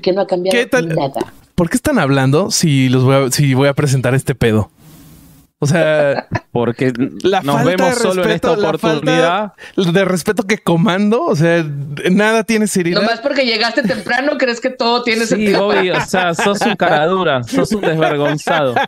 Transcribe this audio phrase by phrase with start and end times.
[0.00, 0.02] como...
[0.02, 0.88] Y que no ha cambiado ¿Qué tal?
[0.88, 1.32] nada.
[1.54, 4.70] ¿Por qué están hablando si los voy a, si voy a presentar este pedo?
[5.62, 6.92] O sea, Porque
[7.22, 9.52] la nos falta vemos de solo en esta respeto, la oportunidad.
[9.76, 11.64] falta de respeto que comando, o sea,
[12.10, 13.00] nada tiene seriedad.
[13.02, 15.66] Nomás porque llegaste temprano, crees que todo tiene Sí, sentido.
[15.66, 18.74] Bobby, o sea, sos un caradura, sos un desvergonzado.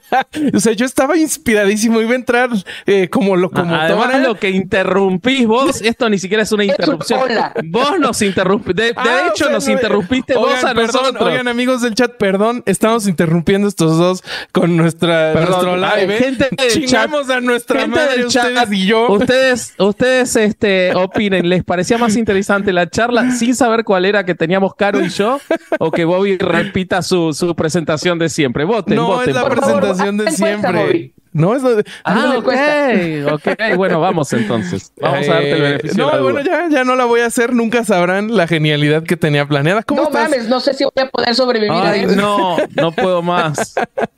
[0.54, 2.50] O sea, yo estaba inspiradísimo, iba a entrar
[2.86, 3.34] eh, como.
[3.36, 7.20] Además, lo que interrumpís vos, esto ni siquiera es una interrupción.
[7.22, 7.52] hola.
[7.64, 8.82] Vos nos interrumpiste.
[8.82, 11.22] De, de Ah, hecho, o sea, nos no- interrumpiste vos Oigan, a perdón, nosotros.
[11.28, 15.88] Oigan, amigos del chat, perdón, estamos interrumpiendo estos dos con nuestra, Perdón, nuestro live.
[15.92, 16.18] ay, ¿eh?
[16.18, 19.10] gente del Chingamos a nuestra Gente madre, del ustedes chat, y yo.
[19.10, 24.34] Ustedes, ustedes este, opinen, ¿les parecía más interesante la charla sin saber cuál era que
[24.34, 25.41] teníamos Caro y yo?
[25.78, 28.64] ¿O que Bobby repita su, su presentación de siempre?
[28.64, 29.30] Voten, no, voten.
[29.30, 29.80] es la por favor.
[29.80, 31.11] presentación de siempre.
[31.33, 33.77] No, es de- Ah, Ándale, ok, ok.
[33.77, 34.92] Bueno, vamos entonces.
[35.00, 36.33] Vamos a darte el Eh, beneficio No, de la duda.
[36.33, 37.55] bueno, ya, ya no la voy a hacer.
[37.55, 39.83] Nunca sabrán la genialidad que tenía planeada.
[39.83, 40.30] ¿Cómo No estás?
[40.30, 42.16] mames, no sé si voy a poder sobrevivir a Ay, eso.
[42.16, 43.75] no, no puedo más.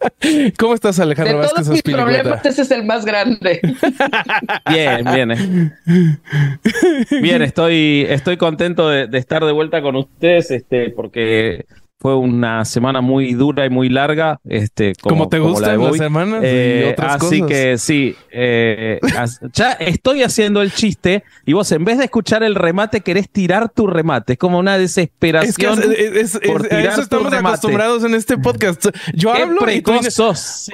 [0.58, 2.20] ¿Cómo estás, De Alejandro todos Vázquez mis Azpilicueta?
[2.22, 3.60] problemas, ese es el más grande.
[4.70, 5.74] Bien, bien.
[7.20, 11.64] Bien, estoy, estoy contento de, de estar de vuelta con ustedes, este, porque
[12.04, 15.78] fue una semana muy dura y muy larga, este, como, Como te como la gustan
[15.80, 17.48] de las semanas y Eh, otras así cosas.
[17.48, 19.00] que sí, eh,
[19.54, 23.70] ya estoy haciendo el chiste y vos en vez de escuchar el remate querés tirar
[23.70, 24.34] tu remate.
[24.34, 25.80] Es como una Es que desesperación.
[25.82, 27.48] es- es- es- por a tirar eso tu estamos remate.
[27.48, 28.84] acostumbrados en este podcast.
[29.14, 30.20] Yo Qué hablo y tú dices-.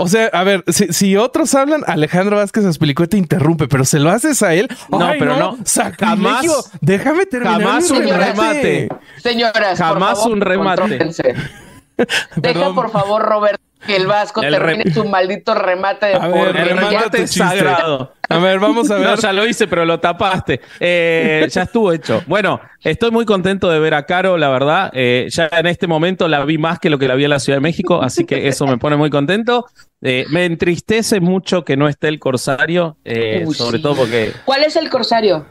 [0.00, 4.10] O sea, a ver, si, si otros hablan, Alejandro Vázquez Azpilicueta interrumpe, pero se lo
[4.10, 4.66] haces a él.
[4.88, 5.58] No, ¡Ay, pero no.
[5.64, 6.16] sacrilegio!
[6.54, 8.88] Jamás- Déjame terminar jamás un remate.
[9.22, 11.12] Señoras, Jamás por favor, un remate.
[12.36, 16.28] Deja, por favor, Roberto, que el Vasco El termine re- su maldito remate de A
[16.28, 16.56] ver.
[16.56, 18.14] El remate es sagrado.
[18.28, 19.06] A ver, vamos a ver.
[19.06, 20.60] No, ya lo hice, pero lo tapaste.
[20.78, 22.22] Eh, ya estuvo hecho.
[22.26, 24.90] Bueno, estoy muy contento de ver a Caro, la verdad.
[24.94, 27.38] Eh, ya en este momento la vi más que lo que la vi en la
[27.40, 29.66] Ciudad de México, así que eso me pone muy contento.
[30.02, 33.82] Eh, me entristece mucho que no esté el Corsario, eh, Uy, sobre sí.
[33.82, 35.44] todo porque ¿Cuál es el corsario?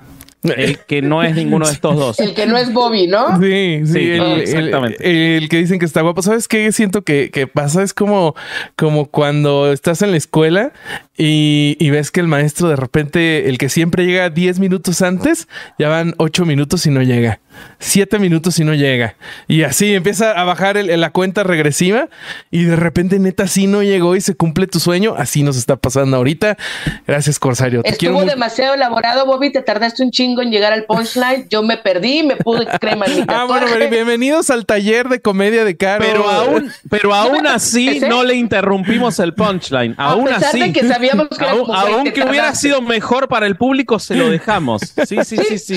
[0.43, 2.19] El que no es ninguno de estos dos.
[2.19, 3.39] El que no es Bobby, ¿no?
[3.41, 5.35] Sí, sí, Sí, el, el- exactamente.
[5.37, 6.21] el que dicen que está guapo.
[6.21, 7.83] ¿Sabes qué siento que, que pasa?
[7.83, 8.35] Es como,
[8.75, 10.71] como cuando estás en la escuela
[11.19, 15.47] y, y ves que el maestro de repente, el que siempre llega 10 minutos antes,
[15.77, 17.41] ya van 8 minutos y no llega.
[17.79, 19.15] 7 minutos y no llega.
[19.49, 22.07] Y así empieza a bajar el- la cuenta regresiva
[22.51, 25.13] y de repente neta sí no llegó y se cumple tu sueño.
[25.17, 26.57] Así nos está pasando ahorita.
[27.05, 27.81] Gracias, Corsario.
[27.83, 29.51] Te Estuvo demasiado elaborado, Bobby.
[29.51, 31.47] Te tardaste un chingo en llegar al punchline.
[31.49, 35.65] Yo me perdí, me pude crema en mi Ah, bueno, bienvenidos al taller de comedia
[35.65, 36.05] de Caro.
[36.07, 39.95] Pero aún, pero aún así no le interrumpimos el punchline.
[39.97, 40.59] A Aún pesar así.
[40.61, 43.55] de que sabíamos que era Aún, como aún 20 que hubiera sido mejor para el
[43.55, 44.81] público, se lo dejamos.
[45.07, 45.75] Sí, sí, sí, sí.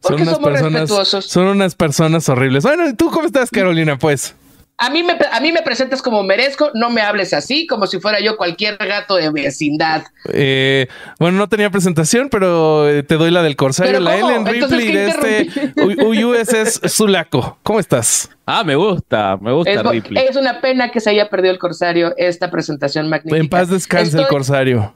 [0.00, 1.24] Porque unas somos personas, respetuosos.
[1.26, 2.62] son unas personas horribles.
[2.64, 3.98] Bueno, ¿y tú cómo estás, Carolina?
[3.98, 4.34] Pues
[4.80, 7.98] A mí, me, a mí me presentas como merezco, no me hables así, como si
[7.98, 10.04] fuera yo cualquier gato de vecindad.
[10.32, 10.86] eh,
[11.18, 14.16] bueno, no tenía presentación, pero eh, te doy la del Corsario, ¿Pero la?
[14.16, 17.58] Ellen Ripley ¿qué de este U- USS Sulaco.
[17.64, 18.30] ¿Cómo estás?
[18.46, 20.24] Ah, me gusta, me gusta Es, Ripley.
[20.28, 23.36] es una pena que se haya perdido el Corsario esta presentación magnífica.
[23.36, 24.94] En paz descanse el Corsario.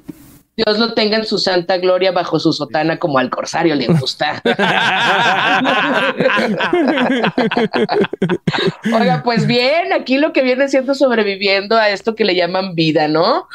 [0.55, 4.43] Dios lo tenga en su santa gloria bajo su sotana como al Corsario le gusta.
[8.93, 13.09] Oiga, pues bien, aquí lo que viene siendo sobreviviendo a esto que le llaman vida,
[13.09, 13.49] ¿no?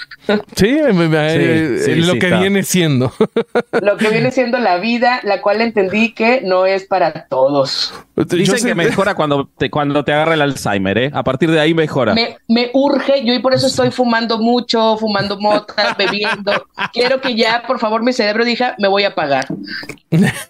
[0.56, 2.40] Sí, eh, sí, lo sí, que está.
[2.40, 3.13] viene siendo.
[3.81, 7.94] Lo que viene siendo la vida, la cual entendí que no es para todos.
[8.16, 11.12] Dicen que mejora cuando te, cuando te agarra el Alzheimer, ¿eh?
[11.13, 12.13] A partir de ahí mejora.
[12.13, 16.66] Me, me urge, yo y por eso estoy fumando mucho, fumando mota, bebiendo.
[16.94, 19.48] Quiero que ya, por favor, mi cerebro diga, me voy a pagar.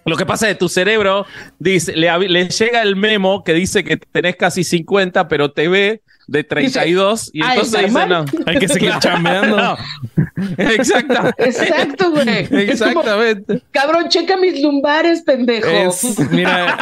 [0.04, 1.26] Lo que pasa es que tu cerebro
[1.58, 6.02] dice, le, le llega el memo que dice que tenés casi 50, pero te ve
[6.28, 8.42] de 32 y "Ah, entonces dice, ¿Alzheimer?" no.
[8.46, 9.56] Hay que seguir chambeando.
[9.56, 9.76] No.
[10.58, 11.30] Exacto.
[11.38, 12.46] Exacto, güey.
[12.46, 13.62] Como, Exactamente.
[13.72, 15.68] Cabrón, checa mis lumbares, pendejo.
[15.68, 16.76] Es, mira,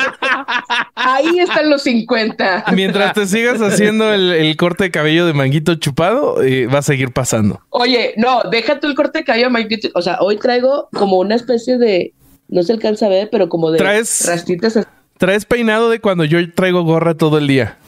[0.94, 2.64] Ahí están los 50.
[2.72, 6.82] mientras te sigas haciendo el, el corte de cabello de manguito chupado, eh, va a
[6.82, 7.60] seguir pasando.
[7.70, 9.92] Oye, no, deja tú el corte de cabello, Mike.
[9.94, 12.12] O sea, hoy traigo como una especie de,
[12.48, 14.78] no se alcanza a ver, pero como de Traes- rastitas.
[15.18, 17.78] Traes peinado de cuando yo traigo gorra todo el día.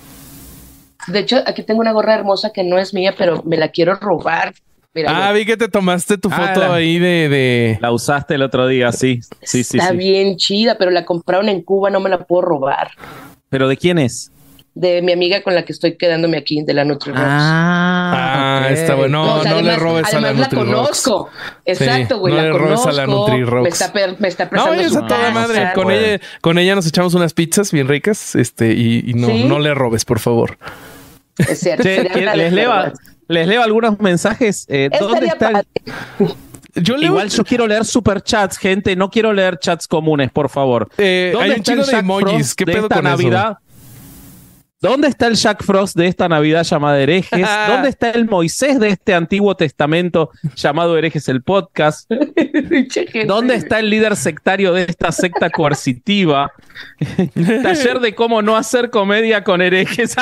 [1.09, 3.95] De hecho, aquí tengo una gorra hermosa que no es mía, pero me la quiero
[3.95, 4.55] robar.
[4.95, 8.35] Mira, Ah, vi que te tomaste tu Ah, foto la- ahí de, de- La usaste
[8.35, 9.21] el otro día, sí.
[9.43, 9.97] Sí, sí, está sí.
[9.97, 12.91] bien chida, pero la compraron en Cuba, no me la puedo robar.
[13.51, 14.33] ¿Pero de quién es?
[14.75, 17.21] De mi amiga con la que estoy quedándome aquí, de la NutriRocks.
[17.25, 19.25] Ah, Ah, está bueno.
[19.25, 21.29] No, O sea, no le robes a la conozco.
[21.65, 22.33] Exacto, güey.
[22.35, 22.89] no la le robes conozco.
[22.89, 23.63] a la Nutrirox.
[23.63, 25.71] Me está, per- me está No, es a toda madre.
[25.75, 29.45] Con ella, con ella nos echamos unas pizzas bien ricas, este, y, y no, ¿Sí?
[29.45, 30.59] no le robes, por favor.
[31.39, 31.83] Es cierto.
[31.83, 32.73] Che, sería que una les, leo,
[33.29, 34.67] les leo algunos mensajes.
[34.69, 36.35] Eh, ¿Dónde Estaría está el- padre.
[36.75, 38.95] Yo leo, Igual yo quiero leer superchats, gente.
[38.95, 40.89] No quiero leer chats comunes, por favor.
[40.99, 42.55] eh, ¿Dónde hay un está chico el de emojis.
[42.55, 43.59] ¿Qué de pedo esta con Navidad?
[44.81, 47.49] ¿Dónde está el Jack Frost de esta Navidad llamada Herejes?
[47.69, 52.09] ¿Dónde está el Moisés de este Antiguo Testamento llamado Herejes el podcast?
[53.27, 56.53] ¿Dónde está el líder sectario de esta secta coercitiva?
[57.63, 60.15] Taller de cómo no hacer comedia con herejes.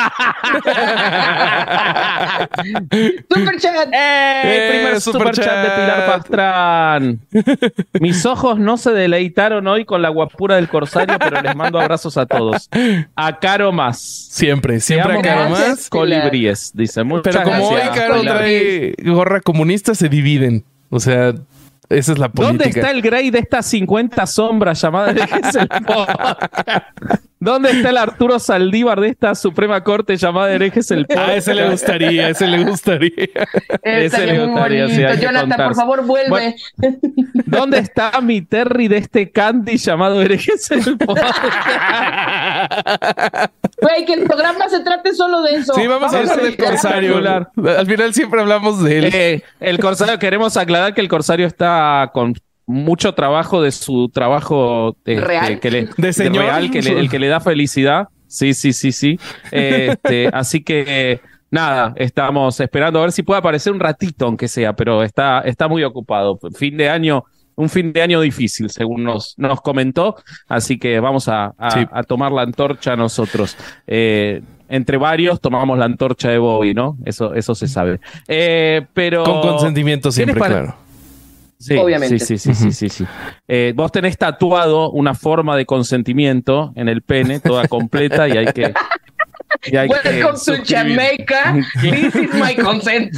[3.30, 3.88] Superchat.
[3.92, 4.42] ¡Eh!
[4.44, 5.44] Eh, primer superchat.
[5.44, 7.20] superchat de Pilar Pastrán.
[8.00, 12.16] Mis ojos no se deleitaron hoy con la guapura del corsario, pero les mando abrazos
[12.16, 12.70] a todos.
[13.14, 14.28] A Caro más.
[14.46, 15.88] Siempre, siempre a Caro más.
[15.88, 17.02] Colibríes, dice.
[17.02, 17.81] Muchas Pero como hoy.
[17.94, 20.64] Caro trae gorra comunista, se dividen.
[20.88, 21.34] O sea,
[21.88, 22.64] esa es la política.
[22.64, 25.14] ¿Dónde está el Grey de estas 50 sombras llamadas
[25.87, 27.25] podcast?
[27.38, 31.28] ¿Dónde está el Arturo Saldívar de esta Suprema Corte llamada Herejes el podcast?
[31.28, 33.28] Ah, ese le gustaría, ese le gustaría.
[33.82, 35.64] Ese le gustaría, sí, Jonathan, contarse.
[35.64, 36.28] por favor, vuelve.
[36.30, 36.54] Bueno.
[37.44, 41.38] ¿Dónde está mi Terry de este Candy llamado Herejes el podcast?
[43.82, 45.74] Güey, que el programa se trate solo de eso.
[45.74, 47.18] Sí, vamos a hablar del corsario.
[47.18, 49.04] Al final siempre hablamos de él.
[49.12, 52.34] Eh, el Corsario, queremos aclarar que el Corsario está con
[52.66, 55.60] mucho trabajo de su trabajo Real.
[55.60, 56.44] que le, De señor.
[56.44, 58.08] real, que le- el que le da felicidad.
[58.26, 59.18] Sí, sí, sí, sí.
[59.52, 61.20] Este, así que
[61.50, 65.68] nada, estamos esperando a ver si puede aparecer un ratito, aunque sea, pero está, está
[65.68, 66.38] muy ocupado.
[66.56, 67.24] Fin de año,
[67.54, 70.16] un fin de año difícil, según nos, nos comentó.
[70.48, 71.86] Así que vamos a, a- Sí.
[71.90, 73.56] a tomar la antorcha nosotros.
[73.86, 76.96] Eh, entre varios tomamos la antorcha de Bobby, ¿no?
[77.04, 78.00] Eso, eso se sabe.
[78.26, 80.74] Eh, pero Con consentimiento ¿Qué les siempre, claro.
[81.58, 82.18] Sí, Obviamente.
[82.18, 83.06] Sí, sí, sí, sí, sí.
[83.48, 88.46] Eh, vos tenés tatuado una forma de consentimiento en el pene, toda completa, y hay
[88.52, 88.74] que.
[89.64, 90.64] y hay que Welcome to.
[90.66, 91.56] Jamaica.
[91.80, 93.12] This is my consent.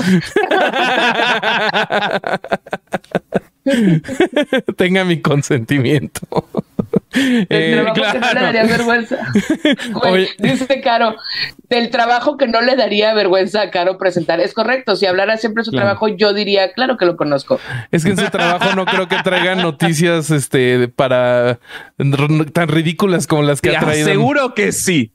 [4.76, 6.46] Tenga mi consentimiento.
[7.12, 9.17] El Eh, trabajo que no le daría vergüenza.
[9.93, 11.17] Güey, dice Caro,
[11.69, 14.40] del trabajo que no le daría vergüenza a Caro presentar.
[14.40, 15.87] Es correcto, si hablara siempre de su Claro.
[15.87, 17.61] trabajo, yo diría, claro que lo conozco.
[17.90, 21.58] Es que en su trabajo no creo que traigan noticias este para
[22.52, 24.06] tan ridículas como las que Te ha traído.
[24.08, 25.12] aseguro que sí.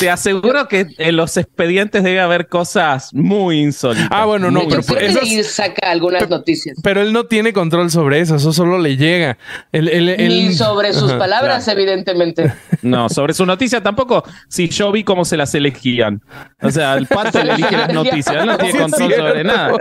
[0.00, 4.08] Te aseguro que en los expedientes debe haber cosas muy insólitas.
[4.10, 6.76] Ah, bueno, no, yo pero creo que esas- ahí saca algunas noticias.
[6.82, 9.38] Pero él no tiene control sobre eso, eso solo le llega.
[9.72, 11.18] Él- él- él- Ni sobre sus Ajá.
[11.18, 12.52] palabras, evidentemente.
[12.82, 14.24] No, sobre su noticia tampoco.
[14.48, 16.22] Si yo vi cómo se las elegían.
[16.62, 18.34] O sea, el pato le elige las noticias.
[18.36, 19.72] Él no tiene control sobre nada.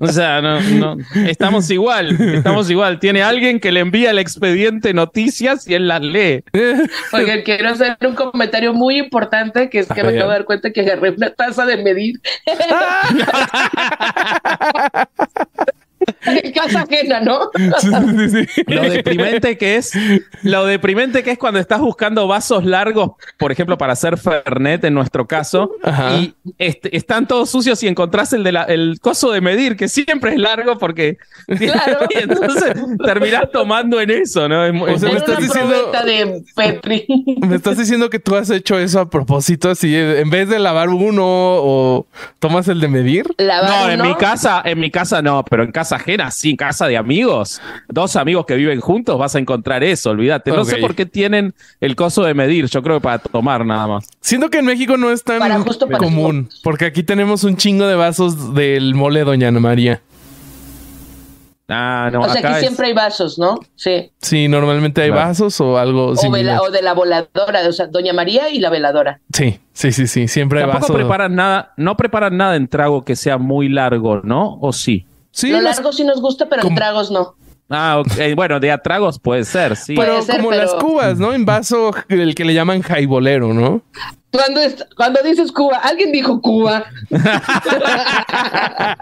[0.00, 0.96] O sea, no, no.
[1.26, 2.16] Estamos igual.
[2.34, 2.98] Estamos igual.
[2.98, 6.42] Tiene alguien que le envía el expediente noticias y él las lee.
[7.12, 10.70] Oigan, quiero hacer un comentario muy importante que es que me acabo de dar cuenta
[10.70, 12.20] que agarré una taza de medir.
[16.26, 17.50] en casa ajena, ¿no?
[17.80, 18.62] Sí, sí, sí.
[18.66, 19.92] Lo deprimente que es,
[20.42, 24.94] lo deprimente que es cuando estás buscando vasos largos, por ejemplo, para hacer Fernet en
[24.94, 26.16] nuestro caso, Ajá.
[26.16, 29.88] y este, están todos sucios y encontrás el de la, el coso de medir, que
[29.88, 32.06] siempre es largo porque Claro.
[32.10, 32.74] y entonces
[33.04, 34.64] terminás tomando en eso, ¿no?
[34.64, 37.06] Es muy- O sea, es me estás una diciendo- de Petri.
[37.48, 40.88] Me estás diciendo que tú has hecho eso a propósito, así en vez de lavar
[40.90, 42.06] uno o
[42.38, 43.26] tomas el de medir.
[43.38, 44.10] Lavar No, en uno.
[44.10, 47.60] mi casa, en mi casa no, pero en casa ajena, sí, en casa de amigos,
[47.88, 50.50] dos amigos que viven juntos, vas a encontrar eso, olvídate.
[50.50, 53.86] No sé por qué tienen el coso de medir, yo creo que para tomar nada
[53.86, 54.08] más.
[54.20, 57.56] Siento que en México no es tan Para justo para común, porque aquí tenemos un
[57.56, 60.00] chingo de vasos del mole Doña Ana María.
[61.70, 63.58] Ah, no, O sea, acá aquí es- siempre hay vasos, ¿no?
[63.76, 64.10] Sí.
[64.22, 65.28] Sí, normalmente hay Claro.
[65.28, 68.70] vasos o algo O, vela- o de la voladora, o sea, Doña María y la
[68.70, 69.20] veladora.
[69.34, 70.96] Sí, sí, sí, sí, siempre hay Tampoco vasos.
[70.96, 74.56] preparan nada, no preparan nada en trago que sea muy largo, ¿no?
[74.62, 75.04] ¿O sí?
[75.30, 77.36] Sí, Lo las- largo sí nos gusta, pero en tragos no.
[77.70, 79.94] Ah, ok, eh, bueno, de a tragos puede ser, sí.
[79.94, 81.34] pero ser, como pero- las cubas, ¿no?
[81.34, 83.82] En vaso, el que le llaman jaibolero, ¿no?
[84.30, 86.84] Cuando, es- cuando dices Cuba, alguien dijo Cuba.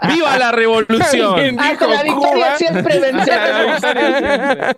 [0.07, 1.59] ¡Viva la revolución!
[1.59, 2.55] Hasta dijo la victoria Cuba.
[2.57, 4.77] siempre vencerá.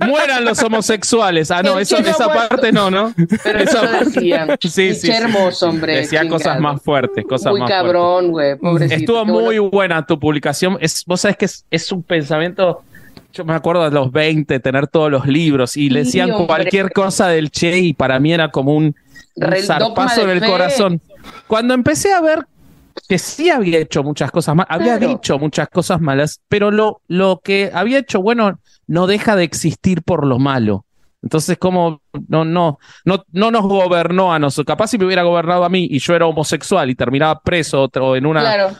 [0.00, 1.50] Mueran los homosexuales.
[1.50, 2.48] Ah, no, eso, esa muerto.
[2.48, 3.12] parte no, ¿no?
[3.42, 4.56] Pero eso lo decían.
[4.62, 5.96] Sí, sí, hermoso, hombre.
[5.96, 6.38] Decía chingado.
[6.38, 8.56] cosas más fuertes, cosas Muy más cabrón, güey.
[8.58, 8.60] fuertes.
[8.88, 9.00] Pobrecito.
[9.00, 9.70] Estuvo qué muy bueno.
[9.70, 10.78] buena tu publicación.
[10.80, 12.82] Es, vos sabés que es, es un pensamiento.
[13.32, 17.28] Yo me acuerdo de los 20, tener todos los libros y le decían cualquier cosa
[17.28, 18.94] del Che y para mí era como un,
[19.36, 20.46] un zarpazo en el fe.
[20.46, 21.00] corazón.
[21.46, 22.46] Cuando empecé a ver
[23.08, 25.14] que sí había hecho muchas cosas malas, había Claro.
[25.14, 30.02] dicho muchas cosas malas, pero lo, lo que había hecho bueno no deja de existir
[30.02, 30.84] por lo malo.
[31.22, 34.66] Entonces, como no, no, no, no nos gobernó a nosotros.
[34.66, 38.16] Capaz si me hubiera gobernado a mí y yo era homosexual y terminaba preso o
[38.16, 38.76] en una Claro.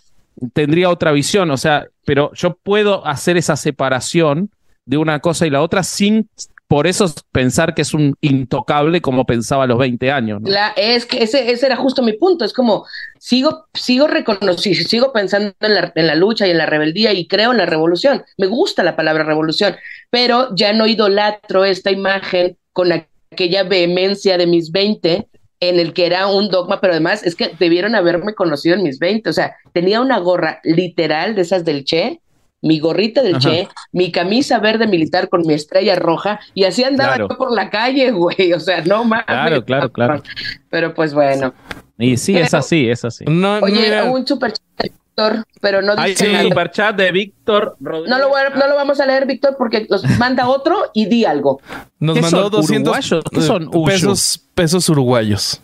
[0.53, 4.51] Tendría otra visión, o sea, pero yo puedo hacer esa separación
[4.85, 6.29] de una cosa y la otra sin
[6.73, 10.41] por eso pensar que es un intocable como pensaba a los 20 años.
[10.75, 12.47] es que ese, ese era justo mi punto.
[12.47, 12.87] Es como,
[13.19, 17.27] sigo, sigo reconociendo, sigo pensando en la, en la lucha y en la rebeldía y
[17.27, 18.25] creo en la revolución.
[18.39, 19.77] Me gusta la palabra revolución,
[20.09, 25.29] pero ya no idolatro esta imagen con aquella vehemencia de mis 20
[25.62, 28.99] en el que era un dogma, pero además es que debieron haberme conocido en mis
[28.99, 29.31] 20.
[29.31, 32.21] O sea, tenía una gorra literal de esas del Che,
[32.62, 33.49] mi gorrita del Ajá.
[33.49, 37.28] Che, mi camisa verde militar con mi estrella roja, y así andaba Claro.
[37.31, 38.52] yo por la calle, güey.
[38.52, 39.25] O sea, no mames.
[39.26, 40.23] Claro, claro, claro.
[40.69, 41.54] Pero pues bueno.
[41.97, 43.25] Y sí, es así, es así.
[43.28, 44.52] No, Oye, mira, un super
[44.83, 46.45] Víctor, pero no Hay dice un nada.
[46.49, 48.11] superchat de Víctor Rodríguez.
[48.11, 51.07] No lo, voy a- no lo vamos a leer, Víctor, porque nos manda otro y
[51.07, 51.61] di algo.
[52.00, 53.25] nos ¿Qué mandó son, 200 uruguayos?
[53.31, 55.61] ¿Qué son pesos, pesos uruguayos.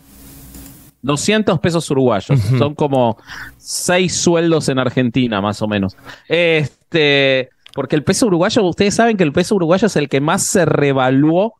[1.01, 2.39] 200 pesos uruguayos.
[2.57, 3.17] Son como
[3.57, 5.95] seis sueldos en Argentina, más o menos.
[6.27, 10.43] Este, porque el peso uruguayo, ustedes saben que el peso uruguayo es el que más
[10.43, 11.53] se revaluó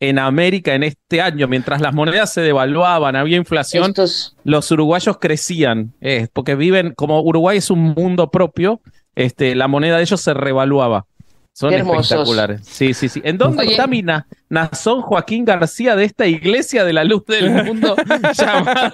[0.00, 1.46] en América en este año.
[1.46, 5.92] Mientras las monedas se devaluaban, había inflación, Estos, los uruguayos crecían.
[6.00, 8.80] eh, porque viven, como Uruguay es un mundo propio,
[9.14, 11.06] este, la moneda de ellos se revaluaba.
[11.60, 12.62] Son espectaculares.
[12.64, 13.20] Sí, sí, sí.
[13.22, 13.72] ¿En dónde Oye.
[13.72, 17.94] está mi na- nazón Joaquín García de esta iglesia de la luz del mundo
[18.34, 18.90] llamada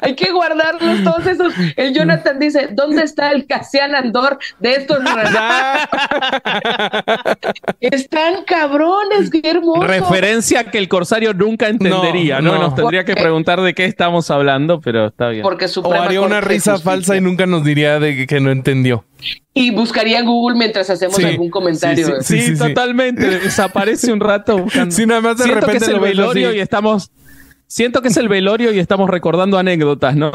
[0.00, 1.52] hay que guardarlos todos esos.
[1.76, 4.98] El Jonathan dice, ¿dónde está el Casian Andor de estos?
[7.80, 9.82] Están cabrones, qué hermoso.
[9.86, 12.52] Referencia que el corsario nunca entendería, ¿no?
[12.52, 12.62] No, no.
[12.68, 15.42] Nos tendría que preguntar de qué estamos hablando, pero está bien.
[15.42, 16.90] Porque O haría una risa Justicia.
[16.90, 19.04] falsa y nunca nos diría de que, que no entendió.
[19.52, 21.24] Y buscaría en Google mientras hacemos Sí.
[21.24, 22.22] algún comentario.
[22.22, 22.58] Sí, Sí, sí, sí.
[22.58, 23.26] totalmente.
[23.40, 24.94] Desaparece un rato buscando.
[24.94, 27.10] Sí, nada más de Siento que repente es el lo velorio y estamos.
[27.72, 30.32] Siento que es el velorio y estamos recordando anécdotas, ¿no?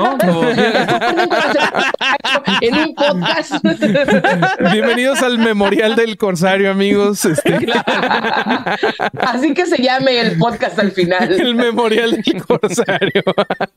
[2.62, 3.56] En un podcast.
[4.72, 7.26] Bienvenidos al memorial del corsario, amigos.
[7.26, 7.58] Este,
[9.18, 11.30] Así que se llame el podcast al final.
[11.34, 13.22] el memorial del corsario.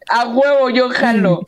[0.09, 1.41] A huevo, yo jalo.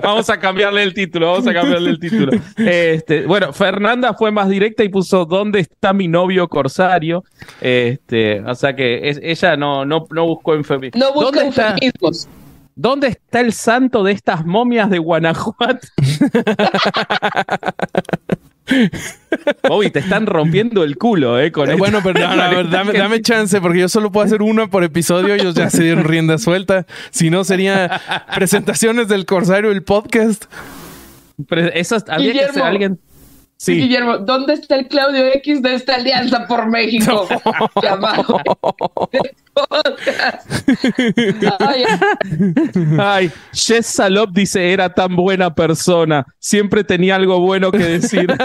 [0.00, 2.30] vamos a cambiarle el título, vamos a cambiarle el título.
[2.58, 7.24] Este, bueno, Fernanda fue más directa y puso ¿Dónde está mi novio corsario?
[7.60, 10.35] Este, o sea que es- ella no, no, no
[10.94, 12.28] No busca ¿Dónde está, eufemismos.
[12.74, 15.88] ¿Dónde está el santo de estas momias de Guanajuato?
[19.70, 21.52] Uy, te están rompiendo el culo, ¿eh?
[21.52, 24.26] Con Eh, bueno, pero no, no, a ver, dame, dame chance, porque yo solo puedo
[24.26, 25.34] hacer una por episodio.
[25.34, 26.86] Ellos ya se dieron rienda suelta.
[27.10, 28.00] Si no, sería
[28.34, 30.46] presentaciones del corsario, el podcast.
[31.48, 32.64] Pero eso había que ser Guillermo.
[32.64, 33.00] alguien.
[33.56, 33.74] Sí.
[33.74, 37.26] Guillermo, ¿dónde está el Claudio X de esta alianza por México?
[37.82, 38.40] Llamado.
[41.60, 41.84] Ay,
[42.98, 48.26] Ay, Jess Salop dice, era tan buena persona, siempre tenía algo bueno que decir.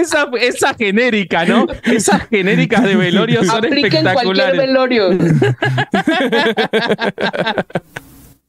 [0.00, 1.66] esa, esa genérica, ¿no?
[1.84, 4.58] Esas genéricas de velorio son aplica en cualquier espectaculares.
[4.58, 5.08] velorio.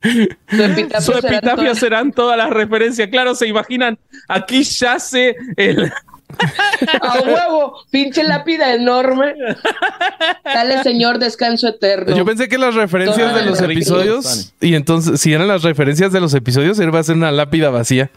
[0.02, 3.10] Su epitafio Su epitafio toda- serán todas las referencias.
[3.10, 3.98] Claro, se imaginan,
[4.28, 5.92] aquí yace el...
[7.02, 9.34] A huevo, pinche lápida enorme.
[10.44, 12.16] Dale, señor, descanso eterno.
[12.16, 16.22] Yo pensé que las referencias de los episodios, y entonces, si eran las referencias de
[16.22, 18.10] los episodios, él va a ser una lápida vacía.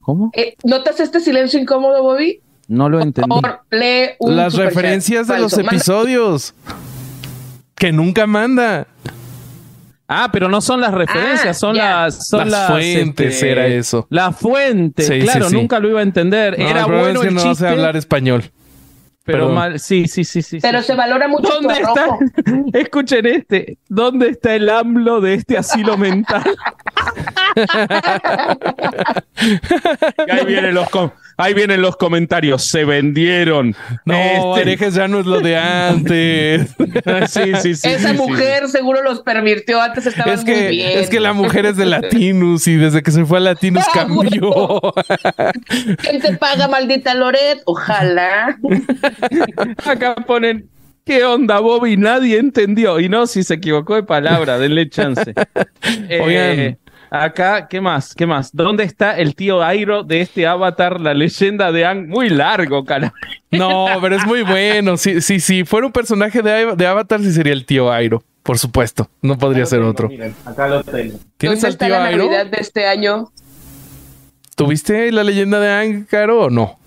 [0.00, 0.30] ¿Cómo?
[0.34, 2.40] Eh, ¿Notas este silencio incómodo, Bobby?
[2.68, 3.28] No lo Por entendí.
[3.28, 5.52] favor, lee un Las referencias de los.
[5.56, 6.54] Manda- episodios.
[7.74, 8.86] Que nunca manda.
[10.14, 12.28] Ah, pero no son las referencias, Ah, son las...
[12.28, 14.06] Son Las fuentes era eso.
[14.10, 15.56] La fuente, Sí, claro, sí, sí.
[15.56, 16.58] nunca lo iba a entender.
[16.58, 18.44] No, Era bueno es que el no chiste, sé hablar español.
[19.24, 19.54] pero perdón.
[19.54, 19.78] mal...
[19.80, 20.58] Sí, sí, sí, sí.
[20.60, 20.86] Pero sí.
[20.88, 22.06] se valora mucho tu ¿Dónde está?
[22.78, 23.78] Escuchen este.
[23.88, 26.42] ¿Dónde está el AMLO de este asilo mental?
[30.30, 32.64] Ahí vienen los com- ahí vienen los comentarios.
[32.64, 33.74] Se vendieron.
[34.04, 36.74] No, Este- herejes ya no es lo de antes.
[37.28, 37.88] Sí, sí, sí.
[37.88, 39.80] Esa sí, sí, mujer seguro los pervirtió.
[39.80, 40.98] Antes estaban es muy que, bien.
[40.98, 43.90] es que la mujer es de Latinus y desde que se fue a Latinus Ah,
[43.94, 44.80] cambió.
[45.98, 47.62] ¿Quién te paga, maldita Loret?
[47.64, 48.58] Ojalá.
[49.86, 50.68] Acá ponen.
[51.04, 51.96] ¿Qué onda, Bobby?
[51.96, 53.00] Nadie entendió.
[53.00, 55.34] Y no, si se equivocó de palabra, denle chance.
[56.08, 56.78] Eh, Oigan,
[57.14, 58.14] Acá, ¿qué más?
[58.14, 58.56] ¿Qué más?
[58.56, 62.08] ¿Dónde está el tío Airo de este avatar, la leyenda de Ang?
[62.08, 63.12] Muy largo, cara.
[63.50, 64.96] No, pero es muy bueno.
[64.96, 65.64] Sí, sí, sí.
[65.64, 68.22] Fuera un personaje de, de Avatar, sí sería el tío Airo.
[68.42, 69.10] Por supuesto.
[69.20, 70.08] No podría ser otro.
[70.08, 71.18] Miren, acá lo tengo.
[71.36, 72.24] ¿Tienes ¿Dónde al está tío la Airo?
[72.24, 73.30] Navidad de este año?
[74.56, 76.78] ¿Tuviste la leyenda de Ang, Caro, o no?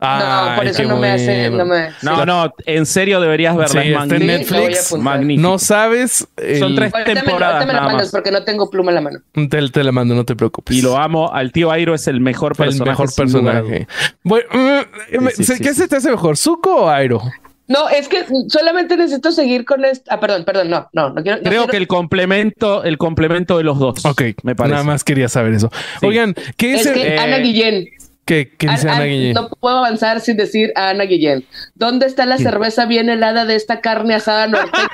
[0.00, 1.88] No, por eso no me hace, no me.
[2.02, 3.82] No, no, en serio deberías verla.
[3.82, 4.92] Sí, es está en Netflix.
[4.96, 5.48] Magnífico.
[5.48, 6.28] No sabes.
[6.36, 8.12] el- Son tres Ahorita me, temporadas ahorita me la nada mandas más.
[8.12, 9.18] porque no tengo pluma en la mano.
[9.32, 10.76] Te, te la mando, no te preocupes.
[10.76, 11.32] Y lo amo.
[11.32, 12.90] Al tío Airo es el mejor el personaje.
[12.90, 13.88] mejor lugar a personaje.
[14.22, 17.20] Bueno, mm, me- Sí, sí, ¿qué sí, se te hace mejor, Zuko o Airo?
[17.66, 20.10] No, es que solamente necesito seguir con esto.
[20.10, 21.36] Ah, perdón, perdón, no, no, no quiero.
[21.36, 24.06] no Creo quiero- que el complemento, el complemento de los dos.
[24.06, 24.72] Ok, me parece.
[24.72, 25.70] Nada más quería saber eso.
[26.00, 26.06] Sí.
[26.06, 27.88] Oigan, ¿qué Es es, el- que Eh, Ana Guillén.
[28.28, 29.34] ¿Qué, qué dice An- Ana An- Guillén?
[29.34, 31.44] No puedo avanzar sin decir a Ana Guillén.
[31.74, 34.88] ¿Dónde está la cerveza bien helada de esta carne asada norteña?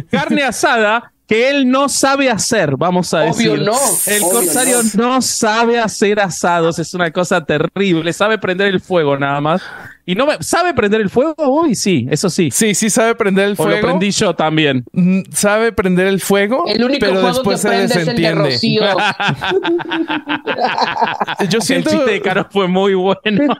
[0.10, 3.60] Carne asada que él no sabe hacer, vamos a Obvio decir.
[3.66, 5.20] no, El obvio corsario no.
[5.20, 8.14] sabe hacer asados, es una cosa terrible.
[8.14, 9.60] Sabe prender el fuego nada más.
[10.06, 11.34] Y no me, ¿Sabe prender el fuego?
[11.36, 12.50] Uy, sí, eso sí.
[12.50, 13.88] Sí, sí sabe prender el O lo fuego.
[13.88, 14.84] prendí yo también.
[14.92, 17.96] Mm, Sabe prender el fuego, El único pero juego que después se prende es el
[18.06, 18.50] de desentiende.
[18.50, 18.82] Rocío.
[21.50, 23.20] Yo El siento chiste de Caro fue muy bueno.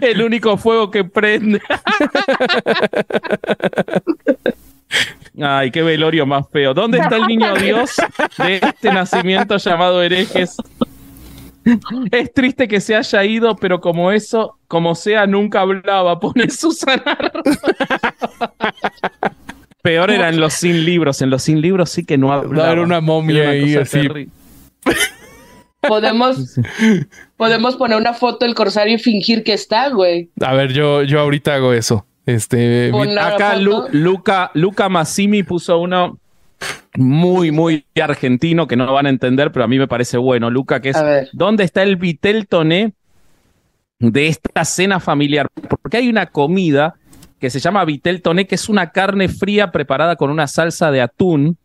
[0.00, 1.60] el único fuego que prende.
[5.40, 6.74] Ay, qué velorio más feo.
[6.74, 7.96] ¿Dónde está el niño Dios
[8.38, 10.56] de este nacimiento llamado herejes?
[12.10, 16.20] Es triste que se haya ido, pero como eso, como sea, nunca hablaba.
[16.20, 17.18] Pone Susana.
[19.82, 21.20] Peor eran los sin libros.
[21.22, 22.72] En los sin libros sí que no hablaba.
[22.72, 24.08] era una momia Era ahí, así.
[25.80, 26.58] Podemos,
[27.36, 30.30] podemos poner una foto del corsario y fingir que está, güey.
[30.40, 32.06] A ver, yo, yo ahorita hago eso.
[32.26, 32.90] Este,
[33.20, 33.56] Acá.
[33.56, 36.18] Lu- Luca, Luca Massimi puso uno
[36.96, 40.50] muy, muy argentino que no van a entender, pero a mí me parece bueno.
[40.50, 40.96] Luca, que es.
[41.32, 42.94] ¿dónde está el vitel toné
[43.98, 45.48] de esta cena familiar?
[45.82, 46.94] Porque hay una comida
[47.38, 51.02] que se llama vitel toné, que es una carne fría preparada con una salsa de
[51.02, 51.58] atún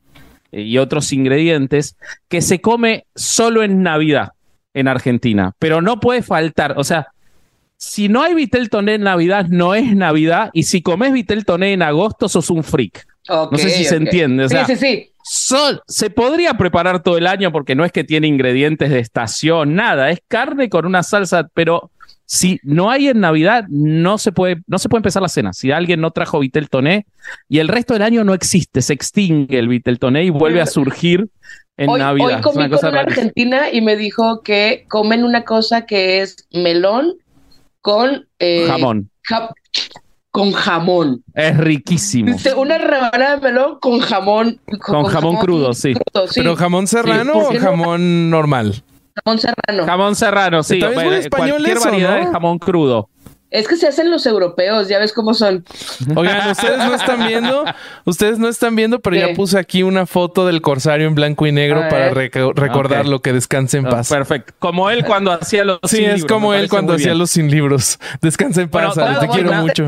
[0.52, 1.96] y otros ingredientes
[2.28, 4.34] que se come solo en Navidad
[4.74, 7.08] en Argentina, pero no puede faltar, o sea,
[7.82, 11.72] si no hay vitel toné en Navidad, no es Navidad, y si comes vitel toné
[11.72, 13.08] en agosto, sos un freak.
[13.30, 15.12] No sé si se entiende, o sea, sí, sí, sí.
[15.24, 19.76] Sol- se podría preparar todo el año porque no es que tiene ingredientes de estación,
[19.76, 21.90] nada, es carne con una salsa, pero
[22.26, 25.54] si no hay en Navidad, no se puede, no se puede empezar la cena.
[25.54, 27.06] Si alguien no trajo vitel toné
[27.48, 30.66] y el resto del año no existe, se extingue el vitel toné y vuelve a
[30.66, 31.30] surgir
[31.78, 32.36] en Hoy, Navidad.
[32.36, 36.48] hoy comí una con una argentina y me dijo que comen una cosa que es
[36.52, 37.14] melón
[37.82, 39.10] con eh, Jamón.
[39.24, 39.50] ja-
[40.32, 41.24] con jamón.
[41.34, 42.36] Es riquísimo.
[42.58, 44.60] Una rebanada de melón con jamón.
[44.80, 45.94] Con jamón crudo, sí.
[45.94, 46.40] crudo, sí.
[46.42, 48.84] ¿Pero jamón serrano ¿por o jamón normal?
[49.26, 49.86] jamón serrano.
[49.86, 50.80] Jamón serrano, sí.
[50.80, 52.26] También es muy español cualquier eso, variedad ¿no?
[52.26, 53.10] de jamón crudo.
[53.52, 55.66] Es que se hacen los europeos, ya ves cómo son.
[56.16, 57.66] Oigan, ustedes no están viendo,
[58.06, 59.28] ustedes no están viendo, pero ¿Qué?
[59.28, 63.22] ya puse aquí una foto del corsario en blanco y negro A para recordar lo
[63.24, 64.10] que descanse en Ah, paz.
[64.10, 64.54] Perfecto.
[64.60, 67.50] Como él cuando hacía los Sí, sin es libros, como él cuando hacía los sin
[67.50, 67.98] libros.
[68.22, 69.88] Descansa en paz, Bueno, Ale, te quiero mucho.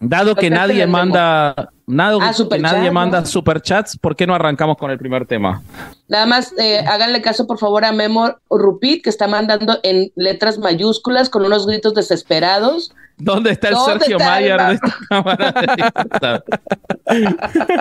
[0.00, 0.92] Dado que Contéstenle, nadie Memo.
[0.98, 2.92] manda, nada, Ah, que nadie ¿no?
[2.92, 5.62] manda superchats, ¿por qué no arrancamos con el primer tema?
[6.08, 10.58] Nada más eh, háganle caso, por favor, a Memo Rupit, que está mandando en letras
[10.58, 12.92] mayúsculas con unos gritos desesperados.
[13.20, 15.54] ¿Dónde está el ¿Dónde Sergio está Mayer ma- de esta cámara?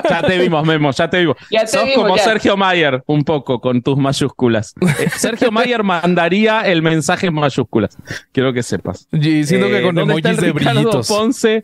[0.09, 1.37] ya te vimos, Memo, ya te vimos.
[1.51, 2.23] Ya te Sos vimos, como ya.
[2.23, 4.73] Sergio Mayer, un poco, con tus mayúsculas.
[4.99, 7.95] Eh, Sergio Mayer mandaría el mensaje en mayúsculas.
[8.31, 9.07] Quiero que sepas.
[9.11, 11.07] Y siento que Eh, con ¿dónde está emojis el de brillitos.
[11.07, 11.63] Ponce?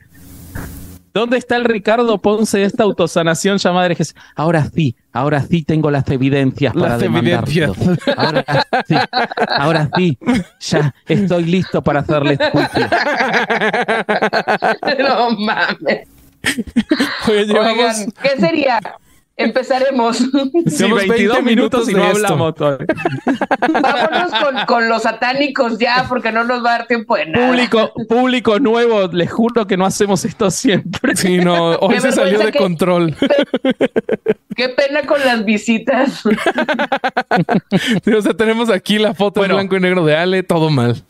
[1.13, 4.15] ¿Dónde está el Ricardo Ponce de esta autosanación llamada herejes?
[4.35, 7.51] Ahora sí, ahora sí tengo las evidencias para Las demandarlo.
[7.51, 8.17] evidencias.
[8.17, 8.43] Ahora
[8.87, 8.95] sí,
[9.47, 10.17] ahora sí,
[10.59, 12.87] ya estoy listo para hacerles juicio.
[14.99, 16.07] no mames.
[17.27, 18.79] Oye, llevamos, Oigan, ¿qué sería?
[19.35, 20.17] Empezaremos.
[20.65, 22.87] Sí, Llevamos 22 20 minutos y no hablamos todavía.
[23.81, 27.47] Vámonos con, con los satánicos ya, porque no nos va a dar tiempo de nada.
[27.47, 31.15] Público, público nuevo, les juro que no hacemos esto siempre.
[31.15, 33.15] Sí, no, hoy se salió de que- control.
[34.55, 36.23] Qué pena con las visitas.
[38.03, 39.55] Sí, o sea, tenemos aquí la foto Bueno.
[39.55, 41.03] en blanco y negro de Ale, todo mal.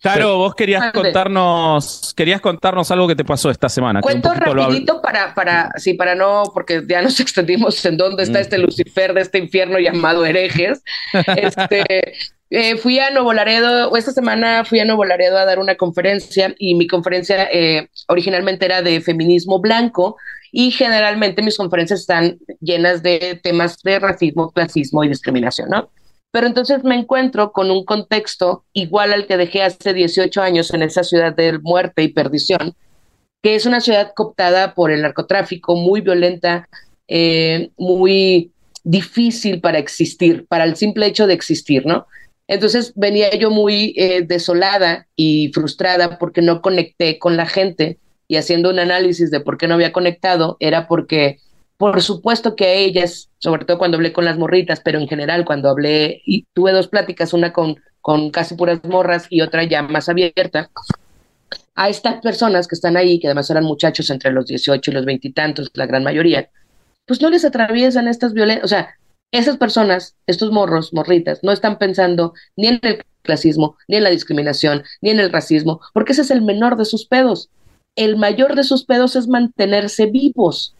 [0.00, 4.00] Claro, vos querías contarnos, querías contarnos algo que te pasó esta semana.
[4.00, 8.58] Cuento rapidito para, para, sí, para no, porque ya nos extendimos en dónde está este
[8.58, 10.82] Lucifer de este infierno llamado herejes.
[11.38, 12.14] Este,
[12.50, 16.54] eh, fui a Nuevo Laredo, esta semana fui a Nuevo Laredo a dar una conferencia
[16.58, 20.16] y mi conferencia eh, originalmente era de feminismo blanco
[20.50, 25.90] y generalmente mis conferencias están llenas de temas de racismo, clasismo y discriminación, ¿no?
[26.30, 30.82] Pero entonces me encuentro con un contexto igual al que dejé hace 18 años en
[30.82, 32.74] esa ciudad de muerte y perdición,
[33.42, 36.68] que es una ciudad cooptada por el narcotráfico, muy violenta,
[37.06, 38.52] eh, muy
[38.84, 42.06] difícil para existir, para el simple hecho de existir, ¿no?
[42.46, 48.36] Entonces venía yo muy eh, desolada y frustrada porque no conecté con la gente y
[48.36, 51.38] haciendo un análisis de por qué no había conectado, era porque,
[51.78, 55.70] por supuesto que ellas, sobre todo cuando hablé con las morritas, pero en general cuando
[55.70, 60.08] hablé, y tuve dos pláticas, una con, con casi puras morras y otra ya más
[60.08, 60.70] abierta,
[61.76, 65.04] a estas personas que están ahí, que además eran muchachos entre los 18 y los
[65.04, 66.50] veintitantos, la gran mayoría,
[67.06, 68.96] pues no les atraviesan estas violencias, o sea,
[69.30, 74.10] esas personas, estos morros, morritas, no están pensando ni en el clasismo, ni en la
[74.10, 77.50] discriminación, ni en el racismo, porque ese es el menor de sus pedos.
[77.94, 80.74] El mayor de sus pedos es mantenerse vivos.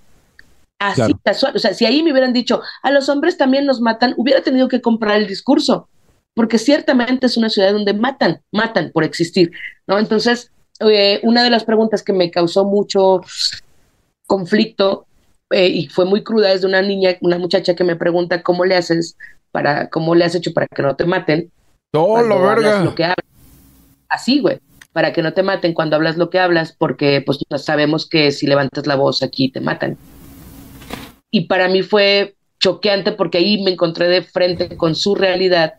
[0.78, 1.56] Así casual.
[1.56, 4.68] O sea, si ahí me hubieran dicho, a los hombres también nos matan, hubiera tenido
[4.68, 5.88] que comprar el discurso,
[6.34, 9.50] porque ciertamente es una ciudad donde matan, matan por existir,
[9.86, 9.98] ¿no?
[9.98, 13.22] Entonces, eh, una de las preguntas que me causó mucho
[14.26, 15.06] conflicto
[15.50, 18.64] eh, y fue muy cruda, es de una niña, una muchacha que me pregunta cómo
[18.64, 19.16] le haces
[19.50, 21.50] para, cómo le has hecho para que no te maten.
[21.92, 22.84] ¡Oh, la verga!
[22.84, 23.26] Lo que hablas.
[24.08, 24.60] Así, güey,
[24.92, 28.46] para que no te maten cuando hablas lo que hablas, porque pues sabemos que si
[28.46, 29.96] levantas la voz aquí te matan.
[31.30, 35.74] Y para mí fue choqueante porque ahí me encontré de frente con su realidad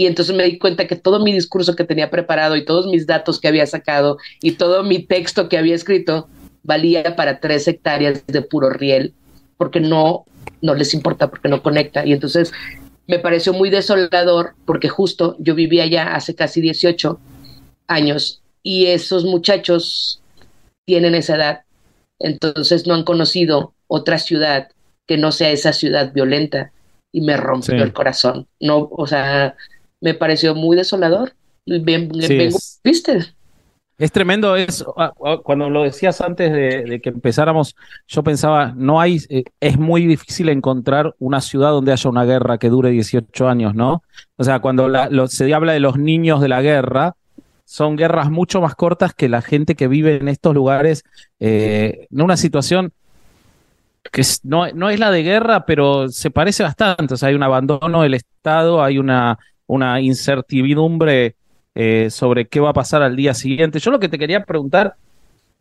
[0.00, 3.06] y entonces me di cuenta que todo mi discurso que tenía preparado y todos mis
[3.06, 6.28] datos que había sacado y todo mi texto que había escrito
[6.62, 9.14] valía para tres hectáreas de puro riel,
[9.56, 10.24] porque no,
[10.62, 12.06] no les importa, porque no conecta.
[12.06, 12.52] Y entonces
[13.06, 17.18] me pareció muy desolador, porque justo yo vivía allá hace casi 18
[17.86, 20.22] años y esos muchachos
[20.86, 21.60] tienen esa edad,
[22.18, 24.68] entonces no han conocido otra ciudad
[25.06, 26.72] que no sea esa ciudad violenta
[27.12, 28.46] y me rompió el corazón.
[28.60, 29.56] No, o sea,
[30.00, 31.34] me pareció muy desolador.
[31.66, 32.10] Bien,
[32.84, 33.34] ¿viste?
[34.00, 37.76] Es tremendo, es ah, ah, cuando lo decías antes de, que empezáramos,
[38.08, 42.56] yo pensaba, no hay, eh, es muy difícil encontrar una ciudad donde haya una guerra
[42.56, 44.02] que dure 18 años, ¿no?
[44.36, 44.88] O sea, cuando
[45.28, 47.14] se habla de los niños de la guerra,
[47.66, 51.04] son guerras mucho más cortas que la gente que vive en estos lugares,
[51.38, 52.94] eh, en una situación
[54.12, 57.14] que no, no es la de guerra, pero se parece bastante.
[57.14, 61.36] O sea, hay un abandono del Estado, hay una, una incertidumbre
[61.74, 63.78] eh, sobre qué va a pasar al día siguiente.
[63.78, 64.96] Yo lo que te quería preguntar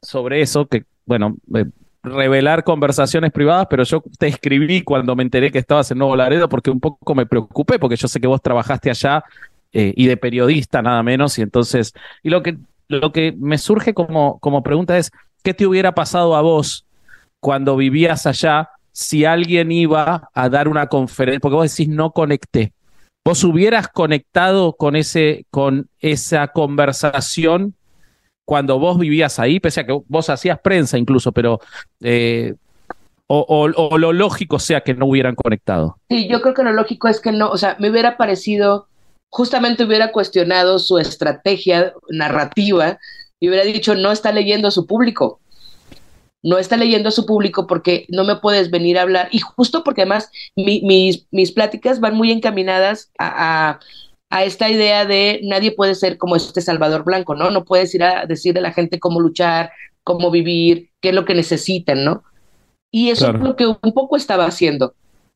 [0.02, 1.66] sobre eso, que bueno, eh,
[2.04, 6.48] revelar conversaciones privadas, pero yo te escribí cuando me enteré que estabas en Nuevo Laredo
[6.48, 9.24] porque un poco me preocupé, porque yo sé que vos trabajaste allá
[9.74, 13.94] eh, y de periodista nada menos, y entonces, y lo que, lo que me surge
[13.94, 15.12] como, como pregunta es,
[15.44, 16.86] ¿qué te hubiera pasado a vos
[17.40, 21.40] cuando vivías allá si alguien iba a dar una conferencia?
[21.40, 22.74] Porque vos decís, no conecté.
[23.26, 27.76] ¿Vos hubieras conectado con, ese, con esa conversación
[28.46, 31.60] cuando vos vivías ahí, pese a que vos hacías prensa incluso, pero...
[32.02, 32.56] Eh,
[33.32, 36.00] o, lo lógico sea que no hubieran conectado.
[36.10, 38.88] Sí, yo creo que lo lógico es que no, o sea, me hubiera parecido,
[39.30, 42.98] justamente hubiera cuestionado su estrategia narrativa
[43.40, 45.40] y hubiera dicho, no está leyendo a su público
[46.42, 49.30] no está leyendo a su público porque no me puedes venir a hablar.
[49.32, 53.80] Y justo porque además mis, mis pláticas van muy encaminadas a,
[54.30, 57.50] a, esta idea de nadie puede ser como este Salvador Blanco, ¿no?
[57.50, 59.72] No puedes ir a decirle a la gente cómo luchar,
[60.04, 62.24] cómo vivir, qué es lo que necesitan, ¿no?
[62.92, 64.96] Y eso es lo que un poco estaba haciendo.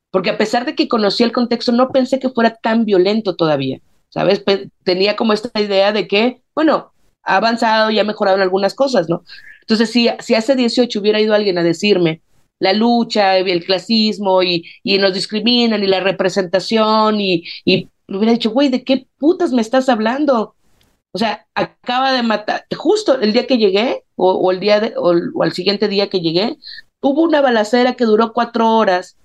[0.09, 3.79] Porque a pesar de que conocía el contexto, no pensé que fuera tan violento todavía,
[4.09, 4.43] ¿sabes?
[4.83, 9.09] tenía como esta idea de que, bueno, ha avanzado y ha mejorado en algunas cosas,
[9.09, 9.23] ¿no?
[9.63, 12.21] Entonces, si, si hace 18 hubiera ido alguien a decirme
[12.59, 18.33] la lucha, el clasismo y, y nos discriminan y la representación y, y le hubiera
[18.33, 20.55] dicho, güey, ¿de qué putas me estás hablando?
[21.13, 25.13] O sea, acaba de matar, justo el día que llegué o, el día de, o,
[25.35, 26.57] o, al siguiente día que llegué,
[27.01, 29.17] hubo una balacera que duró cuatro horas,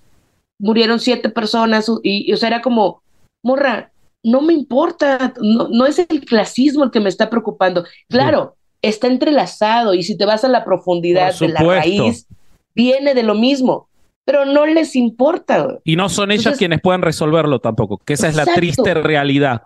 [0.58, 3.02] murieron siete personas y, o sea, era como,
[3.42, 7.84] morra, no me importa, no, no es el clasismo el que me está preocupando.
[8.08, 12.26] Claro, está entrelazado y si te vas a la profundidad de la raíz,
[12.74, 13.88] viene de lo mismo,
[14.24, 15.78] pero no les importa.
[15.84, 19.62] Y no son ellas quienes pueden resolverlo tampoco, que esa es la triste realidad.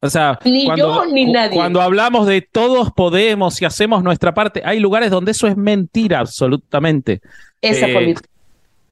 [0.00, 1.56] O sea, ni cuando, yo ni nadie.
[1.56, 6.18] Cuando hablamos de todos podemos y hacemos nuestra parte, hay lugares donde eso es mentira
[6.18, 7.22] absolutamente.
[7.62, 8.14] Esa eh,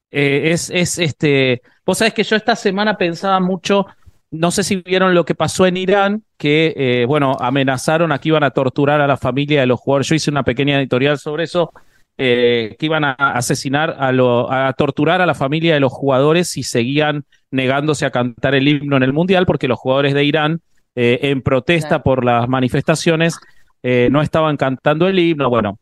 [0.09, 1.61] eh, es, es este.
[1.85, 3.85] Vos sabés que yo esta semana pensaba mucho
[4.33, 8.29] no sé si vieron lo que pasó en Irán, que, eh, bueno, amenazaron a que
[8.29, 10.07] iban a torturar a la familia de los jugadores.
[10.07, 11.71] Yo hice una pequeña editorial sobre eso
[12.17, 16.47] eh, que iban a asesinar, a, lo, a torturar a la familia de los jugadores
[16.47, 20.61] si seguían negándose a cantar el himno en el Mundial, porque los jugadores de Irán,
[20.95, 23.39] eh, en protesta por las manifestaciones,
[23.83, 25.49] eh, no estaban cantando el himno.
[25.49, 25.77] Bueno,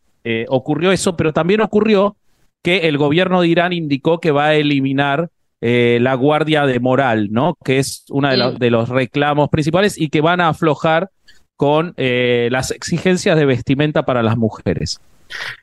[0.50, 2.16] ocurrió eso, pero también ocurrió
[2.62, 5.30] que el gobierno de Irán indicó que va a eliminar
[5.62, 7.56] eh, la guardia de moral, ¿no?
[7.64, 11.10] Que es uno de, los- de los reclamos principales y que van a aflojar
[11.56, 15.00] con eh, las exigencias de vestimenta para las mujeres.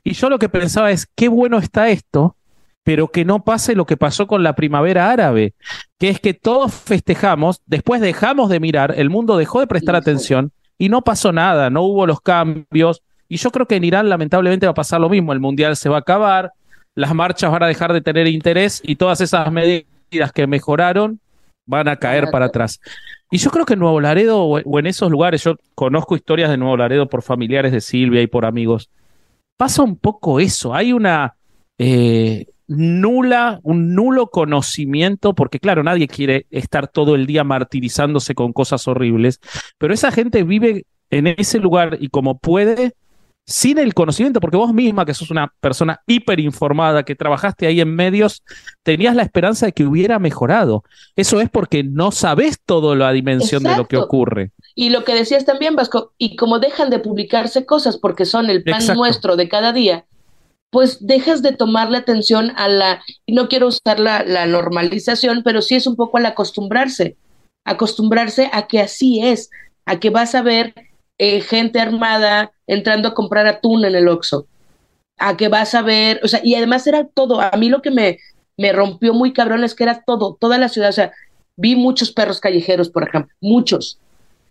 [0.04, 2.36] Y yo lo que pensaba es, qué bueno está esto,
[2.84, 5.52] pero que no pase lo que pasó con la primavera árabe,
[5.98, 9.98] que es que todos festejamos, después dejamos de mirar, el mundo dejó de prestar sí.
[9.98, 13.02] atención y no pasó nada, no hubo los cambios.
[13.28, 15.88] Y yo creo que en Irán lamentablemente va a pasar lo mismo, el mundial se
[15.90, 16.52] va a acabar,
[16.98, 21.20] las marchas van a dejar de tener interés y todas esas medidas que mejoraron
[21.64, 22.80] van a caer para atrás.
[23.30, 26.50] Y yo creo que en Nuevo Laredo o o en esos lugares, yo conozco historias
[26.50, 28.90] de Nuevo Laredo por familiares de Silvia y por amigos,
[29.56, 31.36] pasa un poco eso, hay una
[31.78, 38.52] eh, nula, un nulo conocimiento, porque claro, nadie quiere estar todo el día martirizándose con
[38.52, 39.38] cosas horribles,
[39.78, 42.94] pero esa gente vive en ese lugar y como puede,
[43.48, 47.94] sin el conocimiento, porque vos misma, que sos una persona hiperinformada, que trabajaste ahí en
[47.94, 48.42] medios,
[48.82, 50.84] tenías la esperanza de que hubiera mejorado.
[51.16, 54.52] Eso es porque no sabés toda la dimensión de lo que ocurre.
[54.74, 58.62] Y lo que decías también, Vasco, y como dejan de publicarse cosas porque son el
[58.62, 59.00] pan Exacto.
[59.00, 60.04] nuestro de cada día,
[60.68, 65.74] pues dejas de tomarle atención a la, no quiero usar la, la normalización, pero sí
[65.74, 67.16] es un poco al acostumbrarse,
[67.64, 69.48] acostumbrarse a que así es,
[69.86, 70.74] a que vas a ver
[71.18, 74.46] eh, gente armada entrando a comprar atún en el Oxxo,
[75.18, 77.90] a que vas a ver, o sea, y además era todo, a mí lo que
[77.90, 78.18] me,
[78.56, 81.12] me rompió muy cabrón es que era todo, toda la ciudad, o sea,
[81.56, 83.98] vi muchos perros callejeros, por ejemplo, muchos.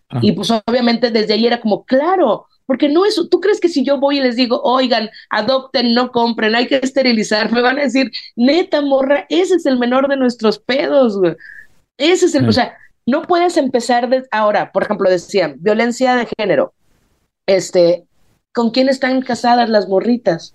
[0.09, 0.21] Ajá.
[0.23, 3.83] Y pues obviamente desde ahí era como, claro, porque no es, tú crees que si
[3.83, 7.83] yo voy y les digo, oigan, adopten, no compren, hay que esterilizar, me van a
[7.83, 11.35] decir, neta, morra, ese es el menor de nuestros pedos, güey.
[11.97, 12.47] Ese es el, Sí.
[12.47, 16.73] o sea, no puedes empezar de, ahora, por ejemplo, decían, violencia de género,
[17.47, 18.05] este,
[18.53, 20.53] ¿con quién están casadas las morritas?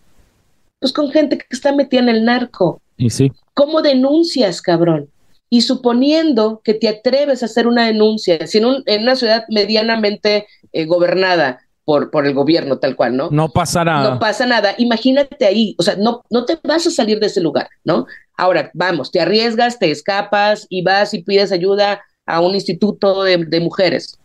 [0.78, 2.80] Pues con gente que está metida en el narco.
[2.96, 3.32] Y sí.
[3.54, 5.08] ¿Cómo denuncias, cabrón?
[5.48, 9.44] Y suponiendo que te atreves a hacer una denuncia, si en, un- en una ciudad
[9.48, 13.28] medianamente eh, gobernada por, por el gobierno tal cual, ¿no?
[13.30, 14.10] No pasa nada.
[14.10, 14.74] No pasa nada.
[14.78, 18.06] Imagínate ahí, o sea, no, no te vas a salir de ese lugar, ¿no?
[18.36, 23.38] Ahora, vamos, te arriesgas, te escapas y vas y pides ayuda a un instituto de,
[23.38, 24.18] de mujeres.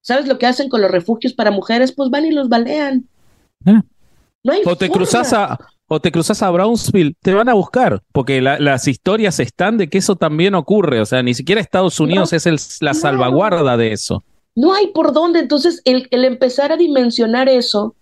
[0.00, 1.92] ¿Sabes lo que hacen con los refugios para mujeres?
[1.92, 3.06] Pues van y los balean.
[3.66, 3.80] Eh.
[4.44, 4.92] No hay O te forma.
[5.04, 9.38] cruzas a, o te cruzas a Brownsville, te van a buscar, porque la- las historias
[9.38, 11.00] están de que eso también ocurre.
[11.00, 12.98] O sea, ni siquiera Estados Unidos No, es el- la no.
[12.98, 14.24] salvaguarda de eso.
[14.56, 15.38] No hay por dónde.
[15.38, 17.94] Entonces, el, el empezar a dimensionar eso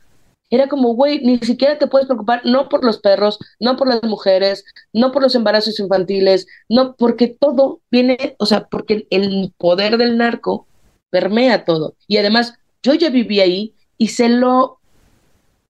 [0.50, 4.02] era como, güey, ni siquiera te puedes preocupar, no por los perros, no por las
[4.02, 9.96] mujeres, no por los embarazos infantiles, no, porque todo viene, o sea, porque el poder
[9.96, 10.66] del narco
[11.10, 11.94] permea todo.
[12.08, 14.80] Y además, yo ya viví ahí y sé lo,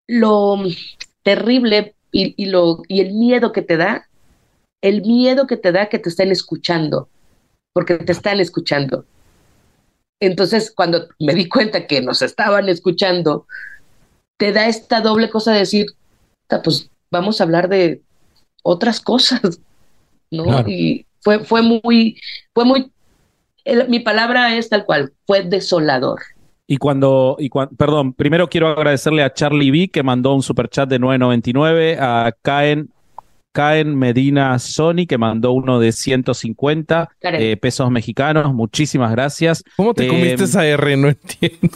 [0.06, 0.56] lo
[1.22, 4.08] terrible y, y lo, y el miedo que te da,
[4.80, 7.08] el miedo que te da que te estén escuchando,
[7.74, 9.04] porque te están escuchando.
[10.20, 13.46] Entonces, cuando me di cuenta que nos estaban escuchando,
[14.40, 15.86] te da esta doble cosa de decir,
[16.48, 18.00] "Ta, pues vamos a hablar de
[18.64, 19.40] otras cosas,
[20.30, 20.44] ¿no?
[20.44, 20.68] Claro.
[20.68, 22.16] Y fue, fue muy,
[22.54, 22.90] fue muy,
[23.64, 26.20] el- mi palabra es tal cual, fue desolador.
[26.66, 30.88] Y cuando, y cuan- perdón, primero quiero agradecerle a Charlie B que mandó un superchat
[30.88, 32.88] de 9.99, a Caen,
[33.52, 37.42] Caen Medina Sony que mandó uno de 150 Karen.
[37.42, 38.54] eh, pesos mexicanos.
[38.54, 39.64] Muchísimas gracias.
[39.76, 40.96] ¿Cómo te Eh, comiste esa R?
[40.96, 41.68] No entiendo.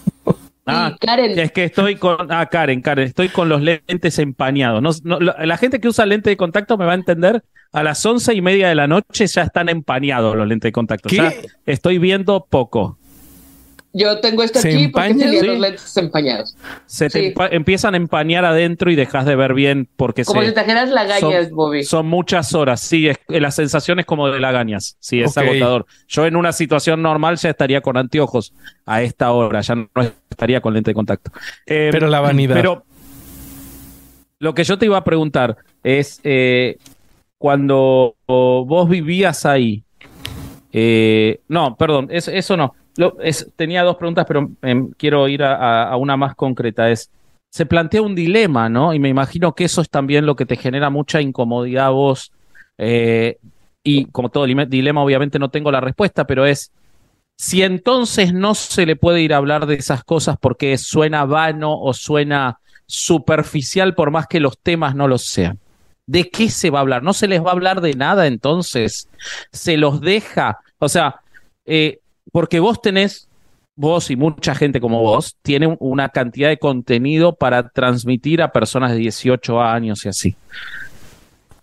[0.67, 2.31] Ah, Karen, Es que estoy con.
[2.31, 5.03] Ah, Karen, Karen, estoy con los lentes empañados.
[5.05, 7.43] No, la gente que usa lente de contacto me va a entender.
[7.73, 11.09] A las once y media de la noche ya están empañados los lentes de contacto.
[11.09, 11.17] ¿Qué?
[11.17, 11.33] Ya
[11.67, 12.99] estoy viendo poco.
[13.97, 15.19] Yo tengo esto ¿Se aquí porque empañan?
[15.31, 15.47] tenía Sí.
[15.47, 16.57] los lentes empañados.
[16.87, 17.33] Se te Sí.
[17.35, 20.91] empa- empiezan a empañar adentro y dejas de ver bien porque Como se- si trajeras
[20.91, 21.85] lagañas, son, Bobby.
[21.85, 22.81] son muchas horas.
[22.81, 24.97] Sí, es, la sensación es como de lagañas.
[25.01, 25.87] Sí, es agotador.
[26.09, 28.53] Yo en una situación normal ya estaría con anteojos
[28.85, 29.89] a esta hora, ya no
[30.29, 31.31] estaría con lente de contacto.
[31.65, 32.55] Eh, Pero la vanidad.
[32.57, 32.85] Pero
[34.41, 36.79] lo que yo te iba a preguntar es, eh,
[37.39, 39.85] cuando vos vivías ahí,
[40.73, 42.75] eh, no, perdón, es- eso no.
[43.57, 46.91] Tenía dos preguntas, pero em, quiero ir a, una más concreta.
[46.91, 47.11] Es,
[47.51, 48.95] se plantea un dilema, ¿no?
[48.95, 52.33] Y me imagino que eso es también lo que te genera mucha incomodidad a vos.
[52.79, 53.39] eh,
[53.87, 56.73] y como todo dilema, obviamente no tengo la respuesta, pero es,
[57.37, 61.79] si entonces no se le puede ir a hablar de esas cosas porque suena vano
[61.79, 65.59] o suena superficial por más que los temas no lo sean.
[66.07, 67.03] ¿De qué se va a hablar?
[67.03, 69.09] No se les va a hablar de nada entonces.
[69.53, 70.59] Se los deja.
[70.79, 71.21] O sea,
[71.65, 72.01] eh,
[72.33, 73.29] porque vos tenés,
[73.77, 78.93] vos y mucha gente como vos, tienen una cantidad de contenido para transmitir a personas
[78.93, 80.37] de 18 años y así.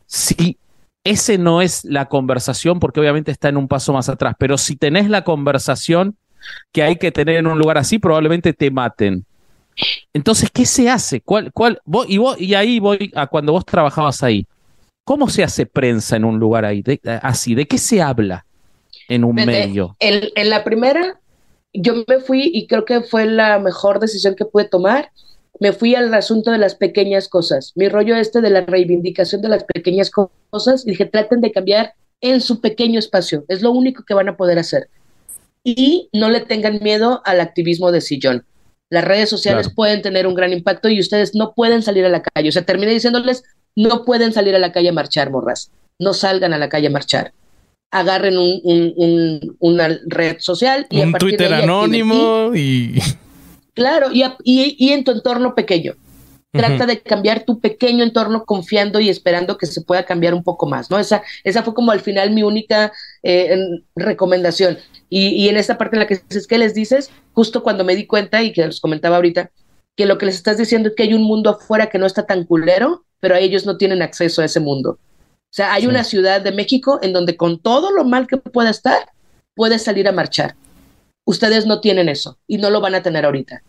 [0.06, 0.58] Si
[1.04, 4.76] ese no es la conversación, porque obviamente está en un paso más atrás, pero si
[4.76, 6.15] tenés la conversación
[6.71, 9.26] que hay que tener en un lugar así, probablemente te maten.
[10.13, 11.21] Entonces, ¿qué se hace?
[11.21, 14.45] ¿Cuál, cuál, vos, y, vos, y ahí voy a cuando vos trabajabas ahí.
[15.04, 16.84] ¿Cómo se hace prensa en un lugar ahí,
[17.21, 17.56] así?
[17.56, 18.45] ¿De qué se habla
[19.13, 19.95] en un medio?
[20.00, 21.19] En, en la primera,
[21.74, 25.12] yo me fui y creo que fue la mejor decisión que pude tomar
[25.62, 27.74] me fui al asunto de las pequeñas cosas.
[27.76, 32.41] Mi rollo este de la reivindicación de las pequeñas cosas, dije, traten de cambiar en
[32.41, 33.45] su pequeño espacio.
[33.47, 34.89] Es lo único que van a poder hacer.
[35.63, 38.43] Y no le tengan miedo al activismo de sillón.
[38.89, 42.24] Las redes sociales pueden tener un gran impacto y ustedes no pueden salir a la
[42.24, 42.50] calle.
[42.50, 43.43] O sea, terminé diciéndoles,
[43.76, 45.69] no pueden salir a la calle a marchar, morras.
[46.00, 47.34] No salgan a la calle a marchar.
[47.91, 53.01] Agarren un, una red social y un Twitter anónimo y
[53.73, 55.95] Claro, y, y, en tu entorno pequeño.
[56.51, 60.67] Trata de cambiar tu pequeño entorno confiando y esperando que se pueda cambiar un poco
[60.67, 60.99] más, ¿no?
[60.99, 62.91] Esa, esa fue como al final mi única
[63.23, 63.58] eh,
[63.95, 64.77] recomendación.
[65.10, 67.10] Y, y, en esta parte en la que dices, ¿qué les dices?
[67.32, 69.49] Justo cuando me di cuenta y que les comentaba ahorita,
[69.95, 72.25] que lo que les estás diciendo es que hay un mundo afuera que no está
[72.25, 74.99] tan culero, pero ellos no tienen acceso a ese mundo.
[75.51, 78.69] O sea, hay una ciudad de México en donde con todo lo mal que pueda
[78.69, 79.09] estar,
[79.53, 80.55] puedes salir a marchar.
[81.25, 83.61] Ustedes no tienen eso y no lo van a tener ahorita.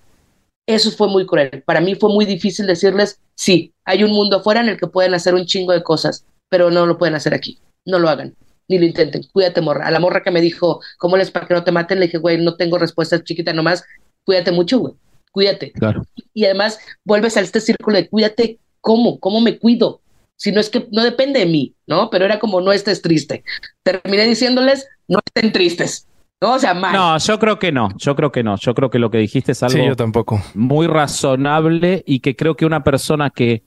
[0.65, 1.65] Eso fue muy cruel.
[1.67, 5.13] Para mí fue muy difícil decirles, sí, hay un mundo afuera en el que pueden
[5.15, 7.59] hacer un chingo de cosas, pero no lo pueden hacer aquí.
[7.85, 8.37] No lo hagan,
[8.69, 9.25] ni lo intenten.
[9.33, 9.85] Cuídate, morra.
[9.85, 11.99] A la morra que me dijo, ¿cómo les para que no te maten?
[11.99, 13.83] Le dije, güey, no tengo respuesta chiquita nomás.
[14.25, 14.95] Cuídate mucho, güey.
[15.33, 15.73] Cuídate.
[15.73, 16.07] Claro.
[16.33, 19.19] Y además vuelves a este círculo de cuídate, ¿cómo?
[19.19, 20.01] ¿Cómo me cuido?
[20.37, 22.11] Si no es que no depende de mí, ¿no?
[22.11, 23.45] Pero era como, no estés triste.
[23.83, 26.07] Terminé diciéndoles, no estén tristes
[26.43, 27.91] no, o sea, No, yo creo que no.
[27.97, 28.57] Yo creo que no.
[28.57, 30.43] Yo creo que lo que dijiste es algo tampoco.
[30.55, 33.63] muy razonable y que creo que una persona que.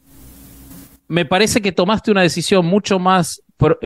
[1.08, 3.42] Me parece que tomaste una decisión mucho más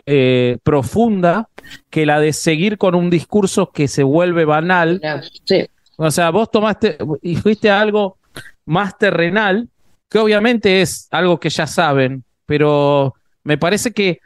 [0.06, 1.48] eh, profunda
[1.88, 5.00] que la de seguir con un discurso que se vuelve banal.
[5.44, 5.68] Sí.
[5.96, 8.16] O sea, vos tomaste y fuiste a algo
[8.64, 9.68] más terrenal,
[10.08, 14.18] que obviamente es algo que ya saben, pero me parece que,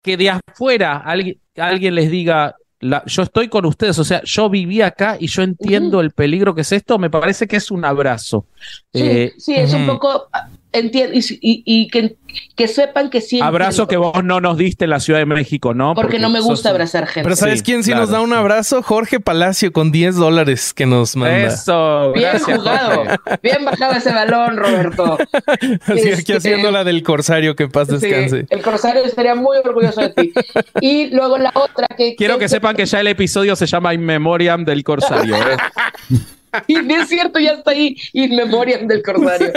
[0.00, 4.80] que de afuera alguien, alguien les diga, yo estoy con ustedes, o sea, yo viví
[4.80, 8.46] acá y yo entiendo el peligro que es esto, me parece que es un abrazo.
[8.90, 10.30] Sí, eh, sí es un poco,
[10.78, 12.16] entiendo, y, que,
[12.54, 13.46] que, sepan que siempre...
[13.46, 15.94] Abrazo que vos no nos diste en la Ciudad de México, ¿no?
[15.94, 17.24] Porque, no me gusta abrazar gente.
[17.24, 18.82] Pero ¿sabes quién sí nos da un abrazo?
[18.82, 21.46] Jorge Palacio con 10 dólares que nos manda.
[21.46, 22.12] Eso.
[22.12, 23.04] Bien jugado.
[23.42, 25.18] Bien bajado ese balón, Roberto.
[25.86, 28.46] Así aquí este, haciendo la del Corsario, que paz descanse.
[28.48, 30.32] el Corsario estaría muy orgulloso de ti.
[30.80, 32.16] Y luego la otra que...
[32.16, 35.36] Quiero que, sepan que ya el episodio se llama In Memoriam del Corsario.
[35.36, 35.56] ¿eh?
[36.66, 39.52] Y es cierto, ya está ahí In Memoriam del Corsario.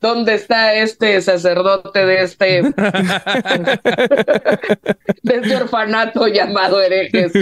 [0.00, 2.62] ¿Dónde está este sacerdote de este,
[5.22, 7.32] de este orfanato llamado herejes?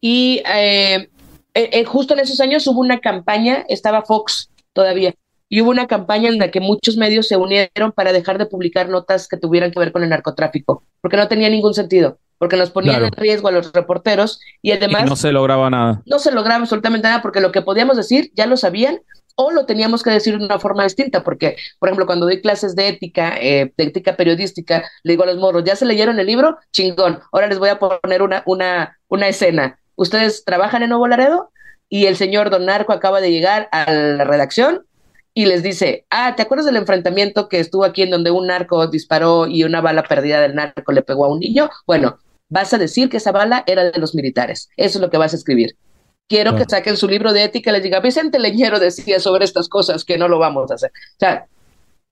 [0.00, 1.08] y eh,
[1.54, 5.12] eh, justo en esos años hubo una campaña, estaba Fox todavía,
[5.48, 8.88] y hubo una campaña en la que muchos medios se unieron para dejar de publicar
[8.88, 12.70] notas que tuvieran que ver con el narcotráfico, porque no tenía ningún sentido, porque nos
[12.70, 15.06] ponían en riesgo a los reporteros y además...
[15.06, 16.02] no se lograba nada.
[16.06, 19.00] No se lograba absolutamente nada porque lo que podíamos decir ya lo sabían
[19.36, 22.74] o lo teníamos que decir de una forma distinta, porque, por ejemplo, cuando doy clases
[22.74, 26.26] de ética, eh, de ética periodística, le digo a los morros, ¿ya se leyeron el
[26.26, 26.56] libro?
[26.72, 29.78] Chingón, ahora les voy a poner una, una, una escena.
[29.94, 31.50] ¿Ustedes trabajan en Nuevo Laredo?
[31.90, 34.85] Y el señor Don Narco acaba de llegar a la redacción
[35.38, 38.86] y les dice, ah, ¿te acuerdas del enfrentamiento que estuvo aquí en donde un narco
[38.86, 41.68] disparó y una bala perdida del narco le pegó a un niño?
[41.86, 42.18] Bueno,
[42.48, 44.70] vas a decir que esa bala era de los militares.
[44.78, 45.76] Eso es lo que vas a escribir.
[46.26, 49.68] Quiero que saquen su libro de ética y les diga, Vicente Leñero decía sobre estas
[49.68, 50.90] cosas que no lo vamos a hacer.
[50.90, 51.46] O sea,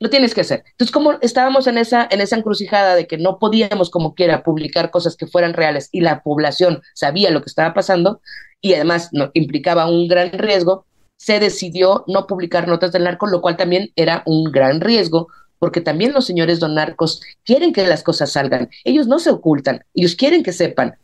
[0.01, 0.63] lo tienes que hacer.
[0.73, 4.91] Entonces, como estábamos en esa, en esa encrucijada de que no podíamos como quiera publicar
[4.91, 8.21] cosas que fueran reales y la población sabía lo que estaba pasando
[8.61, 10.85] y además no, implicaba un gran riesgo,
[11.17, 15.81] se decidió no publicar notas del narco, lo cual también era un gran riesgo, porque
[15.81, 18.69] también los señores don narcos quieren que las cosas salgan.
[18.85, 20.97] Ellos no se ocultan, ellos quieren que sepan.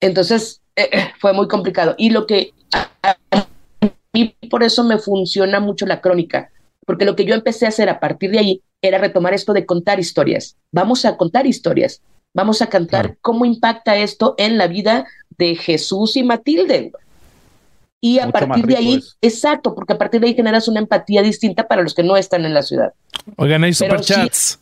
[0.00, 1.94] Entonces, eh, eh, fue muy complicado.
[1.98, 3.16] Y lo que a,
[4.12, 6.50] mí por eso me funciona mucho la crónica,
[6.86, 9.66] porque lo que yo empecé a hacer a partir de ahí era retomar esto de
[9.66, 10.56] contar historias.
[10.72, 12.02] Vamos a contar historias.
[12.32, 15.06] Vamos a cantar cómo impacta esto en la vida
[15.36, 16.92] de Jesús y Matilde.
[18.00, 21.68] Y a partir de ahí, exacto, porque a partir de ahí generas una empatía distinta
[21.68, 22.94] para los que no están en la ciudad.
[23.36, 24.58] Oigan, hay superchats.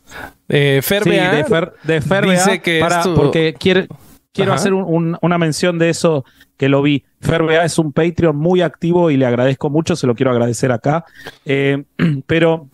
[0.49, 3.87] Eh, de, Fer, dice que para, porque quiere,
[4.33, 6.25] quiero hacer una mención de eso
[6.57, 7.05] que lo vi.
[7.21, 11.05] Ferbea es un Patreon muy activo y le agradezco mucho, se lo quiero agradecer acá.
[11.45, 11.83] Eh,
[12.27, 12.67] pero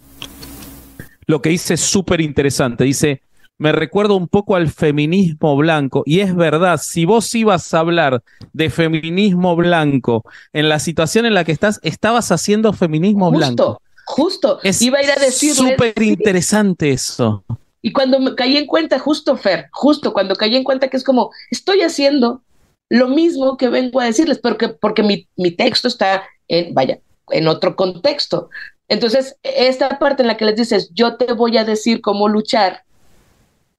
[1.27, 2.83] lo que dice es súper interesante.
[2.83, 3.21] Dice,
[3.57, 6.03] me recuerdo un poco al feminismo blanco.
[6.05, 8.21] Y es verdad, si vos ibas a hablar
[8.53, 13.81] de feminismo blanco en la situación en la que estás, estabas haciendo feminismo blanco.
[14.07, 15.53] Justo, es iba a ir a decir.
[15.55, 17.43] Súper interesante eso.
[17.81, 21.03] Y cuando me caí en cuenta, justo Fer, justo cuando caí en cuenta que es
[21.03, 22.41] como, estoy haciendo
[22.89, 26.99] lo mismo que vengo a decirles, porque, porque mi, mi texto está en, vaya,
[27.29, 28.49] en otro contexto.
[28.87, 32.84] Entonces, esta parte en la que les dices, yo te voy a decir cómo luchar,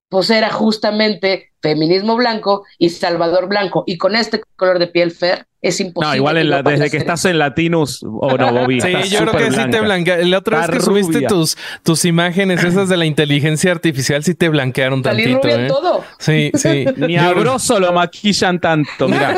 [0.08, 3.82] pues era justamente feminismo blanco y Salvador blanco.
[3.86, 6.10] Y con este color de piel, Fer, es imposible.
[6.10, 8.80] No, igual desde que estás en Latinus, o no, Bobby.
[8.80, 10.18] sí, yo creo que sí te blanquea.
[10.18, 14.48] La otra vez que subiste tus, tus imágenes, esas de la inteligencia artificial, sí te
[14.48, 15.42] blanquearon tantito.
[15.42, 15.66] Salí ¿eh?
[15.66, 16.04] todo.
[16.18, 16.84] Sí, sí.
[16.96, 19.36] Ni a lo maquillan tanto, mira.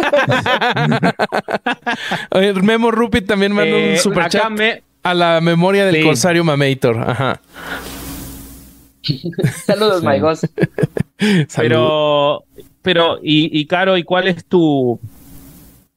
[2.62, 4.52] Memo Rupi también mandó un eh, superchat
[5.02, 6.98] a la memoria del Corsario Mamator.
[7.08, 7.40] Ajá.
[9.66, 10.46] Saludos, sí.
[11.56, 12.44] Pero,
[12.80, 15.00] pero, y, y Caro, ¿y cuál es tu,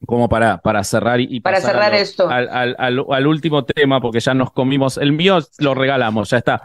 [0.06, 2.28] como para, para cerrar y para cerrar esto.
[2.28, 6.62] al, al, último tema porque ya nos comimos el mío lo regalamos ya está.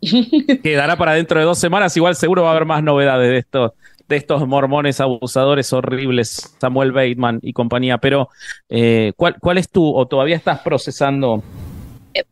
[0.62, 3.72] Quedará para dentro de dos semanas igual seguro va a haber más novedades de estos
[4.06, 8.28] de estos mormones abusadores horribles Samuel Bateman y compañía pero
[8.68, 11.42] eh, ¿cuál, cuál es tu o todavía estás procesando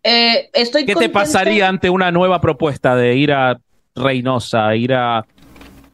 [0.02, 3.60] eh, estoy ¿Qué te pasaría ante una nueva propuesta de ir a
[3.94, 5.26] Reynosa, ir a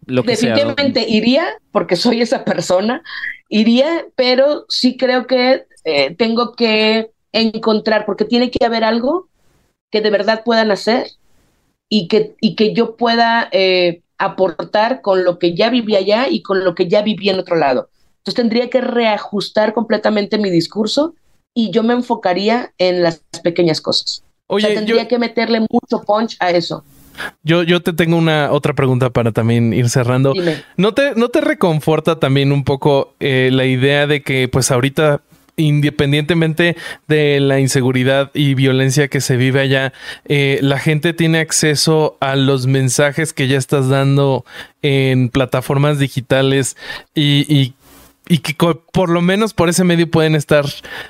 [0.06, 3.02] lo que Definitivamente iría, porque soy esa persona,
[3.48, 9.28] iría, pero sí creo que eh, tengo que encontrar, porque tiene que haber algo
[9.90, 11.08] que de verdad puedan hacer
[11.88, 16.42] y que, y que yo pueda eh, aportar con lo que ya viví allá y
[16.42, 17.88] con lo que ya viví en otro lado.
[18.18, 21.14] Entonces tendría que reajustar completamente mi discurso
[21.54, 24.22] y yo me enfocaría en las pequeñas cosas.
[24.46, 26.84] Oye, tendría que meterle mucho punch a eso.
[27.42, 30.32] Yo, yo te tengo una otra pregunta para también ir cerrando.
[30.76, 35.20] ¿No te, ¿No te reconforta también un poco eh, la idea de que pues ahorita
[35.58, 36.76] independientemente
[37.08, 39.92] de la inseguridad y violencia que se vive allá,
[40.26, 44.44] eh, la gente tiene acceso a los mensajes que ya estás dando
[44.82, 46.76] en plataformas digitales
[47.12, 47.74] y, y
[48.28, 48.54] y que
[48.92, 50.66] por lo menos por ese medio pueden estar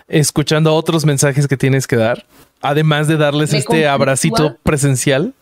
[0.06, 2.24] escuchando otros mensajes que tienes que dar,
[2.60, 5.34] además de darles este abracito presencial.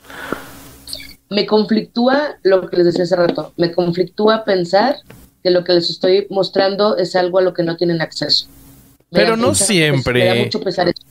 [1.28, 4.96] Me conflictúa lo que les decía hace rato, me conflictúa pensar
[5.42, 8.46] que lo que les estoy mostrando es algo a lo que no tienen acceso.
[9.10, 10.20] Pero no siempre.
[10.20, 11.02] Me da mucho pesar eso.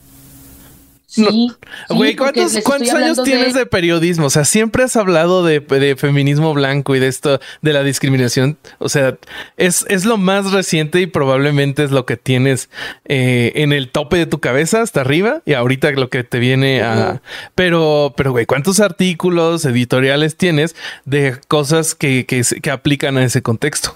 [1.08, 1.52] Sí,
[1.88, 2.56] Güey, ¿cuántos,
[2.92, 3.64] años tienes de...
[3.64, 4.26] periodismo?
[4.26, 5.60] O sea, siempre has hablado de,
[5.96, 8.58] feminismo blanco y de esto, de la discriminación.
[8.78, 9.16] O sea,
[9.56, 12.70] es, es lo más reciente y probablemente es lo que tienes
[13.04, 16.82] eh, en el tope de tu cabeza hasta arriba y ahorita lo que te viene
[16.82, 17.22] a...
[17.54, 23.42] Pero, pero, güey, ¿cuántos artículos editoriales tienes de cosas que, que, que aplican a ese
[23.42, 23.94] contexto?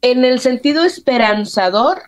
[0.00, 2.02] En el sentido esperanzador,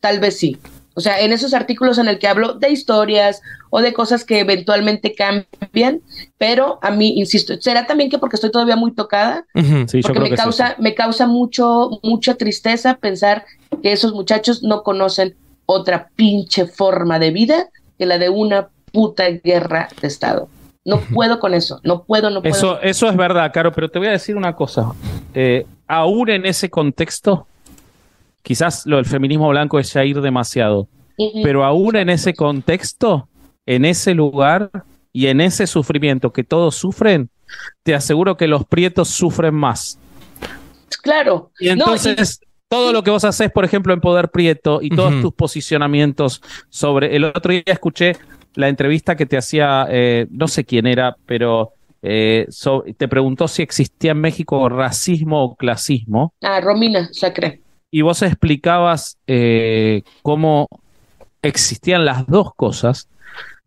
[0.00, 0.58] tal vez sí.
[0.98, 3.40] O sea, en esos artículos en el que hablo de historias
[3.70, 6.00] o de cosas que eventualmente cambian,
[6.38, 10.74] pero a mí, insisto, será también que porque estoy todavía muy tocada, porque me causa,
[10.80, 13.44] me causa mucho, mucha tristeza pensar
[13.80, 15.36] que esos muchachos no conocen
[15.66, 20.48] otra pinche forma de vida que la de una puta guerra de Estado.
[20.84, 22.52] No puedo con eso, no puedo, no puedo.
[22.52, 24.94] Eso, eso es verdad, Caro, pero te voy a decir una cosa.
[25.32, 27.46] Eh, aún en ese contexto,
[28.42, 30.88] quizás lo del feminismo blanco es ya ir demasiado,
[31.42, 33.28] pero aún en ese contexto,
[33.66, 34.70] en ese lugar
[35.12, 37.30] y en ese sufrimiento que todos sufren,
[37.82, 39.98] te aseguro que los prietos sufren más.
[41.02, 41.50] Claro.
[41.58, 45.32] Y entonces, todo lo que vos haces, por ejemplo, en Poder Prieto y todos tus
[45.32, 47.16] posicionamientos sobre.
[47.16, 48.16] El otro día escuché
[48.54, 51.72] la entrevista que te hacía, eh, no sé quién era, pero
[52.02, 52.46] eh,
[52.96, 56.34] te preguntó si existía en México racismo o clasismo.
[56.42, 60.68] Ah, Romina Sacre y vos explicabas eh, cómo
[61.42, 63.08] existían las dos cosas.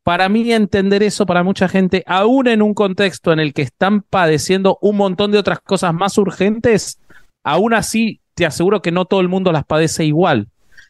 [0.03, 4.01] Para mí entender eso, para mucha gente, aún en un contexto en el que están
[4.01, 6.99] padeciendo un montón de otras cosas más urgentes,
[7.43, 10.47] aún así te aseguro que no todo el mundo las padece igual.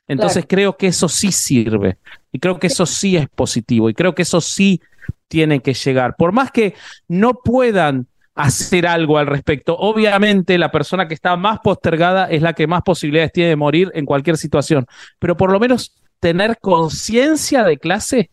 [0.08, 1.98] Entonces creo que eso sí sirve
[2.32, 4.82] y creo que eso sí es positivo y creo que eso sí
[5.28, 6.16] tiene que llegar.
[6.18, 6.74] Por más que
[7.08, 9.76] no puedan hacer algo al respecto.
[9.78, 13.92] Obviamente la persona que está más postergada es la que más posibilidades tiene de morir
[13.94, 14.86] en cualquier situación,
[15.20, 18.30] pero por lo menos tener conciencia de clase,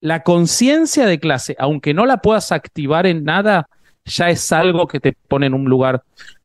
[0.00, 3.68] la conciencia de clase, aunque no la puedas activar en nada,
[4.04, 6.02] ya es algo que te pone en un lugar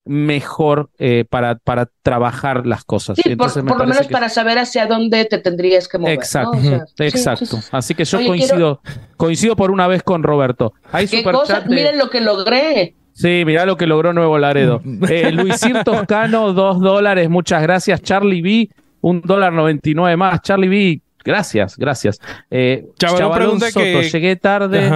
[0.10, 3.16] mejor eh, para, para trabajar las cosas.
[3.24, 6.16] Sí, por, lo menos para saber hacia dónde te tendrías que mover.
[6.16, 6.58] Exacto,
[6.98, 7.60] exacto.
[7.70, 8.82] Así que yo coincido,
[9.18, 10.74] coincido por una vez con Roberto.
[10.92, 11.24] Hay ¿Qué
[11.68, 12.96] Miren lo que logré.
[13.14, 14.82] Sí, mirá lo que logró Nuevo Laredo.
[15.10, 18.02] Eh, Luisir Toscano, dos dólares, muchas gracias.
[18.02, 18.70] Charlie B,
[19.02, 20.42] un dólar noventa y nueve más.
[20.42, 22.20] Charlie B, Gracias, gracias.
[22.50, 24.90] Eh, Chavalón, Soto, llegué tarde.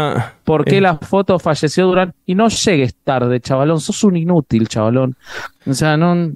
[0.44, 0.82] ¿Por qué eh.
[0.82, 2.16] la foto falleció durante?
[2.26, 3.80] Y no llegues tarde, chavalón.
[3.80, 5.16] Sos un inútil, chavalón.
[5.66, 6.32] O sea, no.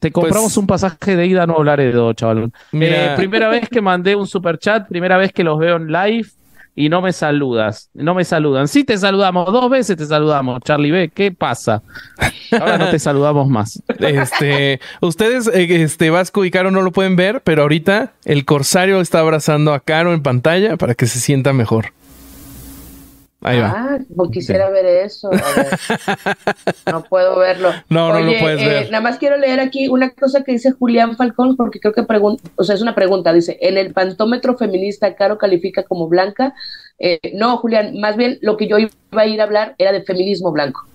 [0.00, 2.52] Te compramos pues un pasaje de ida a Nuevo Laredo, chavalón.
[2.72, 6.28] Eh, primera vez que mandé un super chat, primera vez que los veo en live
[6.74, 8.68] y no me saludas, no me saludan.
[8.68, 11.82] Sí te saludamos, dos veces te saludamos, Charlie B, ¿qué pasa?
[12.52, 13.82] Ahora no te saludamos más.
[13.98, 19.00] Este, ustedes, eh, este, Vasco y Caro no lo pueden ver, pero ahorita el Corsario
[19.00, 21.92] está abrazando a Caro en pantalla para que se sienta mejor.
[23.42, 23.74] Ahí va.
[23.76, 25.30] Ah, pues quisiera ver eso.
[26.90, 27.70] no puedo verlo.
[27.88, 28.90] No, no lo puedes eh, ver.
[28.90, 32.42] Nada más quiero leer aquí una cosa que dice Julián Falcón, porque creo que pregunta,
[32.56, 33.32] o sea, es una pregunta.
[33.32, 36.54] Dice: ¿En el pantómetro feminista Caro califica como blanca?
[36.98, 40.02] Eh, no, Julián, más bien lo que yo iba a ir a hablar era de
[40.02, 40.86] feminismo blanco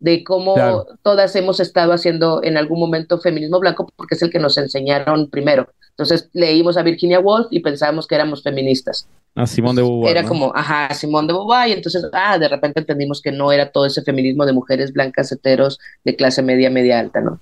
[0.00, 4.38] de cómo todas hemos estado haciendo en algún momento feminismo blanco, porque es el que
[4.38, 5.68] nos enseñaron primero.
[5.90, 9.06] Entonces leímos a Virginia Woolf y pensábamos que éramos feministas.
[9.34, 10.16] A Simón de Beauvoir.
[10.16, 13.70] Era como, ajá, Simón de Beauvoir, y entonces, ah, de repente entendimos que no era
[13.70, 17.38] todo ese feminismo de mujeres blancas, heteros, de clase media, media alta, ¿no?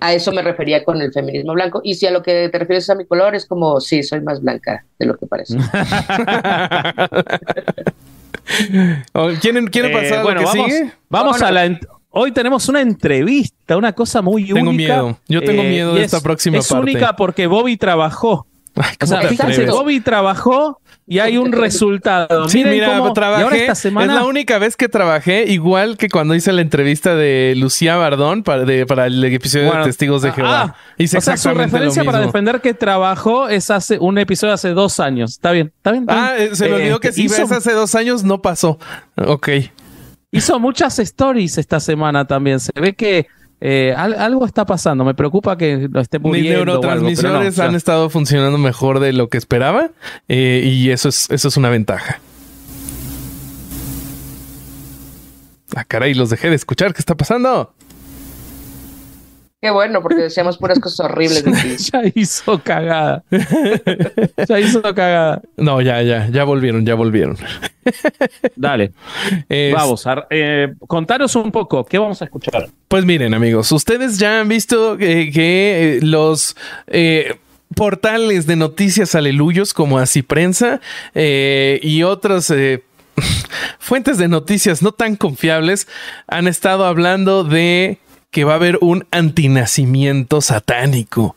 [0.00, 1.82] A eso me refería con el feminismo blanco.
[1.84, 4.40] Y si a lo que te refieres a mi color, es como, sí, soy más
[4.40, 5.58] blanca de lo que parece.
[9.40, 10.92] ¿Quieren, quieren pasar bueno, que vamos, sigue?
[11.08, 11.66] Vamos a la
[12.16, 14.54] hoy tenemos una entrevista, una cosa muy única.
[14.54, 15.18] Tengo miedo.
[15.28, 16.66] Yo tengo eh, miedo de esta próxima parte.
[16.66, 18.46] Es única porque Bobby trabajó.
[19.00, 19.22] o sea,
[19.68, 22.48] Bobby trabajó y hay un resultado.
[22.48, 23.60] Sí, mira, trabajé.
[23.60, 24.14] esta semana...
[24.14, 28.42] Es la única vez que trabajé, igual que cuando hice la entrevista de Lucía Bardón
[28.42, 30.62] para, para el episodio de Testigos de Jehová.
[30.62, 34.70] Ah, hice o sea, su referencia para defender que trabajó es hace un episodio hace
[34.70, 35.32] dos años.
[35.32, 36.06] Está bien, está bien.
[36.08, 38.78] ah, eh, se me olvidó que si ves hace dos años no pasó.
[39.16, 39.48] Ok.
[40.30, 42.60] Hizo muchas stories esta semana también.
[42.60, 43.26] Se ve que
[43.60, 45.04] eh, algo está pasando.
[45.04, 46.48] Me preocupa que lo esté muriendo.
[46.48, 49.90] Mis neurotransmisores han estado funcionando mejor de lo que esperaba
[50.28, 52.20] eh, y eso es, eso es una ventaja.
[55.74, 56.94] Ah, caray, los dejé de escuchar.
[56.94, 57.74] ¿Qué está pasando?
[59.66, 61.76] Qué bueno, porque decíamos puras cosas horribles de ti.
[61.92, 63.24] ya hizo cagada.
[64.48, 65.42] ya hizo cagada.
[65.56, 67.36] No, ya, ya, ya volvieron, ya volvieron.
[68.54, 68.92] Dale.
[69.74, 72.68] Vamos, a, eh, contaros un poco, ¿qué vamos a escuchar?
[72.86, 76.56] Pues miren, amigos, ustedes ya han visto que, eh, los
[76.86, 77.34] eh,
[77.74, 80.80] portales de noticias aleluyos como Así Prensa
[81.12, 82.54] y otras
[83.80, 85.88] fuentes de noticias no tan confiables
[86.28, 87.98] han estado hablando de
[88.30, 91.36] que va a haber un antinacimiento satánico.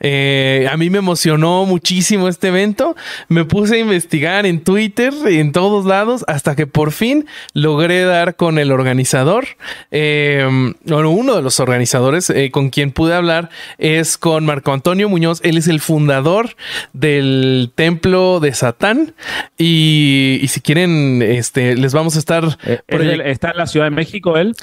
[0.00, 2.96] Eh, a mí me emocionó muchísimo este evento.
[3.28, 8.36] Me puse a investigar en Twitter, en todos lados, hasta que por fin logré dar
[8.36, 9.46] con el organizador.
[9.90, 15.40] Eh, uno de los organizadores eh, con quien pude hablar es con Marco Antonio Muñoz.
[15.44, 16.56] Él es el fundador
[16.92, 19.14] del Templo de Satán.
[19.56, 22.58] Y, si quieren, este, les vamos a estar.
[22.88, 24.54] ¿Está en la Ciudad de México él?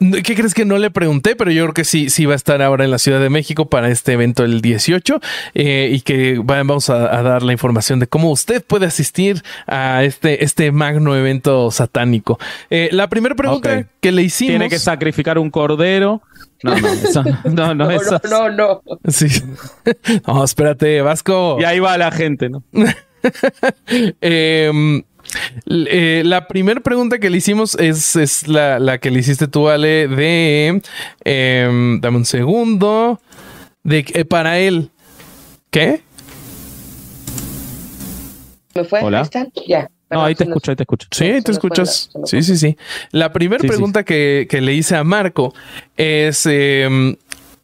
[0.00, 1.36] ¿Qué crees que no le pregunté?
[1.36, 3.68] Pero yo creo que sí, sí va a estar ahora en la Ciudad de México
[3.68, 5.20] para este evento el 18
[5.52, 10.42] eh, y que vamos a, dar la información de cómo usted puede asistir a este,
[10.42, 12.38] este magno evento satánico.
[12.70, 14.52] Eh, la primera pregunta que le hicimos...
[14.52, 16.22] Tiene que sacrificar un cordero.
[16.62, 18.20] No, no, eso, no, no, eso.
[18.30, 19.26] no, no, Sí.
[20.26, 21.58] No, espérate, Vasco.
[21.60, 22.62] Y ahí va la gente, ¿no?
[24.20, 25.02] eh,
[25.66, 30.82] eh, la primera pregunta que le hicimos es, la, que le hiciste tú, Ale, de...
[31.24, 33.20] Em, dame un segundo.
[33.82, 34.90] De eh, para él.
[35.70, 36.02] ¿Qué?
[38.74, 39.00] ¿Me fue?
[39.02, 39.28] Hola.
[39.66, 39.90] Ya.
[40.10, 41.06] No, ahí te escucho, ahí te escucho.
[41.12, 42.10] Sí, ahí te escuchas.
[42.24, 42.76] Sí, sí, sí.
[43.12, 45.54] La primera pregunta Que, le hice a Marco
[45.96, 46.46] es...
[46.46, 47.16] Em,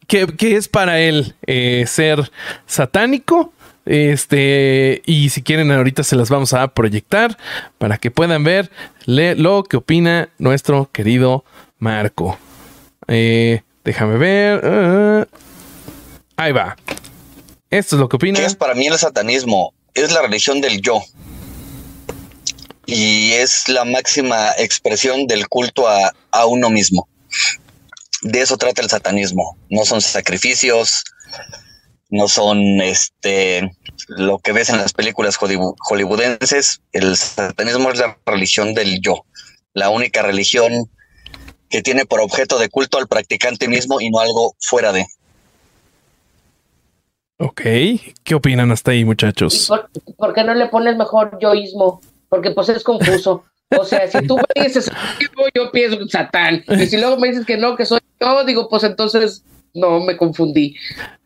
[0.07, 2.31] ¿qué, es para él eh, ser
[2.65, 3.53] satánico
[3.87, 7.37] este, y si quieren, ahorita se las vamos a proyectar
[7.77, 8.69] para que puedan ver
[9.05, 11.45] lo que opina nuestro querido
[11.79, 12.37] Marco.
[13.07, 14.61] Eh, déjame ver.
[14.63, 15.25] Ah,
[16.35, 16.75] ahí va.
[17.69, 18.39] Esto es lo que opina.
[18.39, 19.73] ¿Qué es para mí el satanismo?
[19.93, 21.01] Es la religión del yo.
[22.85, 27.07] y es la máxima expresión del culto a, a uno mismo.
[28.21, 29.57] De eso trata el satanismo.
[29.69, 31.03] No son sacrificios,
[32.09, 33.69] no son este
[34.07, 36.81] lo que ves en las películas hollywoodenses.
[36.91, 39.25] El satanismo es la religión del yo,
[39.73, 40.89] la única religión
[41.69, 45.05] que tiene por objeto de culto al practicante mismo y no algo fuera de.
[47.39, 47.61] Ok,
[48.23, 49.71] ¿qué opinan hasta ahí, muchachos?
[50.17, 52.01] ¿Por, qué no le pones mejor yoísmo?
[52.29, 53.45] Porque pues es confuso.
[53.77, 54.89] O sea, si tú me dices,
[55.53, 58.69] yo pienso en Satán, y si luego me dices que no, que soy yo, digo,
[58.69, 59.43] pues entonces
[59.77, 60.75] no me confundí.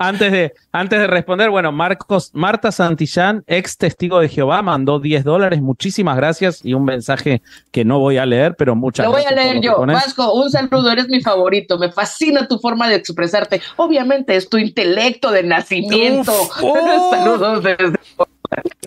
[0.00, 5.24] antes, de, antes de responder, bueno, Marcos, Marta Santillán, ex testigo de Jehová, mandó 10
[5.24, 5.60] dólares.
[5.60, 9.30] Muchísimas gracias y un mensaje que no voy a leer, pero muchas gracias.
[9.30, 9.84] Lo voy a leer yo.
[9.86, 11.78] Vasco, un saludo, eres mi favorito.
[11.78, 13.60] Me fascina tu forma de expresarte.
[13.76, 16.32] Obviamente es tu intelecto de nacimiento.
[17.10, 17.98] Saludos desde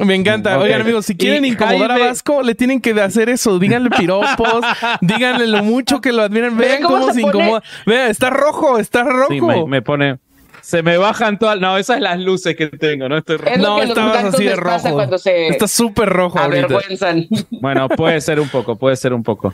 [0.05, 0.57] me encanta.
[0.59, 3.59] Oigan, amigos, si quieren incomodar a Vasco, le tienen que hacer eso.
[3.59, 4.65] Díganle piropos,
[5.01, 6.57] díganle lo mucho que lo admiran.
[6.57, 7.63] Vean cómo, se, incomoda.
[7.85, 9.27] Vean, está rojo, está rojo.
[9.29, 10.17] Sí, me, pone.
[10.61, 11.59] Se me bajan todas.
[11.59, 13.17] No, esas son las luces que tengo, ¿no?
[13.17, 13.57] Estoy rojo.
[13.57, 15.01] no, estabas así de rojo.
[15.01, 16.39] Está súper rojo.
[16.39, 17.27] Avergüenzan.
[17.49, 19.53] Bueno, puede ser un poco, puede ser un poco.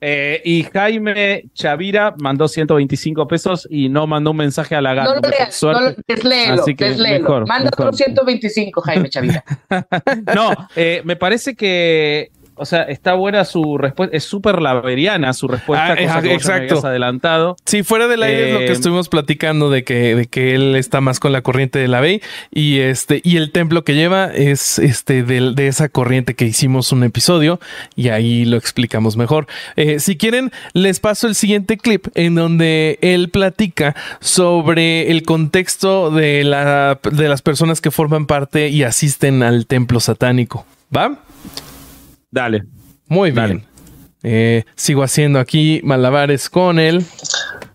[0.00, 5.14] Eh, y Jaime Chavira mandó 125 pesos y no mandó un mensaje a la gana.
[5.14, 9.44] No lo leas, no lo, desléelo, Así que Mejor, Manda otros 125, Jaime Chavira.
[10.34, 15.46] no, eh, me parece que o sea, está buena su respuesta, es súper laveriana su
[15.46, 16.86] respuesta, ah, cosa que exacto.
[16.86, 17.56] adelantado.
[17.64, 20.76] Sí, fuera del aire es lo que eh, estuvimos platicando de que, de que él
[20.76, 24.26] está más con la corriente de la Bey y este, y el templo que lleva
[24.32, 27.60] es este de, de esa corriente que hicimos un episodio
[27.94, 29.46] y ahí lo explicamos mejor.
[29.76, 36.10] Eh, si quieren, les paso el siguiente clip en donde él platica sobre el contexto
[36.10, 40.64] de, la, de las personas que forman parte y asisten al templo satánico.
[40.94, 41.18] ¿Va?
[42.36, 42.64] Dale.
[43.08, 43.66] Muy bien.
[44.22, 47.02] Eh, sigo haciendo aquí malabares con el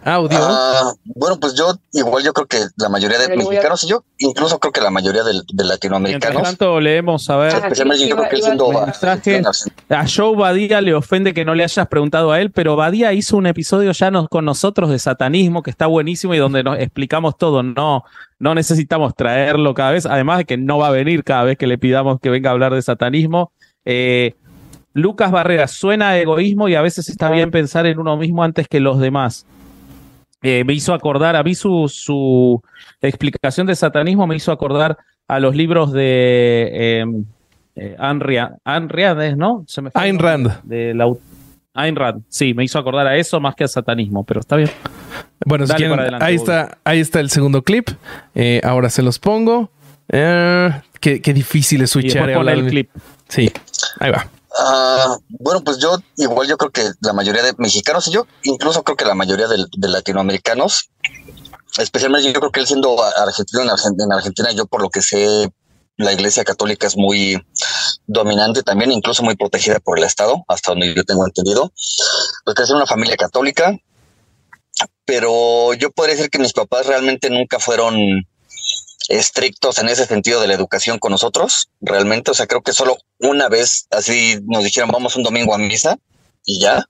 [0.03, 0.37] audio.
[0.39, 4.59] Ah, bueno, pues yo igual yo creo que la mayoría de mexicanos y yo incluso
[4.59, 6.35] creo que la mayoría de, latinoamericanos.
[6.35, 7.55] Por tanto leemos a ver.
[7.55, 8.71] Especialmente yo creo que siendo
[9.89, 13.37] a Joe Badía le ofende que no le hayas preguntado a él, pero Badía hizo
[13.37, 17.63] un episodio ya con nosotros de satanismo que está buenísimo y donde nos explicamos todo.
[17.63, 18.03] No,
[18.37, 21.65] no necesitamos traerlo cada vez, además de que no va a venir cada vez que
[21.65, 23.51] le pidamos que venga a hablar de satanismo.
[23.83, 24.35] Eh,
[24.93, 28.79] Lucas Barrera, suena egoísmo y a veces está bien pensar en uno mismo antes que
[28.79, 29.45] los demás.
[30.41, 32.61] Eh, me hizo acordar, a mí su, su,
[33.01, 37.25] explicación de satanismo me hizo acordar a los libros de em,
[37.75, 39.63] eh, Rand, ¿no?
[39.67, 40.61] Se me Ayn Rand.
[40.63, 41.13] De la,
[41.73, 44.69] Ayn Rand, sí, me hizo acordar a eso más que a satanismo, pero está bien.
[45.45, 45.65] Bueno,
[46.19, 47.89] ahí, está, ahí está el segundo clip.
[48.35, 49.71] Eh, ahora se los pongo.
[50.09, 50.69] Eh,
[50.99, 52.29] qué, difícil es switchar.
[52.29, 52.89] el clip.
[53.27, 53.51] Sí,
[53.99, 54.27] ahí va.
[54.57, 58.83] Ah, bueno, pues yo igual yo creo que la mayoría de mexicanos y yo incluso
[58.83, 60.89] creo que la mayoría de, latinoamericanos,
[61.77, 63.69] especialmente yo creo que él siendo argentino en
[64.13, 65.51] Argentina, yo por lo que sé,
[65.97, 67.41] la iglesia católica es muy
[68.07, 71.71] dominante también, incluso muy protegida por el Estado, hasta donde yo tengo entendido.
[72.43, 73.77] Pues que es una familia católica,
[75.05, 77.95] pero yo podría decir que mis papás realmente nunca fueron
[79.17, 82.31] estrictos en ese sentido de la educación con nosotros, realmente.
[82.31, 85.97] O sea, creo que solo una vez así nos dijeron vamos un domingo a misa
[86.45, 86.85] y ya.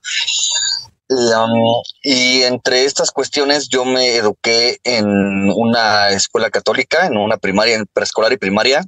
[1.10, 7.76] Um, y entre estas cuestiones yo me eduqué en una escuela católica, en una primaria,
[7.76, 8.86] en preescolar y primaria.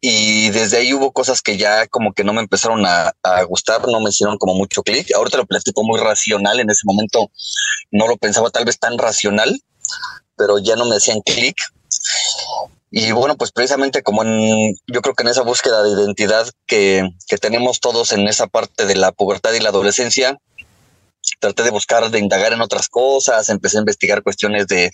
[0.00, 3.88] Y desde ahí hubo cosas que ya como que no me empezaron a, a gustar,
[3.88, 5.12] no me hicieron como mucho clic.
[5.14, 7.30] Ahorita lo platico muy racional, en ese momento
[7.90, 9.58] no lo pensaba tal vez tan racional,
[10.36, 11.56] pero ya no me hacían clic.
[12.90, 17.08] Y bueno, pues precisamente como en, yo creo que en esa búsqueda de identidad que,
[17.26, 20.38] que tenemos todos en esa parte de la pubertad y la adolescencia,
[21.40, 24.92] traté de buscar, de indagar en otras cosas, empecé a investigar cuestiones de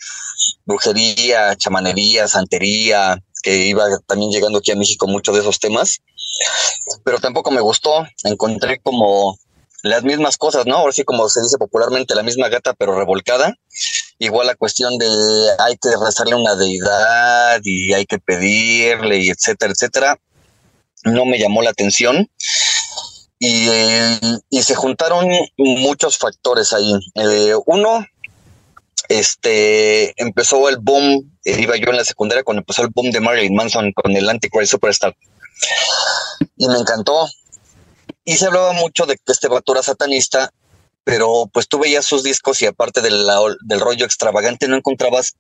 [0.64, 5.98] brujería, chamanería, santería, que iba también llegando aquí a México mucho de esos temas,
[7.05, 9.38] pero tampoco me gustó, encontré como
[9.83, 10.76] las mismas cosas, ¿no?
[10.76, 13.55] Ahora sí, como se dice popularmente, la misma gata pero revolcada.
[14.18, 15.07] Igual la cuestión de
[15.59, 20.18] hay que rezarle una deidad y hay que pedirle y etcétera, etcétera.
[21.05, 22.31] No me llamó la atención.
[23.39, 23.68] Y,
[24.51, 25.26] y se juntaron
[25.57, 26.93] muchos factores ahí.
[27.14, 28.05] Eh, uno,
[29.09, 33.20] este, empezó el boom, eh, iba yo en la secundaria cuando empezó el boom de
[33.20, 35.16] Marilyn Manson con el Antichrist Superstar.
[36.57, 37.28] Y me encantó,
[38.25, 40.51] y se hablaba mucho de que este vato era satanista
[41.05, 43.27] pero pues tú veías sus discos y aparte del,
[43.81, 45.35] rollo extravagante no encontrabas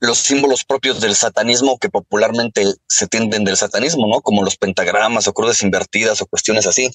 [0.00, 4.20] los símbolos propios del satanismo que popularmente se tienden del satanismo, ¿no?
[4.20, 6.90] Como los pentagramas o cruces invertidas o cuestiones así.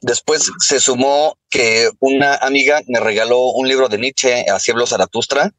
[0.00, 5.52] Después se sumó que una amiga me regaló un libro de Nietzsche, Así habló Zaratustra,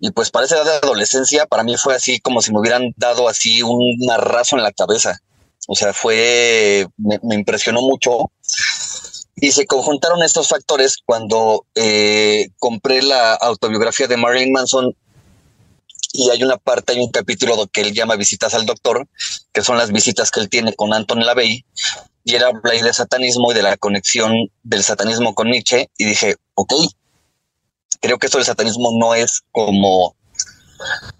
[0.00, 2.92] y pues para esa edad de adolescencia, para mí fue así como si me hubieran
[2.96, 5.20] dado así un marrazo en la cabeza.
[5.68, 8.30] O sea, fue, me, impresionó mucho.
[9.36, 14.94] Y se conjuntaron estos factores cuando eh, compré la autobiografía de Marilyn Manson.
[16.12, 19.08] Y hay una parte, hay un capítulo que él llama Visitas al Doctor,
[19.52, 21.64] que son las visitas que él tiene con Anton LaVey,
[22.24, 26.36] y era habla de satanismo y de la conexión del satanismo con Nietzsche, y dije,
[26.54, 26.74] ok,
[28.02, 30.14] creo que esto del satanismo no es como,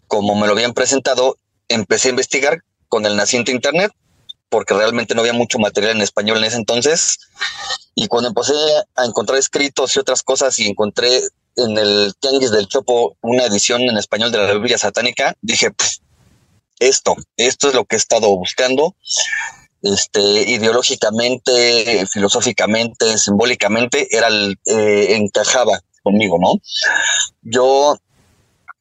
[0.09, 1.39] como me lo habían presentado,
[1.69, 3.93] empecé a investigar con el naciente Internet,
[4.53, 7.19] porque realmente no había mucho material en español en ese entonces,
[7.95, 8.53] y cuando empecé
[8.97, 11.23] a encontrar escritos y otras cosas y encontré
[11.57, 15.71] en el Tianguis del Chopo una edición en español de la Biblia satánica, dije,
[16.81, 18.95] esto, esto es lo que he estado buscando.
[19.81, 26.61] Este, ideológicamente, filosóficamente, simbólicamente, era el, eh, encajaba conmigo, ¿no?
[27.41, 27.97] Yo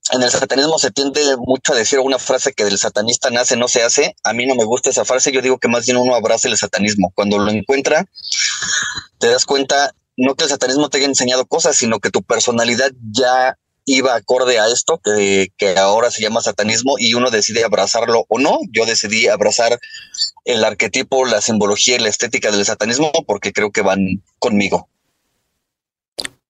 [0.09, 3.67] en el satanismo se tiende mucho a decir una frase que del satanista nace, no
[3.67, 4.15] se hace.
[4.23, 5.31] A mí no me gusta esa frase.
[5.31, 7.11] Yo digo que más bien uno abraza el satanismo.
[7.13, 8.05] Cuando lo encuentra,
[9.19, 12.91] te das cuenta no que el satanismo te haya enseñado cosas, sino que tu personalidad
[13.11, 18.25] ya iba acorde a esto que, que, ahora se llama satanismo y uno decide abrazarlo
[18.27, 18.59] o no.
[18.71, 19.79] Yo decidí abrazar
[20.45, 24.87] el arquetipo, la simbología y la estética del satanismo porque creo que van conmigo.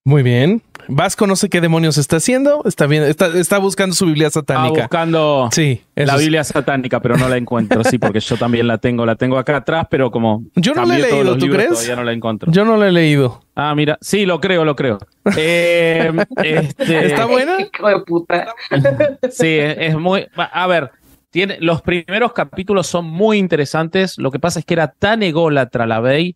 [0.04, 0.64] Muy bien.
[0.93, 2.63] Vasco no sé qué demonios está haciendo.
[2.65, 4.67] Está bien, está, buscando su Biblia satánica.
[4.67, 7.81] Está buscando sí, la Biblia satánica, pero no la encuentro.
[7.85, 9.05] Sí, porque yo también la tengo.
[9.05, 10.43] La tengo acá atrás, pero como.
[10.55, 11.69] Yo no la he leído, ¿tú crees?
[11.69, 12.51] Todavía no la encuentro.
[12.51, 13.41] Yo no la he leído.
[13.55, 13.97] Ah, mira.
[14.01, 14.99] Sí, lo creo, lo creo.
[15.37, 16.11] Eh,
[16.43, 17.57] este, ¿Está buena?
[19.29, 20.27] sí, es muy.
[20.35, 20.91] A ver,
[21.29, 24.17] tiene, los primeros capítulos son muy interesantes.
[24.17, 26.35] Lo que pasa es que era tan ególatra la Bey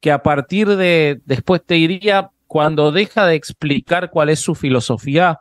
[0.00, 1.20] que a partir de.
[1.24, 5.40] Después te diría cuando deja de explicar cuál es su filosofía,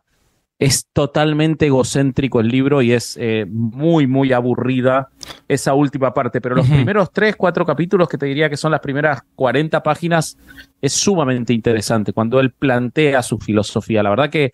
[0.59, 5.09] es totalmente egocéntrico el libro y es eh, muy, muy aburrida
[5.47, 6.41] esa última parte.
[6.41, 10.37] Pero los primeros tres, cuatro capítulos, que te diría que son las primeras 40 páginas,
[10.81, 14.03] es sumamente interesante cuando él plantea su filosofía.
[14.03, 14.51] La verdad que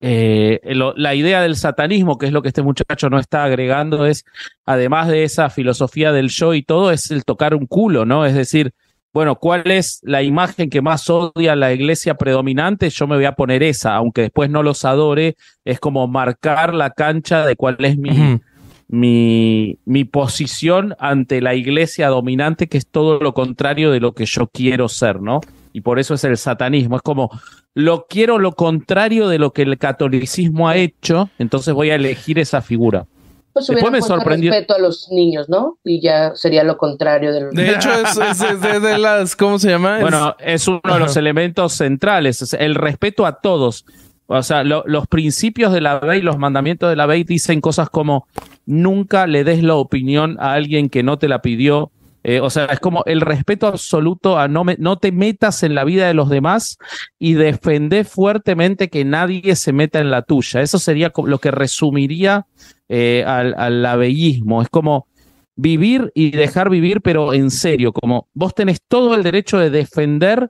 [0.00, 0.60] eh,
[0.96, 4.24] la idea del satanismo, que es lo que este muchacho no está agregando, es,
[4.64, 8.24] además de esa filosofía del yo y todo, es el tocar un culo, ¿no?
[8.24, 8.72] Es decir,
[9.14, 12.90] bueno, ¿cuál es la imagen que más odia la iglesia predominante?
[12.90, 16.90] Yo me voy a poner esa, aunque después no los adore, es como marcar la
[16.90, 18.40] cancha de cuál es mi,
[18.88, 24.26] mi, mi posición ante la iglesia dominante, que es todo lo contrario de lo que
[24.26, 25.40] yo quiero ser, ¿no?
[25.72, 27.30] Y por eso es el satanismo, es como
[27.72, 32.40] lo quiero lo contrario de lo que el catolicismo ha hecho, entonces voy a elegir
[32.40, 33.06] esa figura.
[33.54, 34.50] Pues Después me sorprendió.
[34.50, 35.78] respeto a los niños, ¿no?
[35.84, 37.88] Y ya sería lo contrario de De hecho,
[38.20, 40.00] es, de, las, ¿cómo se llama?
[40.00, 43.86] Bueno, es uno de los elementos centrales, el respeto a todos.
[44.26, 48.26] O sea, los principios de la ley, los mandamientos de la ley dicen cosas como
[48.66, 51.92] nunca le des la opinión a alguien que no te la pidió,
[52.26, 55.84] eh, o sea, es como el respeto absoluto a no, no te metas en la
[55.84, 56.78] vida de los demás
[57.18, 60.62] y defender fuertemente que nadie se meta en la tuya.
[60.62, 62.46] Eso sería lo que resumiría
[62.88, 64.62] eh, al, al abellismo.
[64.62, 65.06] Es como
[65.54, 70.48] vivir y dejar vivir, pero en serio, como vos tenés todo el derecho de defender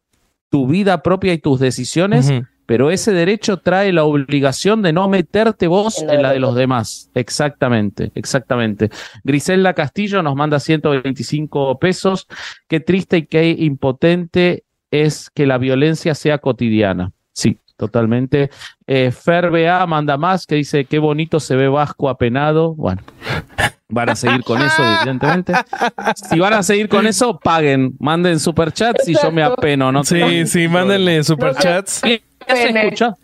[0.51, 2.33] tu vida propia y tus decisiones
[2.67, 7.11] pero ese derecho trae la obligación de no meterte vos en la de los demás.
[7.15, 8.91] Exactamente, exactamente.
[9.23, 12.27] Griselda Castillo nos manda 125 pesos.
[12.69, 17.13] Qué triste y qué impotente es que la violencia sea cotidiana.
[17.33, 18.51] Sí, totalmente.
[18.87, 22.75] Eh, Ferba manda más que dice qué bonito se ve Vasco apenado.
[22.75, 23.03] Bueno,
[23.89, 25.53] van a seguir con eso, evidentemente.
[26.15, 29.91] Si van a seguir con eso, paguen, manden superchats y yo me apeno.
[29.93, 30.05] ¿no?
[30.05, 32.03] Sí, sí, mándenle superchats.
[32.49, 33.17] ¿Habías escuchado?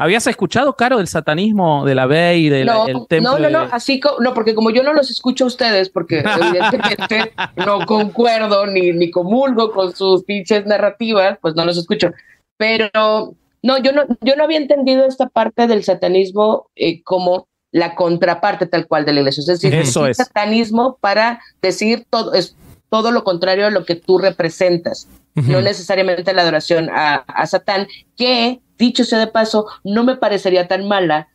[0.00, 3.32] ¿Habías escuchado, Caro, del satanismo de la B y del no, templo?
[3.32, 7.32] No, no, no, así no, porque como yo no los escucho a ustedes, porque evidentemente
[7.56, 12.12] no concuerdo ni, ni comulgo con sus pinches narrativas, pues no los escucho.
[12.56, 17.96] Pero no, yo no, yo no había entendido esta parte del satanismo eh, como la
[17.96, 19.40] contraparte tal cual de la iglesia.
[19.40, 22.54] Es decir, Eso es satanismo para decir todo, es
[22.88, 25.08] todo lo contrario a lo que tú representas
[25.46, 27.86] no necesariamente la adoración a, Satán,
[28.16, 31.28] que, dicho sea de paso, no me parecería tan mala,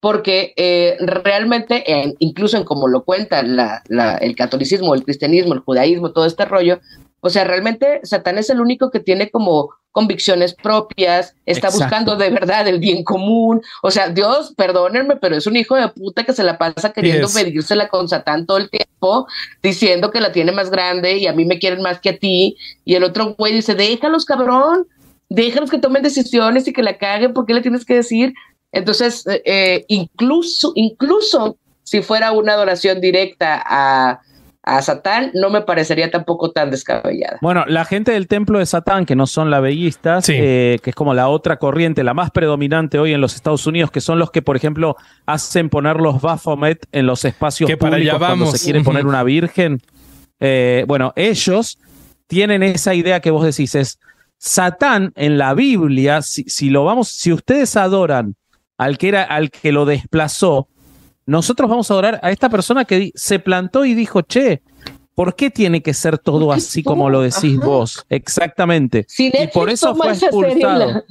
[0.00, 1.84] porque eh, realmente,
[2.18, 3.82] incluso en como lo cuenta la,
[4.20, 6.80] el catolicismo, el cristianismo, el judaísmo, todo este rollo,
[7.20, 11.78] O sea, realmente Satán es el único que tiene como convicciones propias, está Exacto.
[11.78, 13.62] buscando de verdad el bien común.
[13.80, 17.28] O sea, Dios, perdónenme, pero es un hijo de puta que se la pasa queriendo
[17.28, 17.34] es.
[17.36, 19.28] medírsela con Satán todo el tiempo,
[19.62, 22.56] diciendo que la tiene más grande y a mí me quieren más que a ti.
[22.84, 24.88] Y el otro güey dice, déjalos, cabrón,
[25.28, 28.34] déjalos que tomen decisiones y que la caguen, ¿por qué le tienes que decir?
[28.72, 34.20] Entonces, eh, eh, incluso, incluso si fuera una adoración directa a,
[34.66, 37.38] a Satán, no me parecería tampoco tan descabellada.
[37.42, 40.32] Bueno, la gente del templo de Satán, que no son laveístas, Sí.
[40.36, 43.90] eh, que es como la otra corriente, la más predominante hoy en los Estados Unidos,
[43.90, 44.96] que son los que, por ejemplo,
[45.26, 48.58] hacen poner los Baphomet en los espacios Que para allá públicos cuando vamos.
[48.58, 48.86] se quiere Ujú.
[48.86, 49.82] poner una virgen.
[50.40, 51.78] Eh, bueno, ellos
[52.26, 53.98] tienen esa idea que vos decís, es
[54.38, 58.34] Satán en la Biblia, si, si lo vamos, si ustedes adoran
[58.78, 60.68] al que era, al que lo desplazó,
[61.26, 64.62] nosotros vamos a adorar a esta persona que se plantó y dijo, che,
[65.14, 66.94] ¿por qué tiene que ser todo ¿Por qué así todo?
[66.94, 67.66] como lo decís Ajá.
[67.66, 68.04] vos?
[68.10, 69.06] Exactamente.
[69.18, 71.04] Y por eso fue expulsado.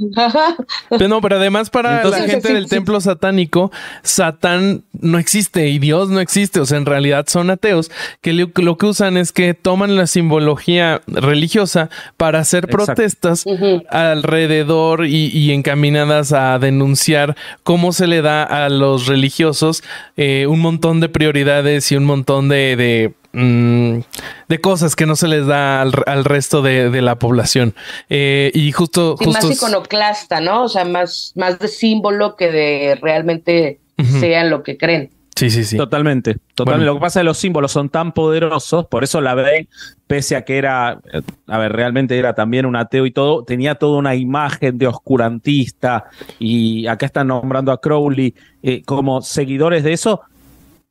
[0.90, 2.70] Pero no, pero además para Entonces- la gente Sí, del sí.
[2.70, 6.60] templo satánico, Satán no existe y Dios no existe.
[6.60, 7.92] O sea, en realidad son ateos
[8.22, 12.86] que lo, lo que usan es que toman la simbología religiosa para hacer Exacto.
[12.86, 13.46] protestas
[13.90, 19.84] alrededor y, y encaminadas a denunciar cómo se le da a los religiosos
[20.18, 24.00] eh, un montón de prioridades y un montón de, de, mm,
[24.48, 27.76] de cosas que no se les da al, al resto de, de la población.
[28.10, 29.16] Eh, y justo...
[29.20, 30.64] Sí, justo más iconoclasta, ¿no?
[30.64, 33.80] O sea, más, más de símbolo que de realmente
[34.20, 35.12] sean lo que creen.
[35.36, 35.78] Sí, sí, sí.
[35.78, 36.38] Totalmente.
[36.54, 36.86] Totalmente.
[36.86, 36.94] Bueno.
[36.94, 39.68] Lo que pasa es que los símbolos son tan poderosos, por eso la ve,
[40.06, 41.02] pese a que era,
[41.48, 46.06] a ver, realmente era también un ateo y todo, tenía toda una imagen de oscurantista
[46.38, 50.22] y acá están nombrando a Crowley eh, como seguidores de eso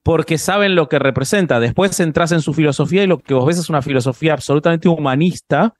[0.02, 1.60] porque saben lo que representa.
[1.60, 5.74] Después entras en su filosofía y lo que vos ves es una filosofía absolutamente humanista.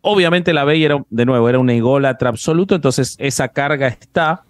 [0.00, 4.42] Obviamente la Bey era, de nuevo, era un ególatra absoluto, entonces esa carga está.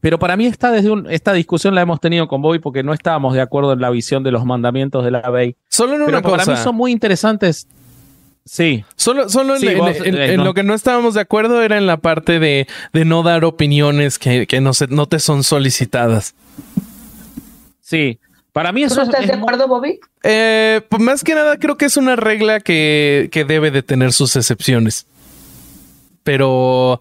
[0.00, 2.92] Pero para mí está desde un, esta discusión la hemos tenido con Bobby porque no
[2.92, 5.56] estábamos de acuerdo en la visión de los mandamientos de la Bey.
[5.70, 6.50] Solo en Pero una para cosa.
[6.52, 7.66] mí son muy interesantes.
[8.46, 10.44] Sí, Solo, solo en, Sí, en- vos, en- eh, en no.
[10.44, 14.18] lo que no estábamos de acuerdo era en la parte de, de no dar opiniones
[14.18, 16.34] que, que no, se, no te son solicitadas.
[17.84, 18.18] Sí.
[18.52, 19.98] Para mí ¿Tú eso es- estás es de acuerdo, Bobby?
[20.22, 24.12] Eh, pues más que nada creo que es una regla que, que debe de tener
[24.12, 25.06] sus excepciones.
[26.22, 27.00] Pero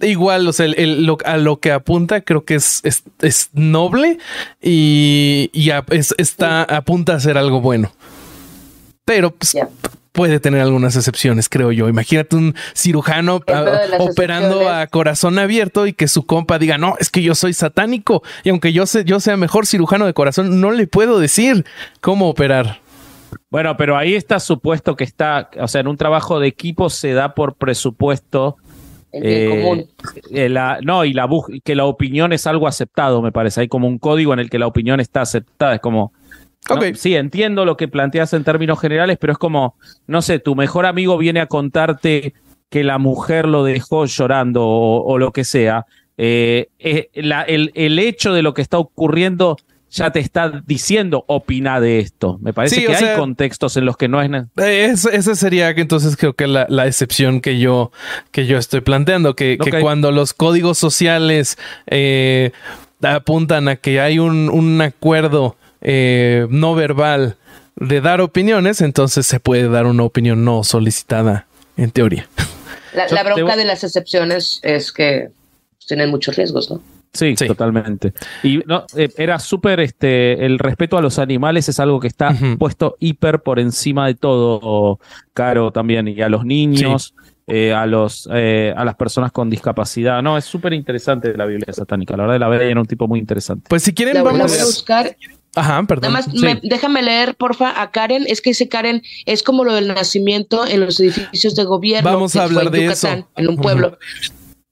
[0.00, 3.48] igual, o sea, el- el- lo- a lo que apunta creo que es, es, es
[3.54, 4.18] noble
[4.62, 7.92] y, y a- es- está, apunta a ser algo bueno.
[9.06, 9.56] Pero pues.
[10.12, 11.88] Puede tener algunas excepciones, creo yo.
[11.88, 13.64] Imagínate un cirujano ah,
[13.98, 18.22] operando a corazón abierto y que su compa diga, no, es que yo soy satánico
[18.44, 21.64] y aunque yo, sé, yo sea mejor cirujano de corazón, no le puedo decir
[22.00, 22.80] cómo operar.
[23.50, 27.12] Bueno, pero ahí está supuesto que está, o sea, en un trabajo de equipo se
[27.12, 28.56] da por presupuesto.
[29.12, 29.86] El eh, común.
[30.30, 31.28] eh, la- no, y la
[31.64, 33.62] que la opinión es algo aceptado, me parece.
[33.62, 35.74] Hay como un código en el que la opinión está aceptada.
[35.74, 36.12] Es como.
[36.94, 39.74] Sí, entiendo lo que planteas en términos generales, pero es como,
[40.06, 42.34] no sé, tu mejor amigo viene a contarte
[42.68, 45.86] que la mujer lo dejó llorando o, o lo que sea.
[46.16, 49.56] Eh, eh, la- el, el hecho de lo que está ocurriendo
[49.90, 52.38] ya te está diciendo opina de esto.
[52.40, 54.30] Me parece Sí, que hay sea- contextos en los que no es...
[54.30, 57.90] ne- Eh, es- esa sería que entonces creo que la, la excepción que yo,
[58.30, 61.58] que yo estoy planteando, que, cuando los códigos sociales
[61.88, 62.52] eh,
[63.02, 67.36] apuntan a que hay un, un acuerdo eh, no verbal
[67.76, 72.28] de dar opiniones, entonces se puede dar una opinión no solicitada, en teoría.
[72.94, 75.30] La, bronca de las excepciones es que
[75.86, 76.80] tienen muchos riesgos, ¿no?
[77.12, 77.46] Sí, Sí.
[77.48, 78.12] totalmente.
[78.44, 82.32] Y no, eh, era súper, este, el respeto a los animales es algo que está
[82.58, 85.00] puesto hiper por encima de todo,
[85.32, 87.14] Caro también, y a los niños,
[87.48, 90.22] eh, a los, eh, a las personas con discapacidad.
[90.22, 92.16] No, es súper interesante la Biblia satánica.
[92.16, 93.66] La verdad, la verdad era un tipo muy interesante.
[93.68, 94.52] Pues si quieren, La, la vamos.
[94.52, 95.16] voy a buscar.
[95.56, 96.12] Ajá, perdón.
[96.12, 96.44] Nada más Sí.
[96.44, 98.24] me- déjame leer, porfa, a Karen.
[98.28, 102.08] Es que dice Karen, es como lo del nacimiento en los edificios de gobierno.
[102.10, 103.28] Vamos a hablar de Yucatán, eso.
[103.36, 103.98] En un pueblo.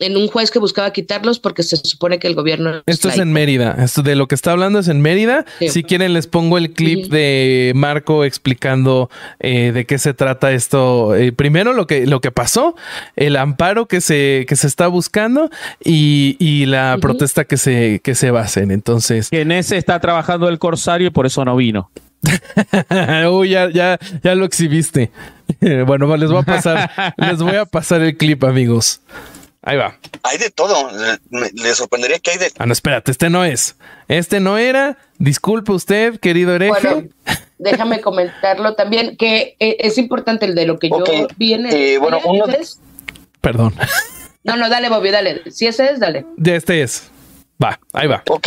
[0.01, 2.83] En un juez que buscaba quitarlos porque se supone que el gobierno.
[2.87, 3.23] Esto es laico.
[3.23, 3.77] en Mérida.
[3.79, 5.45] Esto de lo que está hablando es en Mérida.
[5.59, 5.69] Sí.
[5.69, 11.17] Si quieren, les pongo el clip de Marco explicando eh, de qué se trata esto.
[11.17, 12.77] Eh, primero, lo que, lo que pasó,
[13.17, 15.51] el amparo que se, que se está buscando
[15.85, 18.71] y, y la protesta que se, que se va a hacer.
[18.71, 21.91] Entonces, Que en ese está trabajando el corsario y por eso no vino.
[23.31, 25.11] Uy, ya, ya, ya lo exhibiste.
[25.87, 29.01] bueno, les voy a pasar, les voy a pasar el clip, amigos.
[29.69, 29.99] Ahí va.
[30.23, 30.89] Hay de todo.
[31.31, 33.77] Le, sorprendería que hay de Ah, no, espérate, este no es.
[34.09, 34.97] Este no era.
[35.19, 36.73] Disculpe usted, querido hereje.
[36.89, 37.09] Bueno,
[37.59, 41.05] déjame comentarlo también, que eh, es importante el de lo que yo
[41.37, 41.75] vi en el...
[41.75, 42.81] eh, bueno, ¿Ese uno- es?
[43.43, 43.75] Perdón.
[44.43, 45.43] No, no, dale, Bobby, dale.
[45.51, 46.25] Si ese es, dale.
[46.39, 47.11] De este es.
[47.63, 48.23] Va, ahí va.
[48.31, 48.47] Ok,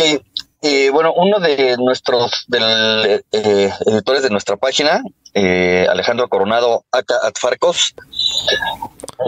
[0.62, 5.02] eh, bueno, uno de nuestros del, eh, editores de nuestra página,
[5.34, 7.94] eh, Alejandro Coronado Aka Atfarcos,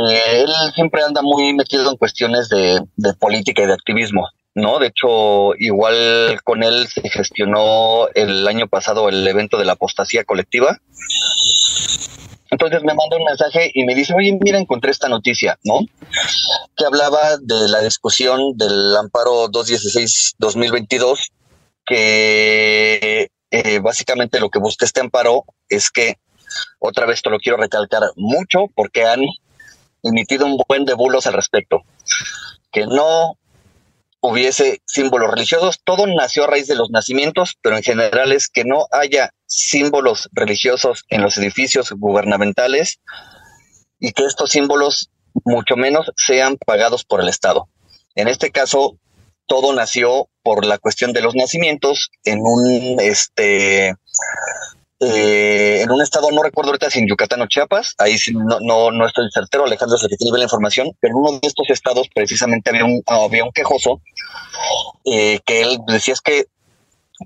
[0.08, 2.80] eh, él siempre anda muy metido en cuestiones de,
[3.18, 4.78] política y de activismo, ¿no?
[4.78, 10.24] De hecho, igual con él se gestionó el año pasado el evento de la apostasía
[10.24, 10.78] colectiva.
[12.50, 15.80] Entonces me manda un mensaje y me dice, oye, mira, encontré esta noticia, ¿no?
[16.76, 21.30] que hablaba de la discusión del amparo 216-2022,
[21.84, 26.16] que eh, básicamente lo que busca este amparo es que,
[26.78, 29.20] otra vez te lo quiero recalcar mucho, porque han
[30.04, 31.82] emitido un buen de bulos al respecto,
[32.70, 33.38] que no
[34.20, 38.64] hubiese símbolos religiosos, todo nació a raíz de los nacimientos, pero en general es que
[38.64, 43.00] no haya símbolos religiosos en los edificios gubernamentales
[43.98, 45.10] y que estos símbolos
[45.44, 47.68] mucho menos sean pagados por el Estado.
[48.14, 48.98] En este caso,
[49.46, 53.94] todo nació por la cuestión de los nacimientos en un este
[55.04, 58.58] eh, en un estado, no recuerdo ahorita si en Yucatán o Chiapas, ahí sí no,
[58.60, 61.48] no, no estoy certero, Alejandro es el que tiene la información, pero en uno de
[61.48, 64.00] estos estados precisamente había un, había un quejoso
[65.04, 66.46] eh, que él decía es que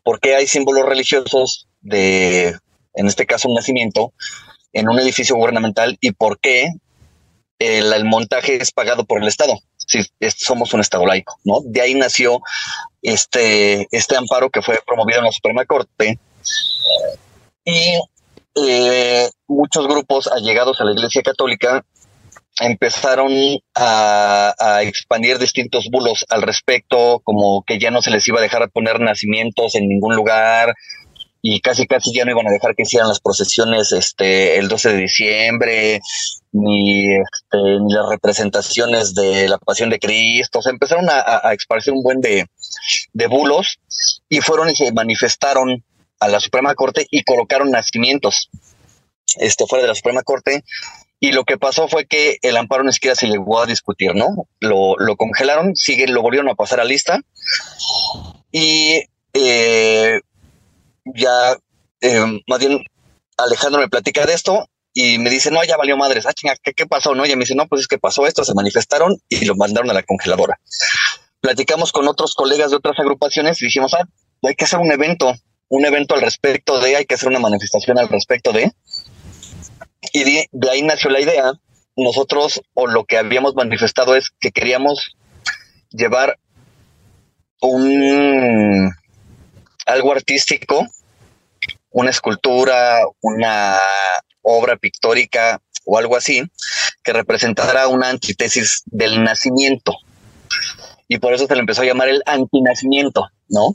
[0.03, 2.57] ¿por qué hay símbolos religiosos de,
[2.95, 4.13] en este caso, un nacimiento
[4.73, 6.73] en un edificio gubernamental y por qué
[7.59, 9.59] el, montaje es pagado por el Estado.
[9.77, 10.01] Si
[10.37, 11.61] somos un Estado laico, ¿no?
[11.65, 12.41] De ahí nació
[13.03, 16.19] este, este amparo que fue promovido en la Suprema Corte
[17.69, 18.01] y
[18.55, 21.85] eh, muchos grupos allegados a la Iglesia Católica
[22.61, 23.31] empezaron
[23.75, 28.71] a, expandir distintos bulos al respecto, como que ya no se les iba a dejar
[28.71, 30.75] poner nacimientos en ningún lugar,
[31.41, 34.93] y casi casi ya no iban a dejar que hicieran las procesiones este el 12
[34.93, 36.01] de diciembre
[36.51, 41.55] ni este, ni las representaciones de la pasión de Cristo, o sea, empezaron a, a,
[41.93, 42.47] un buen de,
[43.13, 43.79] de bulos
[44.29, 45.85] y fueron y se manifestaron
[46.21, 48.51] a la Suprema Corte y colocaron nacimientos
[49.37, 50.65] este fuera de la Suprema Corte
[51.21, 54.49] y lo que pasó fue que el amparo ni siquiera se llegó a discutir, ¿no?
[54.61, 57.21] Lo, lo congelaron, sigue, lo volvieron a pasar a lista
[58.53, 59.03] y
[59.35, 60.21] eh,
[61.05, 61.57] ya
[62.01, 62.85] eh, más bien
[63.37, 66.73] Alejandro me platica de esto y me dice, no, ya valió madres, ah, chinga, ¿qué,
[66.73, 67.15] ¿qué pasó?
[67.15, 69.91] No, y me dice, no, pues es que pasó esto, se manifestaron y lo mandaron
[69.91, 70.59] a la congeladora.
[71.41, 74.05] Platicamos con otros colegas de otras agrupaciones y dijimos, ah,
[74.43, 75.35] hay que hacer un evento,
[75.69, 78.73] un evento al respecto de, hay que hacer una manifestación al respecto de.
[80.13, 81.53] Y de, ahí nació la idea.
[81.97, 85.17] Nosotros, o lo que habíamos manifestado es que queríamos
[85.91, 86.39] llevar
[87.61, 88.91] un
[89.85, 90.87] algo artístico,
[91.91, 93.79] una escultura, una
[94.43, 96.43] obra pictórica o algo así,
[97.03, 99.95] que representara una antítesis del nacimiento.
[101.09, 103.75] Y por eso se le empezó a llamar el antinacimiento, ¿no?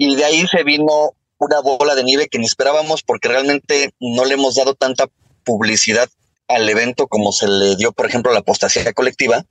[0.00, 4.24] Y de ahí se vino una bola de nieve que ni esperábamos porque realmente no
[4.24, 5.08] le hemos dado tanta
[5.42, 6.08] publicidad
[6.46, 9.44] al evento como se le dio, por ejemplo, a la apostasía colectiva.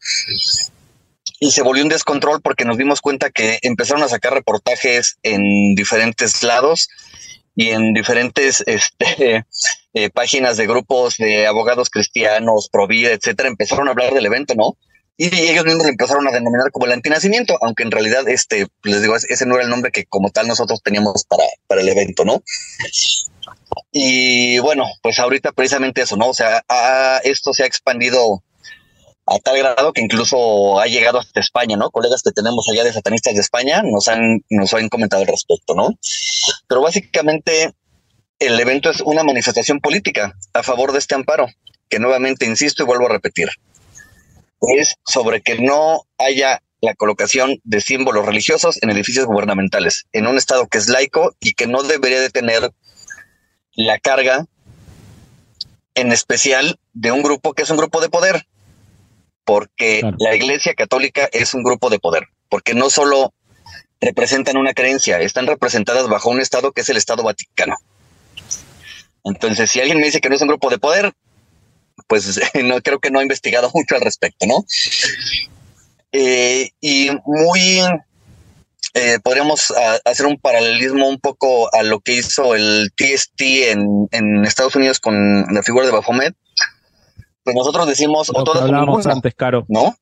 [1.42, 5.76] Y se volvió un descontrol porque nos dimos cuenta que empezaron a sacar reportajes en
[5.76, 6.88] diferentes lados
[7.54, 9.46] y en diferentes este,
[9.94, 14.56] eh, páginas de grupos de abogados cristianos, pro vida, etcétera, empezaron a hablar del evento,
[14.56, 14.78] ¿no?
[15.18, 19.02] Y ellos mismos lo empezaron a denominar como el antinacimiento, aunque en realidad, este, les
[19.02, 22.24] digo, ese no era el nombre que como tal nosotros teníamos para, para el evento,
[22.24, 22.44] ¿no?
[23.92, 26.30] Y bueno, pues ahorita precisamente eso, ¿no?
[26.30, 26.64] O sea,
[27.24, 28.44] esto se ha expandido
[29.26, 31.90] a tal grado que incluso ha llegado hasta España, ¿no?
[31.90, 35.76] Colegas que tenemos allá de satanistas de España nos han, nos han comentado al respecto,
[35.76, 35.90] ¿no?
[36.68, 37.74] Pero básicamente
[38.40, 41.48] el evento es una manifestación política a favor de este amparo,
[41.90, 43.50] que nuevamente insisto y vuelvo a repetir,
[44.62, 50.38] es sobre que no haya la colocación de símbolos religiosos en edificios gubernamentales, en un
[50.38, 52.72] estado que es laico y que no debería de tener
[53.74, 54.46] la carga
[55.96, 58.48] en especial de un grupo que es un grupo de poder,
[59.44, 60.18] porque claro.
[60.20, 63.34] la Iglesia Católica es un grupo de poder, porque no solo
[64.00, 67.78] representan una creencia, están representadas bajo un Estado que es el Estado Vaticano.
[69.24, 71.14] Entonces, si alguien me dice que no es un grupo de poder,
[72.08, 74.66] pues no creo que no ha investigado mucho al respecto, ¿no?
[76.12, 77.82] Eh, y muy
[78.94, 84.08] eh, podríamos a, hacer un paralelismo un poco a lo que hizo el TST en,
[84.12, 86.36] en Estados Unidos con la figura de Baphomet.
[87.44, 89.66] Pues nosotros decimos, lo o todas hablábamos o antes, Caro.
[89.68, 89.96] ¿no?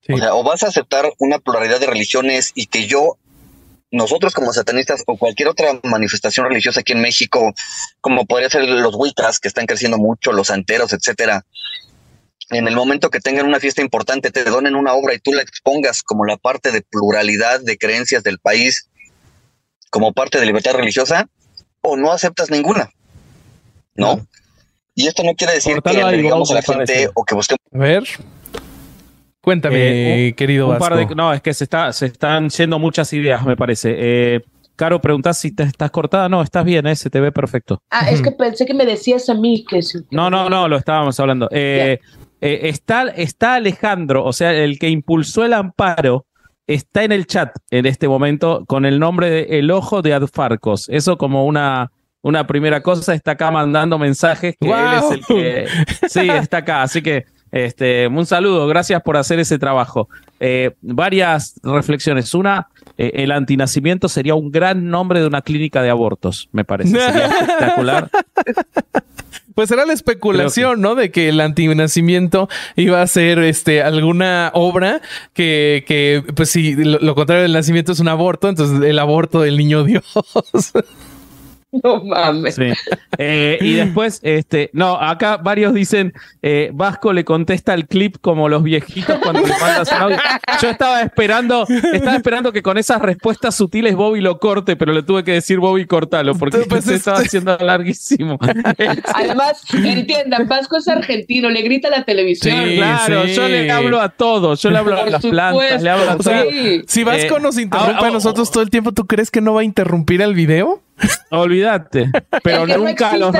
[0.00, 0.14] Sí.
[0.14, 3.18] O sea, o vas a aceptar una pluralidad de religiones y que yo
[3.90, 7.52] nosotros como satanistas o cualquier otra manifestación religiosa aquí en México,
[8.00, 11.44] como podría ser los Wiccas, que están creciendo mucho, los santeros, etcétera,
[12.50, 15.42] en el momento que tengan una fiesta importante, te donen una obra y tú la
[15.42, 18.88] expongas como la parte de pluralidad de creencias del país,
[19.90, 21.28] como parte de libertad religiosa,
[21.80, 22.90] o no aceptas ninguna.
[23.94, 24.26] ¿No?
[24.94, 27.60] Y esto no quiere decir que digamos a la gente o que busquemos.
[27.72, 28.04] A ver.
[29.40, 31.14] Cuéntame, eh, querido Vasco.
[31.14, 33.94] no, es que se, está, se están yendo muchas ideas, me parece.
[33.98, 34.40] Eh,
[34.76, 36.28] Caro, preguntas si te estás cortada.
[36.28, 37.82] No, estás bien, eh, se te ve perfecto.
[37.90, 39.98] Ah, es que pensé que me decías a mí que sí.
[40.10, 41.48] No, no, no, lo estábamos hablando.
[41.50, 41.98] Eh,
[42.40, 46.24] está, está Alejandro, o sea, el que impulsó el amparo,
[46.66, 50.88] está en el chat en este momento con el nombre de El Ojo de Adfarcos.
[50.88, 55.66] Eso como una, una primera cosa, está acá mandando mensajes que él es el que...
[56.08, 60.08] Sí, está acá, así que este, un saludo, gracias por hacer ese trabajo.
[60.38, 62.32] Eh, varias reflexiones.
[62.34, 66.90] Una, eh, el antinacimiento sería un gran nombre de una clínica de abortos, me parece.
[66.90, 68.10] Sería espectacular.
[69.54, 70.94] Pues era la especulación, ¿no?
[70.94, 75.02] De que el antinacimiento iba a ser este, alguna obra
[75.34, 79.58] que, que pues si lo contrario del nacimiento es un aborto, entonces el aborto del
[79.58, 80.04] niño Dios.
[81.82, 82.58] No mames.
[83.18, 86.12] Eh, y después, este, no, acá varios dicen,
[86.42, 90.16] eh, Vasco le contesta el clip como los viejitos cuando le mandas audio.
[90.60, 95.02] Yo estaba esperando, estaba esperando que con esas respuestas sutiles Bobby lo corte, pero le
[95.02, 98.38] tuve que decir Bobby cortalo, porque pues se estaba haciendo larguísimo.
[99.14, 102.56] Además, entiendan, Vasco es argentino, le grita a la televisión.
[102.74, 106.16] claro, yo le hablo a todos, yo le hablo a las plantas, le hablo a
[106.16, 106.44] todos.
[106.86, 109.60] si Vasco eh, nos interrumpe a nosotros todo el tiempo, ¿tú crees que no va
[109.60, 110.82] a interrumpir el video?
[111.30, 112.10] Olvídate.
[112.42, 113.34] Pero nunca los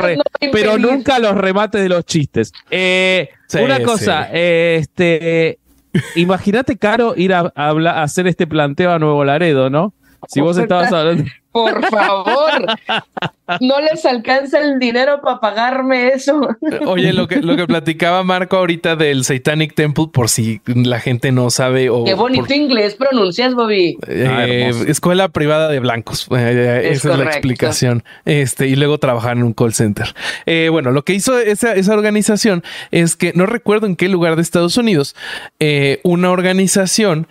[0.52, 2.52] pero nunca los remates de los chistes.
[2.70, 3.30] Eh,
[3.60, 5.58] una cosa, este
[6.14, 9.94] imagínate, Caro, ir a, a, hacer este planteo a Nuevo Laredo, ¿no?
[10.28, 11.24] Si vos estabas hablando.
[11.52, 12.66] Por favor,
[13.60, 16.40] no les alcanza el dinero para pagarme eso.
[16.86, 21.32] Oye, lo que, lo que platicaba Marco ahorita del Satanic Temple, por si la gente
[21.32, 21.90] no sabe.
[21.90, 23.98] O Qué bonito inglés pronuncias, Bobby.
[24.06, 24.46] Eh, ah,
[24.86, 26.28] escuela privada de blancos.
[26.30, 28.04] Eh, esa es la explicación.
[28.24, 30.14] Este, y luego trabajar en un call center.
[30.46, 34.36] Eh, bueno, lo que hizo esa, esa, organización es que no recuerdo en qué lugar
[34.36, 35.16] de Estados Unidos,
[36.04, 37.26] una organización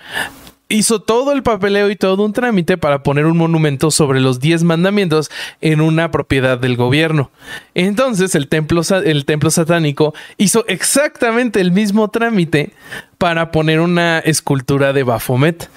[0.69, 4.63] hizo todo el papeleo y todo un trámite para poner un monumento sobre los 10
[4.63, 7.31] mandamientos en una propiedad del gobierno.
[7.73, 12.73] Entonces el templo, el templo satánico hizo exactamente el mismo trámite
[13.17, 15.69] para poner una escultura de Baphomet.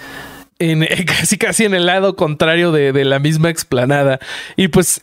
[0.59, 4.21] En, casi casi en el lado contrario de, de la misma explanada.
[4.57, 5.01] Y pues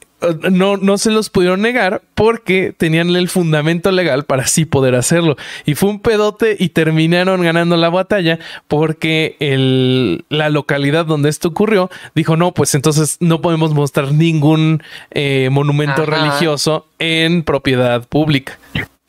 [0.52, 5.38] no, no se los pudieron negar porque tenían el fundamento legal para así poder hacerlo.
[5.66, 11.50] Y fue un pedote y terminaron ganando la batalla porque el, la localidad donde esto
[11.50, 18.60] ocurrió dijo, no, pues entonces no podemos mostrar ningún eh, monumento religioso en propiedad pública.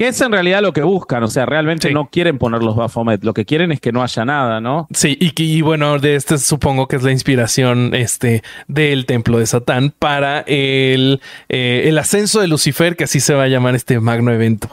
[0.01, 3.23] Que es en realidad lo que buscan, o sea, realmente no quieren poner los Baphomet,
[3.23, 4.89] lo que quieren es que no haya nada, ¿no?
[4.95, 9.93] Sí, y, bueno, de este supongo que es la inspiración este, del templo de Satán
[9.99, 11.21] para el,
[11.51, 14.71] eh, el ascenso de Lucifer, que así se va a llamar este magno evento.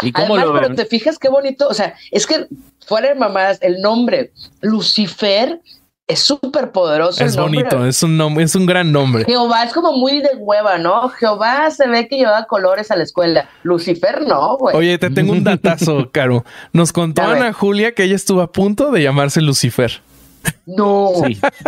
[0.00, 2.46] ¿Y cómo Además, pero te fijas qué bonito, o sea, es que
[2.86, 4.32] fuera de mamás, el nombre
[4.62, 5.60] Lucifer
[6.10, 7.24] es súper poderoso.
[7.24, 9.24] Es bonito, es un nombre, es un gran nombre.
[9.24, 11.08] Jehová es como muy de hueva, ¿no?
[11.10, 13.48] Jehová se ve que lleva colores a la escuela.
[13.62, 14.76] Lucifer no, güey.
[14.76, 16.44] Oye, te tengo un datazo, Caro.
[16.72, 20.02] Nos contó Ana Julia que ella estuvo a punto de llamarse Lucifer.
[20.66, 21.12] No.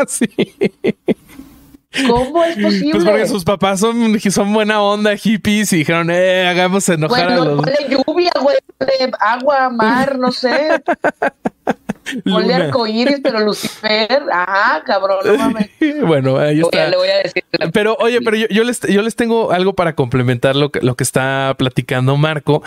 [0.09, 0.29] Sí.
[2.09, 2.91] ¿Cómo es posible?
[2.93, 7.37] Pues porque sus papás son, son buena onda, hippies, y dijeron, eh, hagamos enojar a
[7.37, 7.67] los...
[7.89, 8.57] lluvia, güey,
[9.21, 10.83] agua, mar, no sé.
[12.25, 15.71] Ponle arcoíris, pero Lucifer, ajá, cabrón, no mames.
[16.07, 16.89] bueno, ahí está.
[16.89, 17.45] le voy a decir.
[17.73, 21.05] Pero, oye, pero yo, les, yo les tengo algo para complementar lo que, lo que
[21.05, 22.63] está platicando Marco.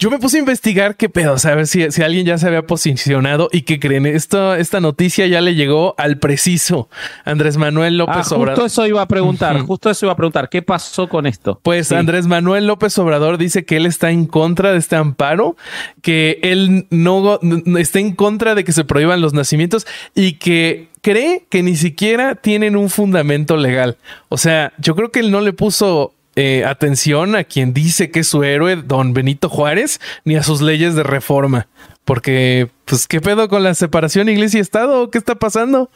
[0.00, 2.38] Yo me puse a investigar qué pedo, o sea, a ver si, si, alguien ya
[2.38, 4.06] se había posicionado y que creen.
[4.06, 6.88] Esto, esta noticia ya le llegó al preciso
[7.24, 8.62] Andrés Manuel López ah, Obrador.
[8.62, 10.48] Justo eso iba a preguntar, justo eso iba a preguntar.
[10.48, 11.58] ¿Qué pasó con esto?
[11.64, 15.56] Pues Andrés Manuel López Obrador dice que él está en contra de este amparo,
[16.00, 17.40] que él no
[17.76, 19.84] está en contra de que se prohíban los nacimientos
[20.14, 23.96] y que cree que ni siquiera tienen un fundamento legal.
[24.28, 28.20] O sea, yo creo que él no le puso eh, atención a quien dice que
[28.20, 31.66] es su héroe, don Benito Juárez, ni a sus leyes de reforma.
[32.04, 35.10] Porque, pues, ¿qué pedo con la separación iglesia y Estado?
[35.10, 35.90] ¿Qué está pasando?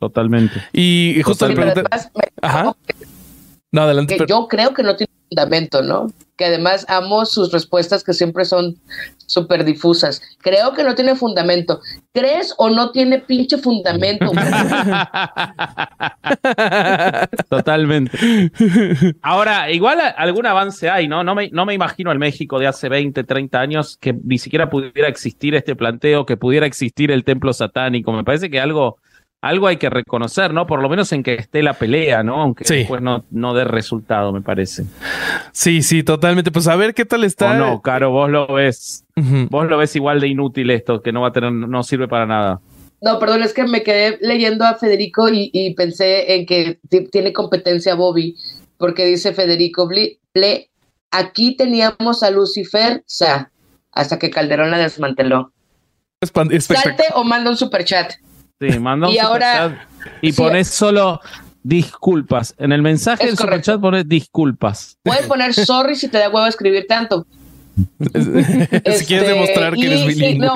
[0.00, 0.64] Totalmente.
[0.72, 1.46] Y justo
[2.42, 2.74] Ajá.
[3.70, 4.18] No, adelante.
[4.26, 6.08] Yo creo que no tiene fundamento, ¿no?
[6.38, 8.76] Que además amo sus respuestas que siempre son
[9.26, 10.22] súper difusas.
[10.40, 11.80] Creo que no tiene fundamento.
[12.14, 14.30] ¿Crees o no tiene pinche fundamento?
[17.50, 18.16] Totalmente.
[19.20, 21.24] Ahora, igual algún avance hay, ¿no?
[21.24, 24.70] No me, no me imagino el México de hace 20, 30 años que ni siquiera
[24.70, 28.12] pudiera existir este planteo, que pudiera existir el templo satánico.
[28.12, 28.98] Me parece que algo,
[29.40, 30.66] algo hay que reconocer, ¿no?
[30.66, 32.40] Por lo menos en que esté la pelea, ¿no?
[32.40, 34.84] Aunque después no, no dé resultado, me parece.
[35.52, 36.50] Sí, sí, totalmente.
[36.50, 37.52] Pues a ver qué tal está.
[37.52, 39.04] O no, Caro, vos lo ves.
[39.50, 42.26] Vos lo ves igual de inútil esto, que no va a tener, no sirve para
[42.26, 42.60] nada.
[43.00, 47.94] No, perdón, es que me quedé leyendo a Federico y, pensé en que tiene competencia
[47.94, 48.36] Bobby,
[48.76, 50.70] porque dice Federico Ble,
[51.10, 53.50] aquí teníamos a Lucifer, o sea,
[53.92, 55.52] hasta que Calderón la desmanteló.
[56.60, 58.14] Salte o manda un superchat.
[58.60, 59.86] Sí, manda un y ahora,
[60.20, 61.20] y pones solo
[61.62, 62.54] disculpas.
[62.58, 64.98] En el mensaje del superchat pones disculpas.
[65.02, 67.26] Puedes poner sorry si te da huevo escribir tanto.
[67.98, 70.48] si quieres demostrar que eres bilingüe.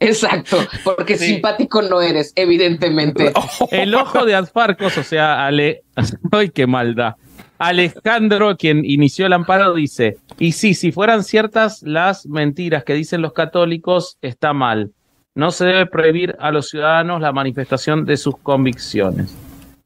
[0.00, 3.32] Exacto, porque simpático no eres, evidentemente.
[3.70, 5.84] El ojo de Adfarcos, o sea, Ale.
[6.32, 7.14] ¡Ay, qué maldad!
[7.58, 13.22] Alejandro, quien inició el amparo, dice: Y sí, si fueran ciertas las mentiras que dicen
[13.22, 14.90] los católicos, está mal.
[15.34, 19.36] No se debe prohibir a los ciudadanos la manifestación de sus convicciones.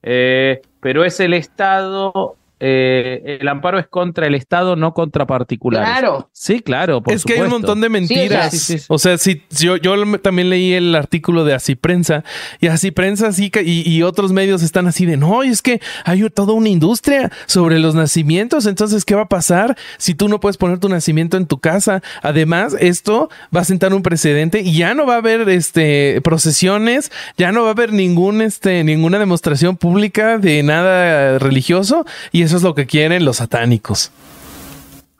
[0.02, 5.88] Eh, pero es el Estado eh, el amparo es contra el Estado, no contra particulares.
[5.88, 6.28] Claro.
[6.32, 7.02] Sí, claro.
[7.06, 8.86] es que hay un montón de mentiras.
[8.88, 12.24] o sea, si yo, yo también leí el artículo de Así Prensa
[12.60, 16.26] y Así Prensa sí, y, y otros medios están así de no, es que hay
[16.30, 18.66] toda una industria sobre los nacimientos.
[18.66, 22.02] Entonces, ¿qué va a pasar si tú no puedes poner tu nacimiento en tu casa?
[22.22, 27.12] Además, esto va a sentar un precedente y ya no va a haber este procesiones,
[27.36, 32.56] ya no va a haber ningún este ninguna demostración pública de nada religioso y eso
[32.56, 34.10] es lo que quieren los satánicos.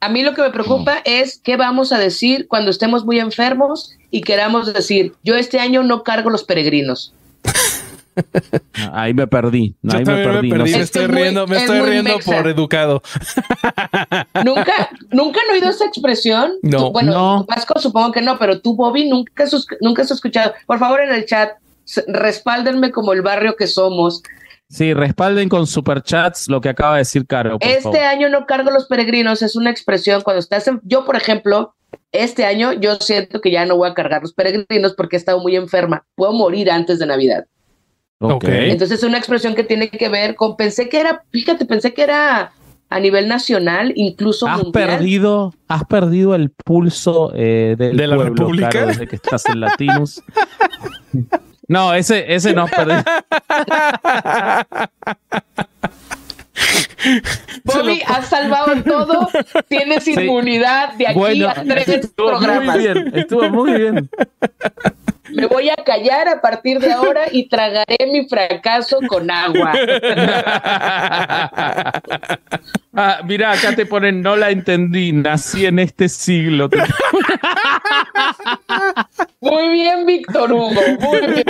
[0.00, 3.96] A mí lo que me preocupa es qué vamos a decir cuando estemos muy enfermos
[4.10, 7.12] y queramos decir, yo este año no cargo los peregrinos.
[8.92, 9.74] Ahí me perdí.
[9.88, 10.50] Ahí me perdí.
[10.50, 13.02] Me, estoy riendo, me estoy riendo por educado.
[14.44, 16.52] ¿Nunca, ¿Nunca han oído esa expresión?
[16.62, 16.92] No.
[16.92, 17.44] bueno, no.
[17.44, 19.44] Vasco supongo que no, pero tú, Bobby, nunca,
[19.80, 20.54] nunca has escuchado.
[20.66, 21.50] Por favor, en el chat,
[22.06, 24.22] respáldenme como el barrio que somos.
[24.68, 27.58] Sí, respalden con superchats lo que acaba de decir Caro.
[27.60, 31.74] este año no cargo los peregrinos, es una expresión cuando estás en, yo, por ejemplo,
[32.10, 35.40] este año yo siento que ya no voy a cargar los peregrinos porque he estado
[35.40, 36.04] muy enferma.
[36.16, 37.46] Puedo morir antes de Navidad.
[38.18, 38.44] Ok.
[38.44, 42.02] Entonces es una expresión que tiene que ver con, pensé que era, fíjate, pensé que
[42.02, 42.52] era
[42.88, 48.86] a nivel nacional, incluso has perdido, has perdido el pulso eh, del de la República
[48.86, 50.22] desde que estás en Latinos.
[51.68, 52.94] No, ese, ese no perdí.
[57.64, 59.28] Bobby, has salvado todo.
[59.68, 62.76] Tienes inmunidad de aquí a tres programas.
[62.76, 64.10] Muy bien, estuvo muy bien.
[65.30, 69.72] Me voy a callar a partir de ahora y tragaré mi fracaso con agua.
[72.98, 76.70] Ah, mira, acá te ponen, no la entendí, nací en este siglo.
[79.86, 80.72] Bien, Víctor Hugo.
[81.00, 81.44] Muy bien.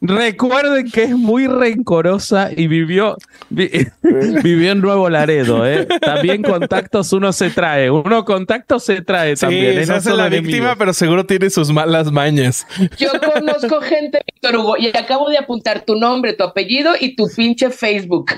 [0.00, 3.18] Recuerden que es muy rencorosa y vivió,
[3.50, 5.66] vivió en Nuevo Laredo.
[5.66, 5.86] ¿eh?
[6.00, 7.90] También contactos uno se trae.
[7.90, 9.78] Uno contactos se trae también.
[9.78, 9.84] ¿eh?
[9.84, 12.66] Se hace la víctima, pero seguro tiene sus malas mañas.
[12.96, 17.28] Yo conozco gente, Víctor Hugo, y acabo de apuntar tu nombre, tu apellido y tu
[17.36, 18.32] pinche Facebook.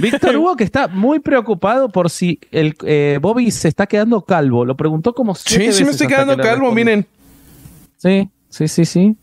[0.00, 4.64] Víctor Hugo, que está muy preocupado por si el eh, Bobby se está quedando calvo.
[4.64, 7.06] Lo preguntó como Sí, sí me estoy quedando calvo, miren.
[7.96, 9.16] Sí, sí, sí, sí.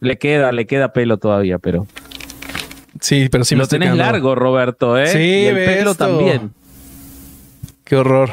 [0.00, 1.86] Le queda, le queda pelo todavía, pero.
[3.00, 5.06] Sí, pero sí Lo tenés largo, Roberto, ¿eh?
[5.06, 6.52] Sí, y el pelo también.
[7.84, 8.30] Qué horror.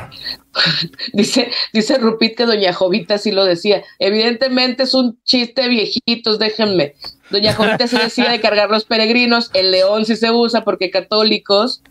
[1.13, 3.83] dice, dice Rupit que Doña Jovita sí lo decía.
[3.99, 6.93] Evidentemente es un chiste viejitos, déjenme.
[7.29, 9.49] Doña Jovita sí decía de cargar los peregrinos.
[9.53, 11.81] El león sí se usa porque católicos.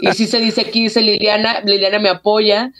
[0.00, 2.72] Y sí se dice aquí, dice Liliana, Liliana me apoya.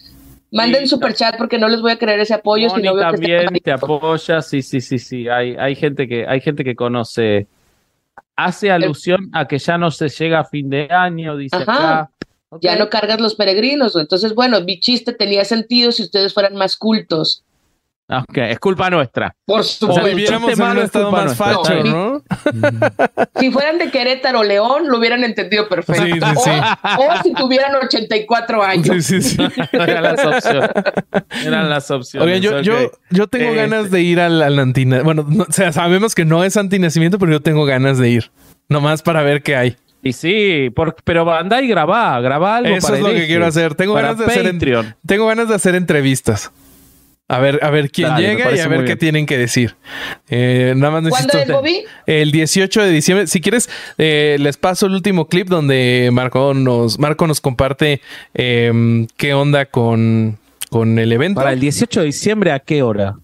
[0.51, 2.71] Manden super chat porque no les voy a creer ese apoyo.
[2.71, 5.29] si no veo también te apoya, sí, sí, sí, sí.
[5.29, 7.47] Hay, hay gente que, hay gente que conoce.
[8.37, 12.01] Hace alusión a que ya no se llega a fin de año, dice Ajá.
[12.01, 12.11] acá.
[12.63, 13.97] Ya no cargas los peregrinos.
[13.97, 17.45] Entonces, bueno, mi chiste tenía sentido si ustedes fueran más cultos.
[18.11, 19.35] Ok, es culpa nuestra.
[19.45, 20.03] Por supuesto.
[20.03, 22.23] O en un estado más facho, ¿no?
[23.39, 26.05] si fueran de Querétaro o León, lo hubieran entendido perfecto.
[26.05, 26.51] Sí, sí, sí.
[26.99, 29.05] O, o, si tuvieran 84 años.
[29.05, 29.37] Sí, sí, sí.
[29.73, 30.71] Eran las opciones.
[31.45, 32.27] Eran las opciones.
[32.27, 32.65] Oigan, yo, okay.
[32.65, 35.03] yo, yo tengo Eh, ganas de ir al, al antina.
[35.03, 38.31] Bueno, no, o sea, sabemos que no es antinacimiento, pero yo tengo ganas de ir.
[38.71, 39.77] Nomás para ver qué hay.
[40.03, 43.45] Y sí, por, pero anda y grabá, grabá algo Eso para es lo que quiero
[43.45, 43.75] hacer.
[43.75, 46.51] Tengo ganas de hacer, en- tengo ganas de hacer entrevistas.
[47.31, 48.99] A ver, a ver quién Dale, llega y a ver qué bien.
[48.99, 49.77] tienen que decir.
[50.31, 51.53] Eh, nada más ¿Cuándo necesito.
[51.53, 51.85] es, Bobby?
[52.07, 53.27] El 18 de diciembre.
[53.27, 53.69] Si quieres,
[53.99, 58.01] eh, les paso el último clip donde Marco nos, Marco nos comparte
[58.33, 60.39] eh, qué onda con,
[60.71, 61.41] con el evento.
[61.41, 63.17] Para el 18 de diciembre, ¿a qué hora?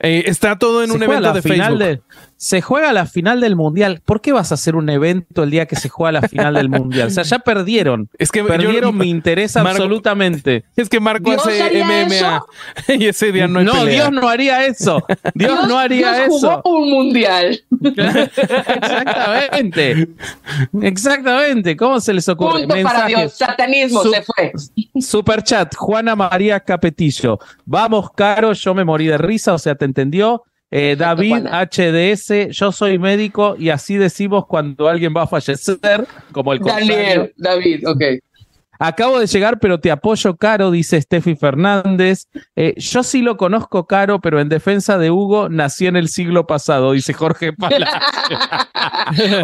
[0.00, 1.84] Eh, está todo en Se un evento de final Facebook.
[1.84, 2.00] de-
[2.44, 4.02] se juega la final del mundial.
[4.04, 6.68] ¿Por qué vas a hacer un evento el día que se juega la final del
[6.68, 7.08] mundial?
[7.08, 8.10] O sea, ya perdieron.
[8.18, 10.64] Es que yo- Perdieron mi interés Marco- absolutamente.
[10.76, 12.44] Es que Marco ¿Dios hace MMA
[12.98, 13.94] y ese día no hay No, pelea.
[13.94, 15.02] Dios no haría eso.
[15.34, 16.60] Dios, no haría Dios eso.
[16.62, 17.58] jugó un mundial.
[18.74, 20.08] Exactamente.
[20.82, 21.76] Exactamente.
[21.76, 22.66] ¿Cómo se les ocurre?
[22.66, 23.32] Punto para Dios.
[23.32, 24.52] Satanismo Su- se fue.
[25.00, 27.38] Super chat, Juana María Capetillo.
[27.64, 30.42] Vamos, Caro, yo me morí de risa, o sea, ¿te entendió?
[30.76, 31.46] Eh, David.
[31.46, 35.78] HDS, yo soy médico y así decimos cuando alguien va a fallecer,
[36.32, 36.96] como el contrario.
[36.96, 38.02] Daniel, David, ok.
[38.80, 42.26] Acabo de llegar, pero te apoyo, Caro, dice Steffi Fernández.
[42.56, 46.44] Eh, yo sí lo conozco, Caro, pero en defensa de Hugo nací en el siglo
[46.48, 47.88] pasado, dice Jorge Palacio.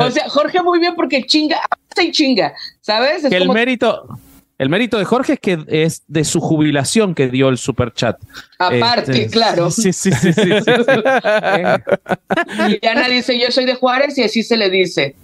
[0.00, 1.60] o sea, Jorge muy bien porque chinga,
[1.92, 3.22] hace y chinga, ¿sabes?
[3.22, 4.18] Es que el mérito,
[4.60, 8.18] el mérito de Jorge es que es de su jubilación que dio el super chat.
[8.58, 9.70] aparte, Este, claro.
[9.70, 10.70] Sí, sí, sí, sí, sí, sí.
[12.68, 15.16] Eh, Y Ana dice, yo soy de Juárez y así se le dice.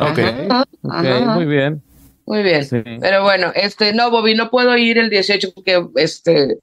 [0.00, 0.18] Ok.
[0.20, 1.34] Ajá, ok, ajá.
[1.34, 1.82] muy bien.
[2.24, 2.64] Muy bien.
[2.64, 2.82] Sí.
[2.98, 6.56] Pero bueno, este, no, Bobby, no puedo ir el 18 porque, este,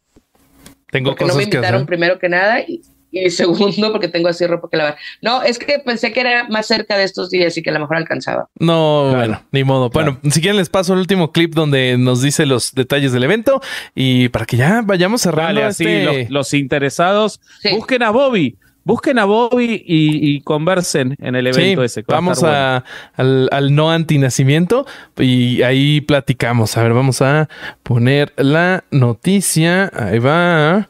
[0.90, 1.88] Tengo porque no cosas me que invitaron hacer.
[1.88, 2.82] primero que nada y,
[3.16, 4.98] y segundo porque tengo así ropa que lavar.
[5.22, 7.80] No, es que pensé que era más cerca de estos días y que a lo
[7.80, 8.48] mejor alcanzaba.
[8.60, 9.18] No, Claro.
[9.18, 9.90] bueno, ni modo.
[9.90, 10.18] Claro.
[10.22, 13.62] Bueno, si quieren les paso el último clip donde nos dice los detalles del evento
[13.96, 16.04] y para que ya vayamos cerrando Vale, así este...
[16.24, 17.70] los, los interesados, Sí.
[17.76, 22.02] busquen a Bobby, busquen a Bobby y, y conversen en el evento Sí, ese.
[22.02, 22.56] va vamos bueno.
[22.56, 22.84] a,
[23.16, 24.86] al, al no antinacimiento
[25.18, 26.78] y ahí platicamos.
[26.78, 27.50] A ver, vamos a
[27.84, 29.90] poner la noticia.
[29.94, 30.88] Ahí va.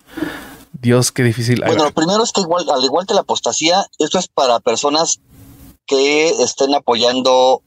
[0.82, 1.62] Dios, qué difícil.
[1.66, 5.20] Bueno, lo primero es que igual, al igual que la apostasía, esto es para personas
[5.86, 7.62] que estén apoyando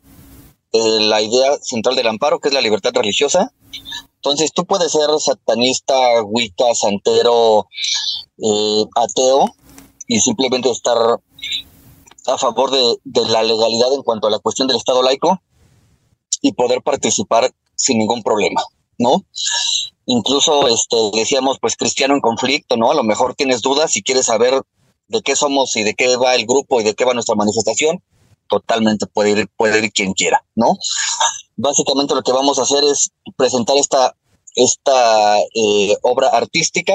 [0.72, 3.52] eh, la idea central del amparo, que es la libertad religiosa.
[4.16, 7.68] Entonces, tú puedes ser satanista, wicca, santero,
[8.38, 9.54] eh, ateo,
[10.06, 10.96] y simplemente estar
[12.26, 15.40] a favor de, de la legalidad en cuanto a la cuestión del Estado laico
[16.42, 18.62] y poder participar sin ningún problema,
[18.98, 19.24] ¿no?
[20.10, 22.90] Incluso este, decíamos, pues cristiano en conflicto, ¿no?
[22.90, 24.62] A lo mejor tienes dudas y quieres saber
[25.08, 28.02] de qué somos y de qué va el grupo y de qué va nuestra manifestación,
[28.48, 30.78] totalmente puede ir, puede ir quien quiera, ¿no?
[31.56, 34.14] Básicamente lo que vamos a hacer es presentar esta,
[34.54, 36.94] esta eh, obra artística,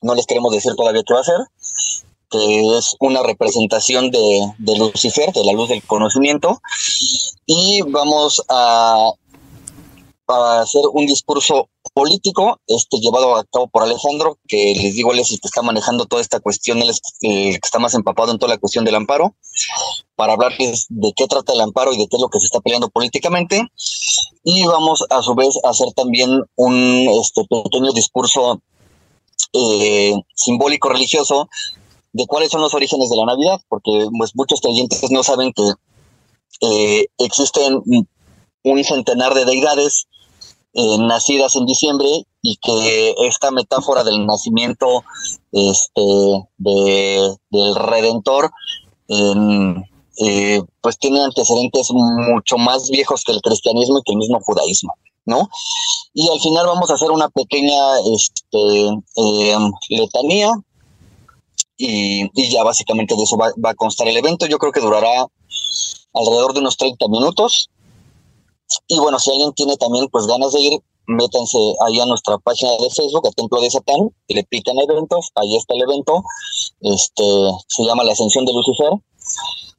[0.00, 1.40] no les queremos decir todavía qué va a ser,
[2.30, 6.60] que es una representación de, de Lucifer, de la luz del conocimiento,
[7.46, 9.10] y vamos a,
[10.28, 15.20] a hacer un discurso político, este llevado a cabo por Alejandro, que les digo, él
[15.20, 18.32] es el que está manejando toda esta cuestión, él es el que está más empapado
[18.32, 19.34] en toda la cuestión del amparo,
[20.14, 22.60] para hablarles de qué trata el amparo y de qué es lo que se está
[22.60, 23.62] peleando políticamente.
[24.44, 28.60] Y vamos a su vez a hacer también un este, pequeño discurso
[29.54, 31.48] eh, simbólico religioso
[32.12, 35.62] de cuáles son los orígenes de la Navidad, porque pues, muchos creyentes no saben que
[36.60, 37.80] eh, existen
[38.64, 40.06] un centenar de deidades
[40.78, 45.02] eh, nacidas en diciembre y que esta metáfora del nacimiento
[45.50, 46.02] este,
[46.58, 48.50] de, del Redentor
[49.08, 49.82] en,
[50.18, 54.92] eh, pues tiene antecedentes mucho más viejos que el cristianismo y que el mismo judaísmo,
[55.24, 55.48] ¿no?
[56.12, 59.58] Y al final vamos a hacer una pequeña este, eh,
[59.88, 60.50] letanía
[61.78, 64.44] y, y, ya básicamente de eso va, va, a constar el evento.
[64.44, 65.26] Yo creo que durará
[66.12, 67.70] alrededor de unos 30 minutos.
[68.88, 72.72] Y bueno, si alguien tiene también pues ganas de ir, métanse ahí a nuestra página
[72.72, 76.22] de Facebook, a Templo de Satán, y le pican eventos, ahí está el evento,
[76.80, 77.24] este
[77.68, 78.90] se llama La Ascensión de Lucifer,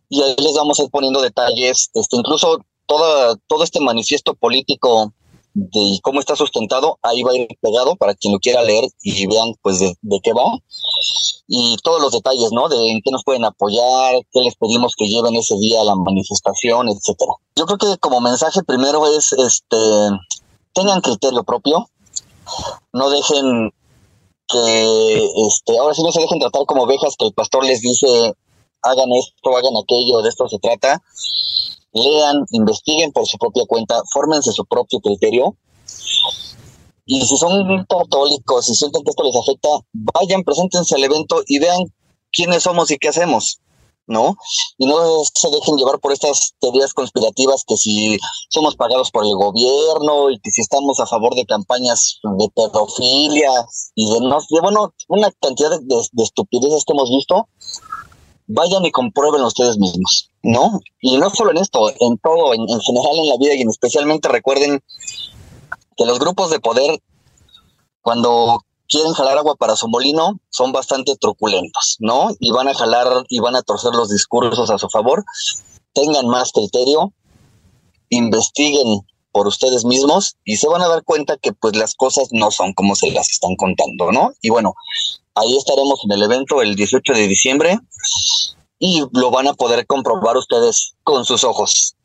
[0.10, 5.14] y ahí les vamos a ir poniendo detalles, este, incluso toda, todo este manifiesto político
[5.54, 9.26] de cómo está sustentado, ahí va a ir pegado para quien lo quiera leer y
[9.26, 10.44] vean pues de, de qué va.
[11.48, 12.68] Y todos los detalles, ¿no?
[12.68, 15.96] De en qué nos pueden apoyar, qué les pedimos que lleven ese día a la
[15.96, 17.34] manifestación, etcétera.
[17.56, 19.78] Yo creo que como mensaje primero es, este,
[20.74, 21.90] tengan criterio propio,
[22.94, 23.72] no dejen
[24.48, 28.34] que, este, ahora sí no se dejen tratar como ovejas que el pastor les dice,
[28.82, 31.02] hagan esto, hagan aquello, de esto se trata.
[31.94, 35.56] Lean, investiguen por su propia cuenta, fórmense su propio criterio.
[37.08, 41.58] Y si son católicos y sienten que esto les afecta, vayan, preséntense al evento y
[41.58, 41.80] vean
[42.32, 43.60] quiénes somos y qué hacemos.
[44.08, 44.38] ¿no?
[44.78, 44.96] Y no
[45.34, 48.18] se dejen llevar por estas teorías conspirativas que si
[48.50, 53.52] somos pagados por el gobierno y que si estamos a favor de campañas de pedofilia
[53.96, 57.48] y de, no, bueno, una cantidad de, de estupideces que hemos visto,
[58.48, 60.80] vayan y comprueben ustedes mismos, ¿no?
[61.02, 63.70] Y no solo en esto, en todo, en, en general en la vida y en
[63.70, 64.82] especialmente recuerden
[65.98, 67.02] que los grupos de poder,
[68.02, 72.30] cuando quieren jalar agua para su molino, son bastante truculentos, ¿no?
[72.40, 75.26] Y van a jalar y van a torcer los discursos a su favor.
[75.94, 77.12] Tengan más criterio,
[78.10, 79.02] investiguen
[79.32, 82.74] por ustedes mismos y se van a dar cuenta que pues las cosas no son
[82.74, 84.32] como se las están contando, ¿no?
[84.42, 84.74] Y bueno,
[85.36, 87.80] ahí estaremos en el evento el 18 de diciembre
[88.80, 91.96] y lo van a poder comprobar ustedes con sus ojos.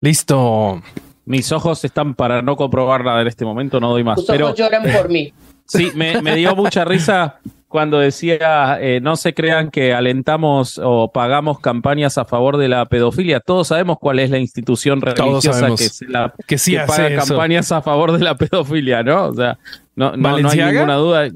[0.00, 0.82] Listo.
[1.26, 4.16] Mis ojos están para no comprobar nada en este momento, no doy más.
[4.16, 5.32] Tus Pero ojos lloran por mí.
[5.66, 7.40] sí, me, me dio mucha risa
[7.74, 12.86] cuando decía, eh, no se crean que alentamos o pagamos campañas a favor de la
[12.86, 13.40] pedofilia.
[13.40, 17.08] Todos sabemos cuál es la institución religiosa que, se la, Que sí que hace paga
[17.08, 17.26] eso.
[17.26, 19.24] campañas a favor de la pedofilia, ¿no?
[19.24, 19.58] O sea,
[19.96, 21.28] no, no, no hay ninguna duda.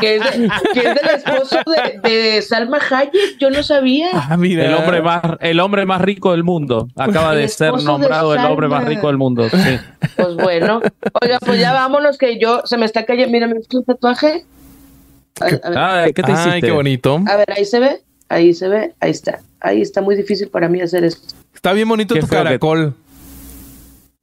[0.00, 4.08] Que es, de- que es del esposo de, de Salma Hayek, yo no sabía.
[4.12, 4.66] Ah, mira.
[4.66, 6.88] El hombre más, el hombre más rico del mundo.
[6.96, 9.48] Acaba de ser de nombrado el hombre más rico del mundo.
[9.48, 9.78] Sí.
[10.16, 10.80] Pues bueno.
[11.22, 13.32] Oiga, pues ya vámonos que yo se me está cayendo.
[13.32, 14.44] Mira, mira el tatuaje.
[15.40, 16.66] A, a ver, Ay, ¿qué te Ay, hiciste?
[16.66, 17.20] qué bonito.
[17.26, 18.02] a ver, ahí se ve.
[18.28, 18.94] Ahí se ve.
[19.00, 19.38] Ahí está.
[19.60, 21.34] Ahí está muy difícil para mí hacer esto.
[21.54, 22.94] Está bien bonito Qué tu que- caracol.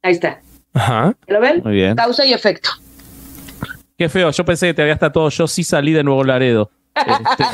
[0.02, 0.40] Ahí está.
[0.74, 1.14] Ajá.
[1.26, 1.62] ¿Lo ven?
[1.64, 1.96] Muy bien.
[1.96, 2.70] Causa y efecto.
[3.98, 4.30] Qué feo.
[4.30, 5.28] Yo pensé que te había tatuado.
[5.30, 6.70] Yo sí salí de Nuevo Laredo.
[6.94, 7.44] Este,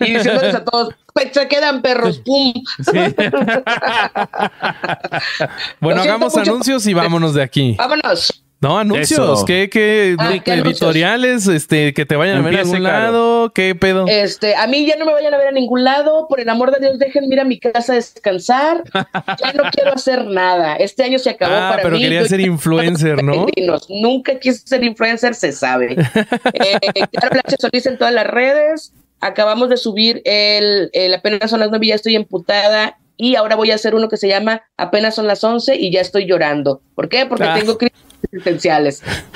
[0.00, 2.52] Y diciéndoles a todos, "Pues, se quedan perros, pum.
[2.54, 2.92] sí.
[5.80, 6.50] Bueno, hagamos mucho.
[6.50, 7.74] anuncios y vámonos de aquí.
[7.78, 8.42] Vámonos.
[8.60, 9.10] No, anuncios.
[9.38, 9.44] Eso.
[9.44, 10.80] ¿Qué, qué, Ah, qué ¿qué anuncios?
[10.80, 11.46] editoriales?
[11.46, 12.84] Este, que te vayan a ver a algún Caro.
[12.84, 13.52] lado.
[13.52, 14.06] ¿Qué pedo?
[14.08, 16.26] Este, a mí ya no me vayan a ver a ningún lado.
[16.26, 18.82] Por el amor de Dios, dejen ir a mi casa a descansar.
[18.94, 20.76] Ya no quiero hacer nada.
[20.76, 22.02] Este año se acabó ah, para pero mí.
[22.02, 23.46] quería Yo ser influencer, ¿no?
[23.90, 25.92] Nunca quise ser influencer, se sabe.
[26.54, 26.78] eh,
[27.12, 28.92] Caro Blanche Solís en todas las redes.
[29.20, 32.98] Acabamos de subir el, el Apenas son las nueve y ya estoy emputada.
[33.18, 36.02] Y ahora voy a hacer uno que se llama Apenas son las once y ya
[36.02, 36.82] estoy llorando.
[36.94, 37.24] ¿Por qué?
[37.24, 37.54] Porque Ah.
[37.58, 37.96] tengo crisis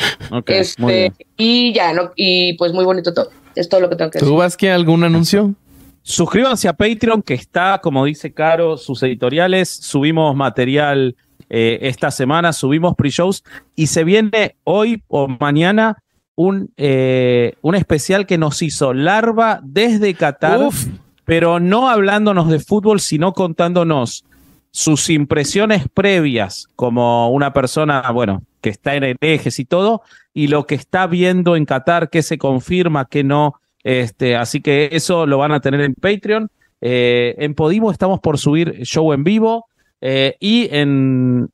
[0.31, 1.15] muy este, bien.
[1.37, 2.13] y ya, ¿no?
[2.17, 3.31] Y pues muy bonito todo.
[3.55, 4.29] Es todo lo que tengo que decir.
[4.29, 5.55] ¿Tú, Vasqui, algún anuncio?
[6.03, 9.69] Suscríbanse a Patreon, que está, como dice Caro, sus editoriales.
[9.69, 11.17] Subimos material
[11.49, 13.43] eh, esta semana, subimos pre-shows
[13.75, 15.99] y se viene hoy o mañana
[16.37, 20.87] un, eh, un especial que nos hizo Larva desde Qatar, Uf.
[21.25, 24.25] pero no hablándonos de fútbol, sino contándonos
[24.71, 30.03] sus impresiones previas como una persona, bueno, que está en herejes y todo,
[30.33, 33.55] y lo que está viendo en Qatar, qué se confirma, qué no.
[33.83, 36.51] Este, así que eso lo van a tener en Patreon.
[36.81, 39.67] Eh, en Podimo estamos por subir show en vivo.
[40.01, 41.51] Eh, y en,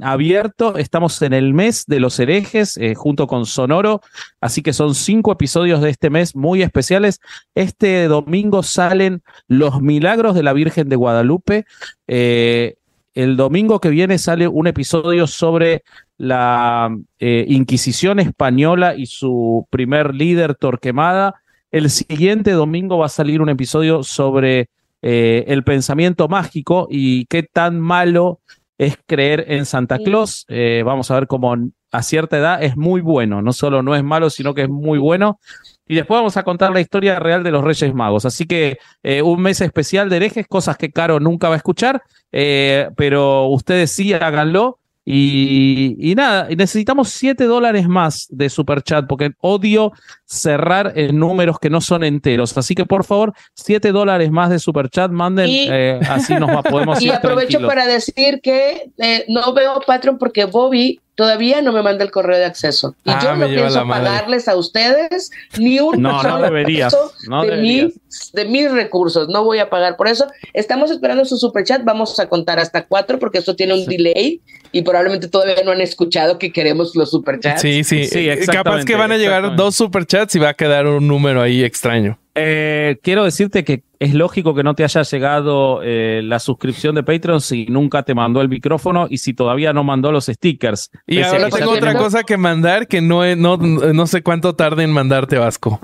[0.00, 4.00] abierto estamos en el mes de los herejes eh, junto con Sonoro.
[4.40, 7.20] Así que son cinco episodios de este mes muy especiales.
[7.54, 11.66] Este domingo salen Los Milagros de la Virgen de Guadalupe.
[12.06, 12.76] Eh,
[13.14, 15.82] el domingo que viene sale un episodio sobre
[16.16, 21.42] la Inquisición española y su primer líder, Torquemada.
[21.70, 24.68] El siguiente domingo va a salir un episodio sobre
[25.02, 28.40] eh, el pensamiento mágico y qué tan malo
[28.80, 29.98] es creer en Santa.
[29.98, 30.46] Claus.
[30.48, 31.54] Eh, vamos a ver cómo
[31.92, 33.42] a cierta edad es muy bueno.
[33.42, 35.38] No solo no es malo, sino que es muy bueno.
[35.86, 38.24] Y después vamos a contar la historia real de los Reyes Magos.
[38.24, 42.02] Así que eh, un mes especial de herejes, cosas que Caro nunca va a escuchar,
[42.32, 44.78] eh, pero ustedes sí háganlo.
[45.04, 49.92] Y, y nada, necesitamos 7 dólares más de super chat porque odio
[50.24, 52.56] cerrar en números que no son enteros.
[52.56, 56.50] Así que por favor, 7 dólares más de super chat, manden, Y- eh, así nos
[56.64, 57.68] podemos Y ir aprovecho tranquilos.
[57.68, 62.38] para decir que eh, no veo Patreon porque Bobby todavía no me manda el correo
[62.38, 62.94] de acceso.
[63.04, 67.12] Y Ah, yo no pienso pagarles a ustedes ni un No, no solo deberías, peso
[67.28, 67.90] no de, deberías.
[67.92, 69.28] mis, de mis recursos.
[69.28, 70.26] No voy a pagar por eso.
[70.54, 71.84] Estamos esperando su superchat.
[71.84, 74.40] Vamos a contar hasta cuatro porque esto tiene un delay
[74.72, 77.60] y probablemente todavía no han escuchado que queremos los superchats.
[77.60, 78.04] Sí, sí.
[78.06, 81.42] Sí, Eh, Capaz que van a llegar dos superchats y va a quedar un número
[81.42, 82.18] ahí extraño.
[82.34, 87.02] Eh, quiero decirte que es lógico que no te haya llegado eh, la suscripción de
[87.02, 90.90] Patreon si nunca te mandó el micrófono y si todavía no mandó los stickers.
[91.06, 94.84] Y ahora tengo otra tenemos- cosa que mandar que no, no, no sé cuánto tarde
[94.84, 95.80] en mandarte, Vasco.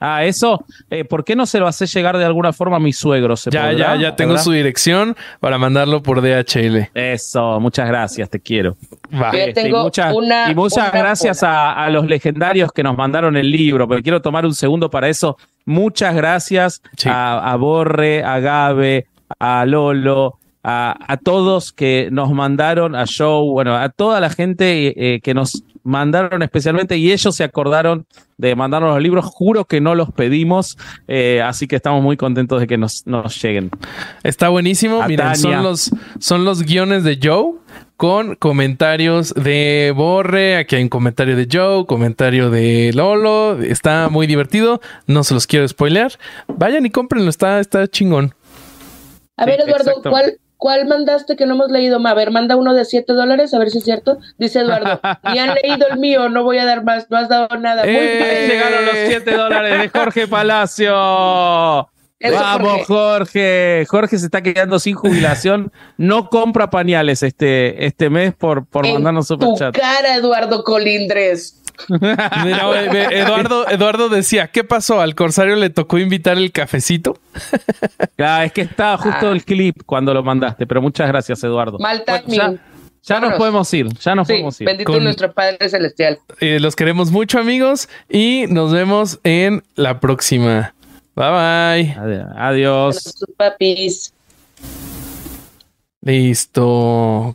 [0.00, 2.92] Ah, eso, eh, ¿por qué no se lo hace llegar de alguna forma a mi
[2.92, 3.36] suegro?
[3.36, 3.76] ¿Se Ya, podrá?
[3.96, 4.44] ya, ya tengo ¿Verdad?
[4.44, 6.90] su dirección para mandarlo por DHL.
[6.94, 8.76] Eso, muchas gracias, te quiero.
[9.12, 9.30] Va.
[9.30, 9.48] Bien.
[9.50, 13.36] Este, y muchas, una- y muchas una gracias a, a los legendarios que nos mandaron
[13.36, 15.36] el libro, porque quiero tomar un segundo para eso.
[15.66, 17.08] muchas gracias Sí.
[17.08, 19.06] a, a Borre, a Gabe,
[19.38, 25.14] a Lolo, a, a todos que nos mandaron, a Joe, bueno, a toda la gente
[25.14, 29.24] eh, que nos mandaron especialmente y ellos se acordaron de mandarnos los libros.
[29.24, 30.78] Juro que no los pedimos,
[31.08, 33.70] eh, así que estamos muy contentos de que nos, nos lleguen.
[34.22, 35.02] Está buenísimo.
[35.06, 37.54] Miren, son los, son los guiones de Joe
[37.96, 40.56] con comentarios de Borre.
[40.56, 43.60] Aquí hay un comentario de Joe, comentario de Lolo.
[43.62, 44.80] Está muy divertido.
[45.06, 46.12] No se los quiero spoilear.
[46.48, 47.28] Vayan y cómprenlo.
[47.28, 48.34] Está, está chingón.
[49.36, 50.10] A ver, Eduardo, exacto.
[50.10, 51.98] ¿cuál, ¿cuál mandaste que no hemos leído?
[52.06, 54.18] A ver, manda uno de 7 dólares, a ver si es cierto.
[54.38, 55.00] Dice Eduardo,
[55.32, 57.82] ni han leído el mío, no voy a dar más, no has dado nada.
[57.82, 58.50] Muy Eh, bien.
[58.50, 61.90] Llegaron los 7 dólares de Jorge Palacio.
[62.22, 63.86] Eso, Vamos, Jorge.
[63.88, 65.72] Jorge se está quedando sin jubilación.
[65.96, 69.74] No compra pañales este, este mes por, por En mandarnos tu superchat.
[69.74, 71.59] cara, Eduardo Colindres.
[71.88, 75.00] Mira, Eduardo, Eduardo decía, ¿qué pasó?
[75.00, 77.18] ¿Al Corsario le tocó invitar el cafecito?
[78.22, 79.32] Ah, es que estaba justo Ah.
[79.32, 81.78] el clip cuando lo mandaste, pero muchas gracias, Eduardo.
[81.78, 82.54] Mal Bueno, ya
[83.02, 84.66] ya nos podemos ir, ya nos Sí, podemos ir.
[84.66, 86.18] bendito Con- nuestro Padre Celestial.
[86.40, 90.74] Eh, los queremos mucho, amigos, y nos vemos en la próxima.
[91.16, 91.96] Bye bye.
[92.36, 92.96] Adiós.
[93.02, 94.12] Sus papis.
[96.02, 97.34] Listo.